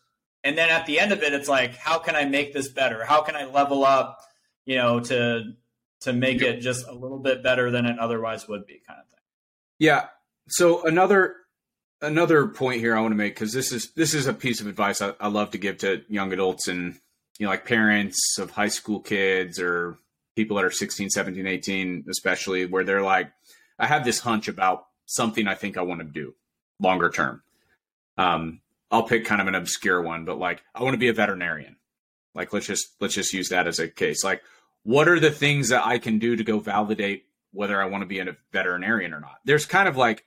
and 0.46 0.58
then 0.58 0.70
at 0.70 0.86
the 0.86 1.00
end 1.00 1.12
of 1.12 1.22
it 1.24 1.34
it's 1.34 1.50
like 1.50 1.76
how 1.76 2.00
can 2.00 2.16
i 2.16 2.24
make 2.24 2.54
this 2.54 2.70
better? 2.70 3.04
How 3.04 3.22
can 3.22 3.36
i 3.36 3.46
level 3.46 3.84
up 3.84 4.22
you 4.66 4.78
know 4.78 5.02
to 5.02 5.54
to 6.02 6.14
make 6.14 6.41
it 6.41 6.62
just 6.62 6.88
a 6.88 6.93
little 6.93 7.20
bit 7.20 7.43
better 7.43 7.72
than 7.72 7.86
it 7.86 8.00
otherwise 8.00 8.48
would 8.48 8.66
be 8.66 8.82
kind 8.88 9.00
of 9.00 9.08
thing. 9.08 9.20
Yeah. 9.80 10.08
So 10.48 10.86
another 10.86 11.36
another 12.02 12.48
point 12.48 12.80
here 12.80 12.96
I 12.96 13.02
want 13.02 13.12
to 13.12 13.18
make 13.18 13.34
because 13.34 13.52
this 13.52 13.72
is 13.72 13.91
this 13.93 14.14
is 14.14 14.28
a 14.28 14.34
piece 14.34 14.62
of 14.62 14.68
advice 14.68 15.02
I, 15.02 15.14
I 15.20 15.28
love 15.28 15.52
to 15.52 15.58
give 15.58 15.80
to 15.80 16.04
young 16.08 16.32
adults 16.32 16.68
and 16.68 16.96
you 17.39 17.46
know 17.46 17.50
like 17.50 17.66
parents 17.66 18.38
of 18.39 18.52
high 18.52 18.70
school 18.70 19.00
kids 19.00 19.60
or 19.60 19.98
people 20.36 20.58
that 20.58 20.66
are 20.66 20.72
16 20.72 21.10
17 21.10 21.48
18 21.48 22.06
especially 22.10 22.66
where 22.66 22.84
they're 22.84 23.02
like 23.02 23.32
i 23.80 23.88
have 23.88 24.04
this 24.04 24.20
hunch 24.20 24.48
about 24.48 24.86
something 25.06 25.48
i 25.48 25.56
think 25.56 25.78
i 25.78 25.82
want 25.82 26.02
to 26.02 26.06
do 26.06 26.36
longer 26.80 27.10
term. 27.10 27.41
Um, 28.18 28.62
i'll 28.92 29.04
pick 29.04 29.26
kind 29.26 29.42
of 29.42 29.48
an 29.48 29.56
obscure 29.56 30.02
one 30.02 30.26
but 30.26 30.38
like 30.38 30.64
i 30.74 30.84
want 30.84 30.94
to 30.94 31.00
be 31.00 31.10
a 31.10 31.14
veterinarian 31.14 31.76
like 32.34 32.54
let's 32.54 32.68
just 32.68 32.88
let's 33.00 33.16
just 33.16 33.34
use 33.34 33.50
that 33.50 33.68
as 33.68 33.80
a 33.80 33.88
case 33.88 34.24
like 34.24 34.42
what 34.84 35.08
are 35.08 35.20
the 35.20 35.32
things 35.32 35.70
that 35.70 35.86
i 35.86 35.98
can 35.98 36.20
do 36.20 36.36
to 36.36 36.44
go 36.44 36.60
validate 36.60 37.26
whether 37.52 37.82
i 37.82 37.86
want 37.86 38.02
to 38.02 38.08
be 38.08 38.20
a 38.20 38.38
veterinarian 38.52 39.14
or 39.14 39.20
not 39.20 39.38
there's 39.46 39.66
kind 39.66 39.88
of 39.88 39.98
like 39.98 40.26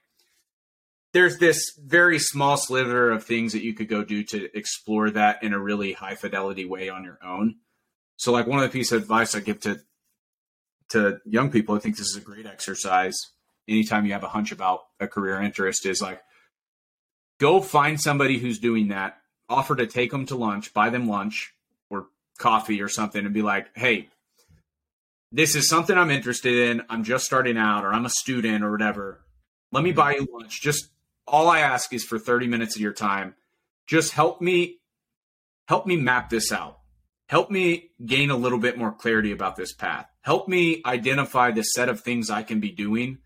there's 1.13 1.37
this 1.37 1.71
very 1.83 2.19
small 2.19 2.57
sliver 2.57 3.11
of 3.11 3.23
things 3.23 3.53
that 3.53 3.63
you 3.63 3.73
could 3.73 3.87
go 3.87 4.03
do 4.03 4.23
to 4.23 4.55
explore 4.55 5.09
that 5.11 5.41
in 5.43 5.53
a 5.53 5.59
really 5.59 5.93
high 5.93 6.15
fidelity 6.15 6.65
way 6.65 6.89
on 6.89 7.03
your 7.03 7.17
own. 7.23 7.55
So, 8.17 8.31
like 8.31 8.47
one 8.47 8.59
of 8.59 8.63
the 8.63 8.77
pieces 8.77 8.91
of 8.93 9.01
advice 9.03 9.33
I 9.35 9.39
give 9.39 9.59
to 9.61 9.79
to 10.89 11.19
young 11.25 11.51
people, 11.51 11.75
I 11.75 11.79
think 11.79 11.97
this 11.97 12.07
is 12.07 12.17
a 12.17 12.21
great 12.21 12.45
exercise. 12.45 13.15
Anytime 13.67 14.05
you 14.05 14.13
have 14.13 14.23
a 14.23 14.29
hunch 14.29 14.51
about 14.51 14.81
a 14.99 15.07
career 15.07 15.41
interest, 15.41 15.85
is 15.85 16.01
like 16.01 16.21
go 17.39 17.61
find 17.61 17.99
somebody 17.99 18.37
who's 18.37 18.59
doing 18.59 18.89
that. 18.89 19.17
Offer 19.49 19.77
to 19.77 19.87
take 19.87 20.11
them 20.11 20.27
to 20.27 20.35
lunch, 20.35 20.73
buy 20.73 20.89
them 20.89 21.07
lunch 21.07 21.53
or 21.89 22.07
coffee 22.37 22.81
or 22.81 22.87
something, 22.87 23.25
and 23.25 23.33
be 23.33 23.41
like, 23.41 23.75
"Hey, 23.75 24.09
this 25.31 25.55
is 25.55 25.67
something 25.67 25.97
I'm 25.97 26.11
interested 26.11 26.69
in. 26.69 26.83
I'm 26.89 27.03
just 27.03 27.25
starting 27.25 27.57
out, 27.57 27.85
or 27.85 27.93
I'm 27.93 28.05
a 28.05 28.09
student, 28.09 28.63
or 28.63 28.71
whatever. 28.71 29.21
Let 29.71 29.83
me 29.83 29.91
mm-hmm. 29.91 29.97
buy 29.97 30.15
you 30.15 30.27
lunch. 30.31 30.61
Just 30.61 30.89
all 31.27 31.49
I 31.49 31.59
ask 31.59 31.93
is 31.93 32.03
for 32.03 32.17
30 32.17 32.47
minutes 32.47 32.75
of 32.75 32.81
your 32.81 32.93
time. 32.93 33.35
Just 33.87 34.13
help 34.13 34.41
me 34.41 34.77
help 35.67 35.85
me 35.85 35.97
map 35.97 36.29
this 36.29 36.51
out. 36.51 36.79
Help 37.27 37.51
me 37.51 37.91
gain 38.03 38.31
a 38.31 38.35
little 38.35 38.57
bit 38.57 38.77
more 38.77 38.91
clarity 38.91 39.31
about 39.31 39.55
this 39.55 39.71
path. 39.71 40.07
Help 40.21 40.47
me 40.47 40.81
identify 40.83 41.51
the 41.51 41.61
set 41.61 41.89
of 41.89 42.01
things 42.01 42.31
I 42.31 42.41
can 42.41 42.59
be 42.59 42.71
doing 42.71 43.19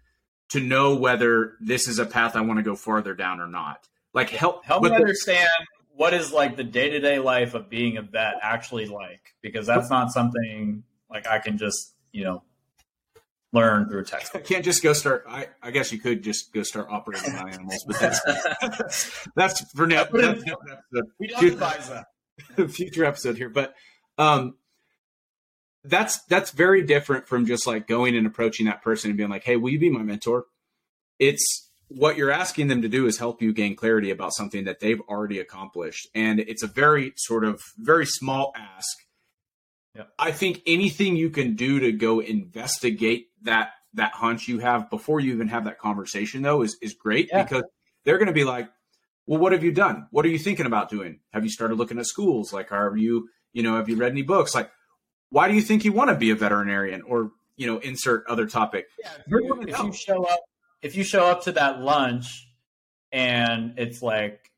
to 0.50 0.60
know 0.60 0.94
whether 0.96 1.54
this 1.62 1.88
is 1.88 2.00
a 2.00 2.06
path 2.06 2.36
I 2.36 2.42
want 2.42 2.60
to 2.60 2.64
go 2.64 2.76
farther 2.76 3.14
down 3.14 3.40
or 3.40 3.48
not. 3.48 3.88
Like 4.14 4.30
help 4.30 4.66
help 4.66 4.84
me 4.84 4.90
the, 4.90 4.96
understand 4.96 5.50
what 5.96 6.14
is 6.14 6.32
like 6.32 6.56
the 6.56 6.64
day-to-day 6.64 7.20
life 7.20 7.54
of 7.54 7.70
being 7.70 7.98
a 7.98 8.02
vet 8.02 8.36
actually 8.42 8.86
like 8.86 9.34
because 9.42 9.66
that's 9.66 9.90
not 9.90 10.12
something 10.12 10.84
like 11.10 11.28
I 11.28 11.40
can 11.40 11.58
just, 11.58 11.94
you 12.12 12.24
know, 12.24 12.44
learn 13.54 13.88
through 13.88 14.04
text. 14.04 14.36
I 14.36 14.40
can't 14.40 14.66
just 14.66 14.84
go 14.84 14.94
start. 14.94 15.26
I, 15.28 15.48
I 15.62 15.72
guess 15.72 15.92
you 15.92 16.00
could 16.00 16.24
just 16.24 16.52
go 16.52 16.64
start 16.64 16.88
operating 16.90 17.34
on 17.36 17.50
animals, 17.50 17.84
but 17.88 18.00
that's 18.00 19.28
that's 19.36 19.62
for 19.72 19.88
now. 19.88 20.06
That's, 20.12 20.44
we 21.20 21.28
don't 21.28 21.40
future, 21.40 21.54
advise 21.54 21.90
that. 21.90 22.06
Future 22.72 23.06
episode 23.06 23.38
here, 23.38 23.50
but 23.50 23.76
um, 24.18 24.56
that's 25.84 26.24
that's 26.24 26.52
very 26.52 26.82
different 26.82 27.28
from 27.28 27.46
just 27.46 27.68
like 27.68 27.88
going 27.88 28.16
and 28.16 28.26
approaching 28.26 28.66
that 28.66 28.82
person 28.82 29.12
and 29.12 29.18
being 29.18 29.30
like, 29.30 29.44
"Hey, 29.44 29.56
will 29.56 29.70
you 29.70 29.80
be 29.80 29.90
my 29.92 30.02
mentor?" 30.02 30.46
It's 31.20 31.70
what 31.96 32.18
you're 32.18 32.32
asking 32.32 32.68
them 32.68 32.82
to 32.82 32.90
do 32.90 33.06
is 33.06 33.18
help 33.18 33.42
you 33.42 33.54
gain 33.54 33.76
clarity 33.76 34.12
about 34.12 34.34
something 34.34 34.66
that 34.66 34.80
they've 34.80 35.02
already 35.02 35.40
accomplished, 35.40 36.08
and 36.14 36.40
it's 36.40 36.64
a 36.64 36.68
very 36.68 37.14
sort 37.18 37.44
of 37.44 37.62
very 37.78 38.06
small 38.06 38.54
ask 38.56 38.98
Yep. 39.96 40.10
I 40.18 40.32
think 40.32 40.62
anything 40.66 41.16
you 41.16 41.30
can 41.30 41.56
do 41.56 41.80
to 41.82 41.92
go 41.92 42.20
investigate 42.20 43.28
that 43.44 43.72
that 43.94 44.14
hunch 44.14 44.48
you 44.48 44.58
have 44.58 44.90
before 44.90 45.20
you 45.20 45.34
even 45.34 45.50
have 45.50 45.66
that 45.66 45.78
conversation 45.78 46.42
though 46.42 46.64
is 46.64 46.78
is 46.82 46.94
great 46.96 47.30
yeah. 47.32 47.44
because 47.44 47.64
they're 48.04 48.18
going 48.18 48.28
to 48.28 48.34
be 48.34 48.44
like, 48.44 48.70
"Well, 49.28 49.40
what 49.40 49.52
have 49.52 49.64
you 49.64 49.72
done? 49.72 50.08
What 50.10 50.26
are 50.26 50.30
you 50.30 50.40
thinking 50.40 50.66
about 50.66 50.90
doing? 50.90 51.20
Have 51.32 51.44
you 51.44 51.50
started 51.50 51.76
looking 51.76 52.00
at 52.00 52.08
schools? 52.08 52.52
Like, 52.52 52.72
are 52.72 52.98
you, 52.98 53.30
you 53.54 53.62
know, 53.62 53.76
have 53.76 53.88
you 53.88 53.96
read 53.96 54.12
any 54.12 54.24
books? 54.24 54.56
Like, 54.56 54.72
why 55.30 55.48
do 55.48 55.54
you 55.54 55.62
think 55.62 55.86
you 55.86 55.94
want 55.94 56.10
to 56.10 56.16
be 56.16 56.32
a 56.32 56.36
veterinarian 56.36 57.04
or, 57.04 57.32
you 57.56 57.68
know, 57.68 57.78
insert 57.78 58.26
other 58.28 58.48
topic?" 58.48 58.88
Yeah, 59.00 59.12
if, 59.16 59.24
you, 59.28 59.64
if 59.68 59.80
you 59.80 59.94
show 59.94 60.24
up 60.24 60.40
if 60.84 60.96
you 60.96 61.04
show 61.04 61.26
up 61.26 61.44
to 61.44 61.54
that 61.54 61.82
lunch 61.82 62.48
and 63.12 63.74
it's 63.78 64.02
like, 64.02 64.52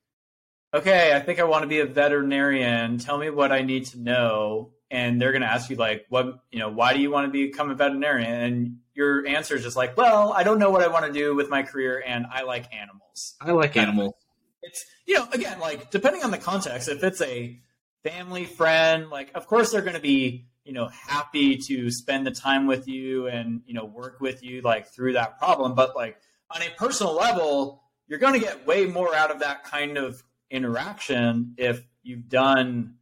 "Okay, 0.73 1.15
I 1.15 1.19
think 1.19 1.39
I 1.39 1.43
want 1.43 1.63
to 1.63 1.67
be 1.67 1.79
a 1.79 1.85
veterinarian. 1.85 2.97
Tell 2.97 3.17
me 3.17 3.29
what 3.29 3.51
I 3.51 3.61
need 3.61 3.85
to 3.87 3.99
know." 3.99 4.71
and 4.91 5.19
they're 5.19 5.31
going 5.31 5.41
to 5.41 5.51
ask 5.51 5.69
you 5.69 5.75
like 5.75 6.05
what 6.09 6.39
you 6.51 6.59
know 6.59 6.69
why 6.69 6.93
do 6.93 7.01
you 7.01 7.09
want 7.09 7.25
to 7.25 7.31
become 7.31 7.69
a 7.69 7.75
veterinarian 7.75 8.31
and 8.31 8.77
your 8.93 9.25
answer 9.27 9.55
is 9.55 9.63
just 9.63 9.75
like 9.75 9.97
well 9.97 10.31
i 10.33 10.43
don't 10.43 10.59
know 10.59 10.69
what 10.69 10.81
i 10.81 10.87
want 10.87 11.05
to 11.05 11.11
do 11.11 11.35
with 11.35 11.49
my 11.49 11.63
career 11.63 12.03
and 12.05 12.25
i 12.31 12.43
like 12.43 12.73
animals 12.73 13.35
i 13.41 13.51
like 13.51 13.75
animals 13.75 14.13
it's 14.61 14.85
you 15.05 15.15
know 15.15 15.27
again 15.31 15.59
like 15.59 15.89
depending 15.91 16.23
on 16.23 16.31
the 16.31 16.37
context 16.37 16.87
if 16.87 17.03
it's 17.03 17.21
a 17.21 17.59
family 18.03 18.45
friend 18.45 19.09
like 19.09 19.31
of 19.35 19.47
course 19.47 19.71
they're 19.71 19.81
going 19.81 19.95
to 19.95 19.99
be 19.99 20.45
you 20.65 20.73
know 20.73 20.87
happy 20.87 21.55
to 21.55 21.89
spend 21.89 22.27
the 22.27 22.31
time 22.31 22.67
with 22.67 22.87
you 22.87 23.27
and 23.27 23.61
you 23.65 23.73
know 23.73 23.85
work 23.85 24.19
with 24.19 24.43
you 24.43 24.61
like 24.61 24.87
through 24.87 25.13
that 25.13 25.37
problem 25.37 25.73
but 25.75 25.95
like 25.95 26.17
on 26.51 26.61
a 26.61 26.69
personal 26.77 27.13
level 27.13 27.81
you're 28.07 28.19
going 28.19 28.33
to 28.33 28.39
get 28.39 28.67
way 28.67 28.85
more 28.85 29.15
out 29.15 29.31
of 29.31 29.39
that 29.39 29.63
kind 29.63 29.97
of 29.97 30.21
interaction 30.51 31.53
if 31.57 31.85
you've 32.03 32.29
done 32.29 32.95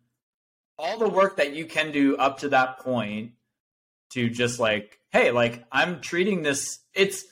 all 0.78 0.98
the 0.98 1.10
work 1.10 1.38
that 1.38 1.54
you 1.54 1.66
can 1.66 1.92
do 1.92 2.18
up 2.18 2.40
to 2.40 2.50
that 2.50 2.80
point 2.80 3.32
to 4.12 4.30
just 4.30 4.60
like, 4.60 5.00
hey, 5.12 5.32
like 5.32 5.64
I'm 5.72 6.02
treating 6.02 6.44
this, 6.44 6.80
it's, 6.94 7.26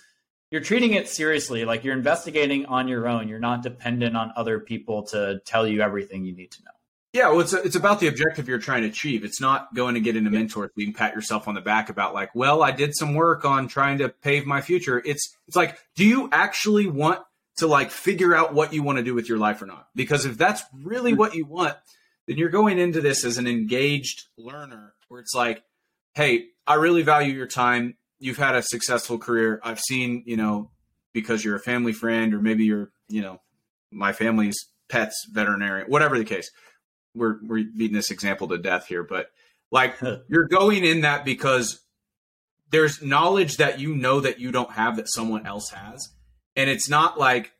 you're 0.49 0.61
treating 0.61 0.93
it 0.93 1.07
seriously. 1.07 1.63
Like 1.63 1.83
you're 1.83 1.95
investigating 1.95 2.65
on 2.65 2.87
your 2.87 3.07
own. 3.07 3.27
You're 3.27 3.39
not 3.39 3.63
dependent 3.63 4.17
on 4.17 4.33
other 4.35 4.59
people 4.59 5.03
to 5.07 5.41
tell 5.45 5.65
you 5.65 5.81
everything 5.81 6.25
you 6.25 6.35
need 6.35 6.51
to 6.51 6.63
know. 6.63 6.71
Yeah, 7.13 7.29
well, 7.29 7.41
it's 7.41 7.51
it's 7.51 7.75
about 7.75 7.99
the 7.99 8.07
objective 8.07 8.47
you're 8.47 8.57
trying 8.57 8.83
to 8.83 8.87
achieve. 8.87 9.25
It's 9.25 9.41
not 9.41 9.75
going 9.75 9.95
to 9.95 9.99
get 9.99 10.15
into 10.15 10.29
mentor 10.29 10.67
so 10.67 10.71
you 10.77 10.85
can 10.85 10.93
pat 10.93 11.13
yourself 11.13 11.47
on 11.47 11.55
the 11.55 11.61
back 11.61 11.89
about 11.89 12.13
like, 12.13 12.33
well, 12.33 12.63
I 12.63 12.71
did 12.71 12.95
some 12.95 13.15
work 13.15 13.43
on 13.43 13.67
trying 13.67 13.97
to 13.97 14.07
pave 14.07 14.45
my 14.45 14.61
future. 14.61 15.01
It's 15.03 15.35
it's 15.47 15.57
like, 15.57 15.77
do 15.95 16.05
you 16.05 16.29
actually 16.31 16.87
want 16.87 17.19
to 17.57 17.67
like 17.67 17.91
figure 17.91 18.33
out 18.33 18.53
what 18.53 18.73
you 18.73 18.81
want 18.81 18.97
to 18.97 19.03
do 19.03 19.13
with 19.13 19.27
your 19.27 19.39
life 19.39 19.61
or 19.61 19.65
not? 19.65 19.87
Because 19.93 20.25
if 20.25 20.37
that's 20.37 20.63
really 20.73 21.13
what 21.13 21.35
you 21.35 21.45
want, 21.45 21.75
then 22.27 22.37
you're 22.37 22.49
going 22.49 22.79
into 22.79 23.01
this 23.01 23.25
as 23.25 23.37
an 23.37 23.45
engaged 23.45 24.27
learner 24.37 24.93
where 25.09 25.19
it's 25.19 25.35
like, 25.35 25.63
hey, 26.13 26.45
I 26.65 26.75
really 26.75 27.01
value 27.01 27.33
your 27.33 27.47
time. 27.47 27.97
You've 28.19 28.37
had 28.37 28.55
a 28.55 28.63
successful 28.63 29.17
career. 29.17 29.59
I've 29.65 29.81
seen, 29.81 30.23
you 30.25 30.37
know, 30.37 30.71
because 31.11 31.43
you're 31.43 31.57
a 31.57 31.59
family 31.59 31.91
friend 31.91 32.33
or 32.33 32.39
maybe 32.41 32.63
you're, 32.63 32.91
you 33.09 33.21
know, 33.21 33.41
my 33.91 34.13
family's 34.13 34.57
pets 34.87 35.27
veterinarian, 35.29 35.87
whatever 35.89 36.17
the 36.17 36.23
case. 36.23 36.49
We're 37.13 37.37
we're 37.43 37.63
beating 37.63 37.95
this 37.95 38.11
example 38.11 38.47
to 38.49 38.57
death 38.57 38.87
here, 38.87 39.03
but 39.03 39.31
like 39.71 39.95
you're 40.27 40.47
going 40.47 40.83
in 40.85 41.01
that 41.01 41.25
because 41.25 41.81
there's 42.71 43.01
knowledge 43.01 43.57
that 43.57 43.79
you 43.79 43.95
know 43.95 44.21
that 44.21 44.39
you 44.39 44.51
don't 44.51 44.71
have 44.71 44.95
that 44.95 45.09
someone 45.09 45.45
else 45.45 45.69
has. 45.71 46.09
And 46.55 46.69
it's 46.69 46.89
not 46.89 47.19
like, 47.19 47.51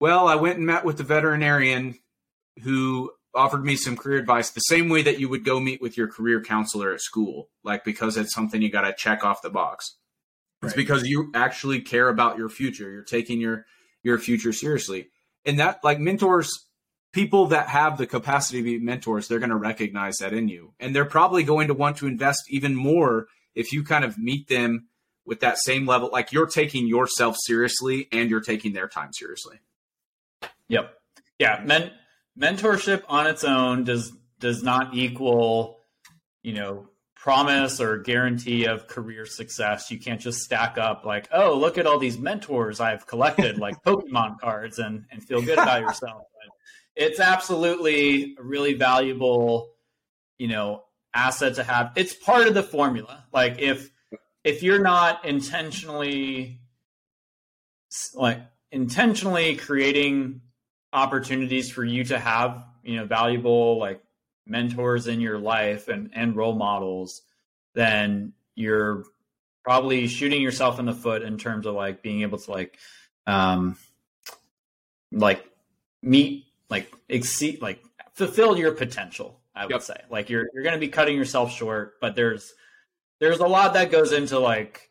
well, 0.00 0.28
I 0.28 0.34
went 0.34 0.58
and 0.58 0.66
met 0.66 0.84
with 0.84 0.98
the 0.98 1.04
veterinarian 1.04 1.98
who 2.62 3.12
offered 3.34 3.64
me 3.64 3.76
some 3.76 3.96
career 3.96 4.18
advice 4.18 4.50
the 4.50 4.60
same 4.60 4.88
way 4.88 5.02
that 5.02 5.20
you 5.20 5.28
would 5.28 5.44
go 5.44 5.60
meet 5.60 5.80
with 5.80 5.96
your 5.96 6.08
career 6.08 6.42
counselor 6.42 6.92
at 6.92 7.00
school, 7.00 7.48
like 7.62 7.84
because 7.84 8.16
it's 8.16 8.34
something 8.34 8.60
you 8.62 8.70
got 8.70 8.82
to 8.82 8.94
check 8.96 9.24
off 9.24 9.42
the 9.42 9.50
box. 9.50 9.96
Right. 10.60 10.68
It's 10.68 10.76
because 10.76 11.06
you 11.06 11.30
actually 11.34 11.80
care 11.80 12.08
about 12.08 12.36
your 12.36 12.48
future. 12.48 12.90
You're 12.90 13.02
taking 13.04 13.40
your 13.40 13.66
your 14.02 14.18
future 14.18 14.52
seriously. 14.52 15.08
And 15.44 15.60
that 15.60 15.78
like 15.84 16.00
mentors 16.00 16.67
people 17.12 17.46
that 17.46 17.68
have 17.68 17.98
the 17.98 18.06
capacity 18.06 18.58
to 18.58 18.64
be 18.64 18.78
mentors, 18.78 19.28
they're 19.28 19.38
going 19.38 19.50
to 19.50 19.56
recognize 19.56 20.16
that 20.18 20.32
in 20.32 20.48
you. 20.48 20.74
And 20.78 20.94
they're 20.94 21.04
probably 21.04 21.42
going 21.42 21.68
to 21.68 21.74
want 21.74 21.96
to 21.98 22.06
invest 22.06 22.44
even 22.50 22.74
more 22.74 23.26
if 23.54 23.72
you 23.72 23.82
kind 23.82 24.04
of 24.04 24.18
meet 24.18 24.48
them 24.48 24.88
with 25.24 25.40
that 25.40 25.58
same 25.58 25.86
level 25.86 26.08
like 26.10 26.32
you're 26.32 26.46
taking 26.46 26.86
yourself 26.86 27.36
seriously 27.38 28.08
and 28.12 28.30
you're 28.30 28.40
taking 28.40 28.72
their 28.72 28.88
time 28.88 29.12
seriously. 29.12 29.58
Yep. 30.68 30.94
Yeah, 31.38 31.62
men 31.64 31.92
mentorship 32.38 33.02
on 33.08 33.26
its 33.26 33.44
own 33.44 33.84
does 33.84 34.12
does 34.40 34.62
not 34.62 34.94
equal, 34.94 35.80
you 36.42 36.54
know, 36.54 36.88
promise 37.14 37.80
or 37.80 37.98
guarantee 37.98 38.64
of 38.64 38.86
career 38.86 39.26
success. 39.26 39.90
You 39.90 39.98
can't 39.98 40.20
just 40.20 40.40
stack 40.40 40.78
up 40.78 41.04
like, 41.04 41.28
oh, 41.32 41.56
look 41.56 41.76
at 41.76 41.86
all 41.86 41.98
these 41.98 42.18
mentors 42.18 42.80
I've 42.80 43.06
collected, 43.06 43.58
like 43.58 43.82
Pokemon 43.86 44.38
cards, 44.40 44.78
and 44.78 45.04
and 45.10 45.22
feel 45.22 45.42
good 45.42 45.58
about 45.58 45.82
yourself. 45.82 46.22
It's 46.98 47.20
absolutely 47.20 48.34
a 48.36 48.42
really 48.42 48.74
valuable, 48.74 49.70
you 50.36 50.48
know, 50.48 50.82
asset 51.14 51.54
to 51.54 51.62
have. 51.62 51.92
It's 51.94 52.12
part 52.12 52.48
of 52.48 52.54
the 52.54 52.62
formula. 52.62 53.24
Like 53.32 53.60
if 53.60 53.88
if 54.42 54.64
you're 54.64 54.82
not 54.82 55.24
intentionally 55.24 56.60
like 58.14 58.40
intentionally 58.72 59.56
creating 59.56 60.40
opportunities 60.92 61.70
for 61.70 61.84
you 61.84 62.02
to 62.04 62.18
have 62.18 62.64
you 62.82 62.96
know 62.96 63.04
valuable 63.04 63.78
like 63.78 64.02
mentors 64.46 65.06
in 65.06 65.20
your 65.20 65.38
life 65.38 65.88
and 65.88 66.10
and 66.14 66.36
role 66.36 66.54
models 66.54 67.22
then 67.74 68.32
you're 68.54 69.04
probably 69.62 70.06
shooting 70.06 70.40
yourself 70.40 70.78
in 70.78 70.86
the 70.86 70.94
foot 70.94 71.22
in 71.22 71.38
terms 71.38 71.66
of 71.66 71.74
like 71.74 72.02
being 72.02 72.22
able 72.22 72.38
to 72.38 72.50
like 72.50 72.78
um 73.26 73.76
like 75.12 75.44
meet 76.02 76.47
like 76.70 76.92
exceed 77.08 77.60
like 77.62 77.82
fulfill 78.14 78.56
your 78.58 78.72
potential 78.72 79.40
i 79.54 79.64
would 79.64 79.70
Yep. 79.72 79.82
say 79.82 80.00
like 80.10 80.28
you're 80.30 80.48
you're 80.52 80.62
going 80.62 80.74
to 80.74 80.80
be 80.80 80.88
cutting 80.88 81.16
yourself 81.16 81.52
short 81.52 81.94
but 82.00 82.14
there's 82.14 82.52
there's 83.20 83.38
a 83.40 83.46
lot 83.46 83.74
that 83.74 83.90
goes 83.90 84.12
into 84.12 84.38
like 84.38 84.90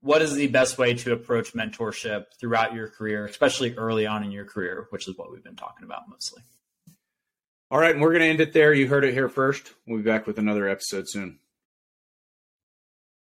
what 0.00 0.22
is 0.22 0.34
the 0.34 0.46
best 0.48 0.78
way 0.78 0.94
to 0.94 1.12
approach 1.12 1.52
mentorship 1.54 2.26
throughout 2.40 2.74
your 2.74 2.88
career 2.88 3.24
especially 3.26 3.74
early 3.76 4.06
on 4.06 4.22
in 4.24 4.30
your 4.30 4.44
career 4.44 4.86
which 4.90 5.08
is 5.08 5.16
what 5.18 5.30
we've 5.32 5.44
been 5.44 5.56
talking 5.56 5.84
about 5.84 6.08
mostly 6.08 6.42
All 7.70 7.78
right, 7.78 7.92
and 7.92 8.00
we're 8.00 8.12
going 8.12 8.22
to 8.22 8.28
end 8.28 8.40
it 8.40 8.52
there. 8.54 8.72
You 8.72 8.88
heard 8.88 9.04
it 9.04 9.12
here 9.12 9.28
first. 9.28 9.74
We'll 9.86 9.98
be 9.98 10.02
back 10.04 10.26
with 10.26 10.38
another 10.38 10.66
episode 10.68 11.06
soon. 11.06 11.38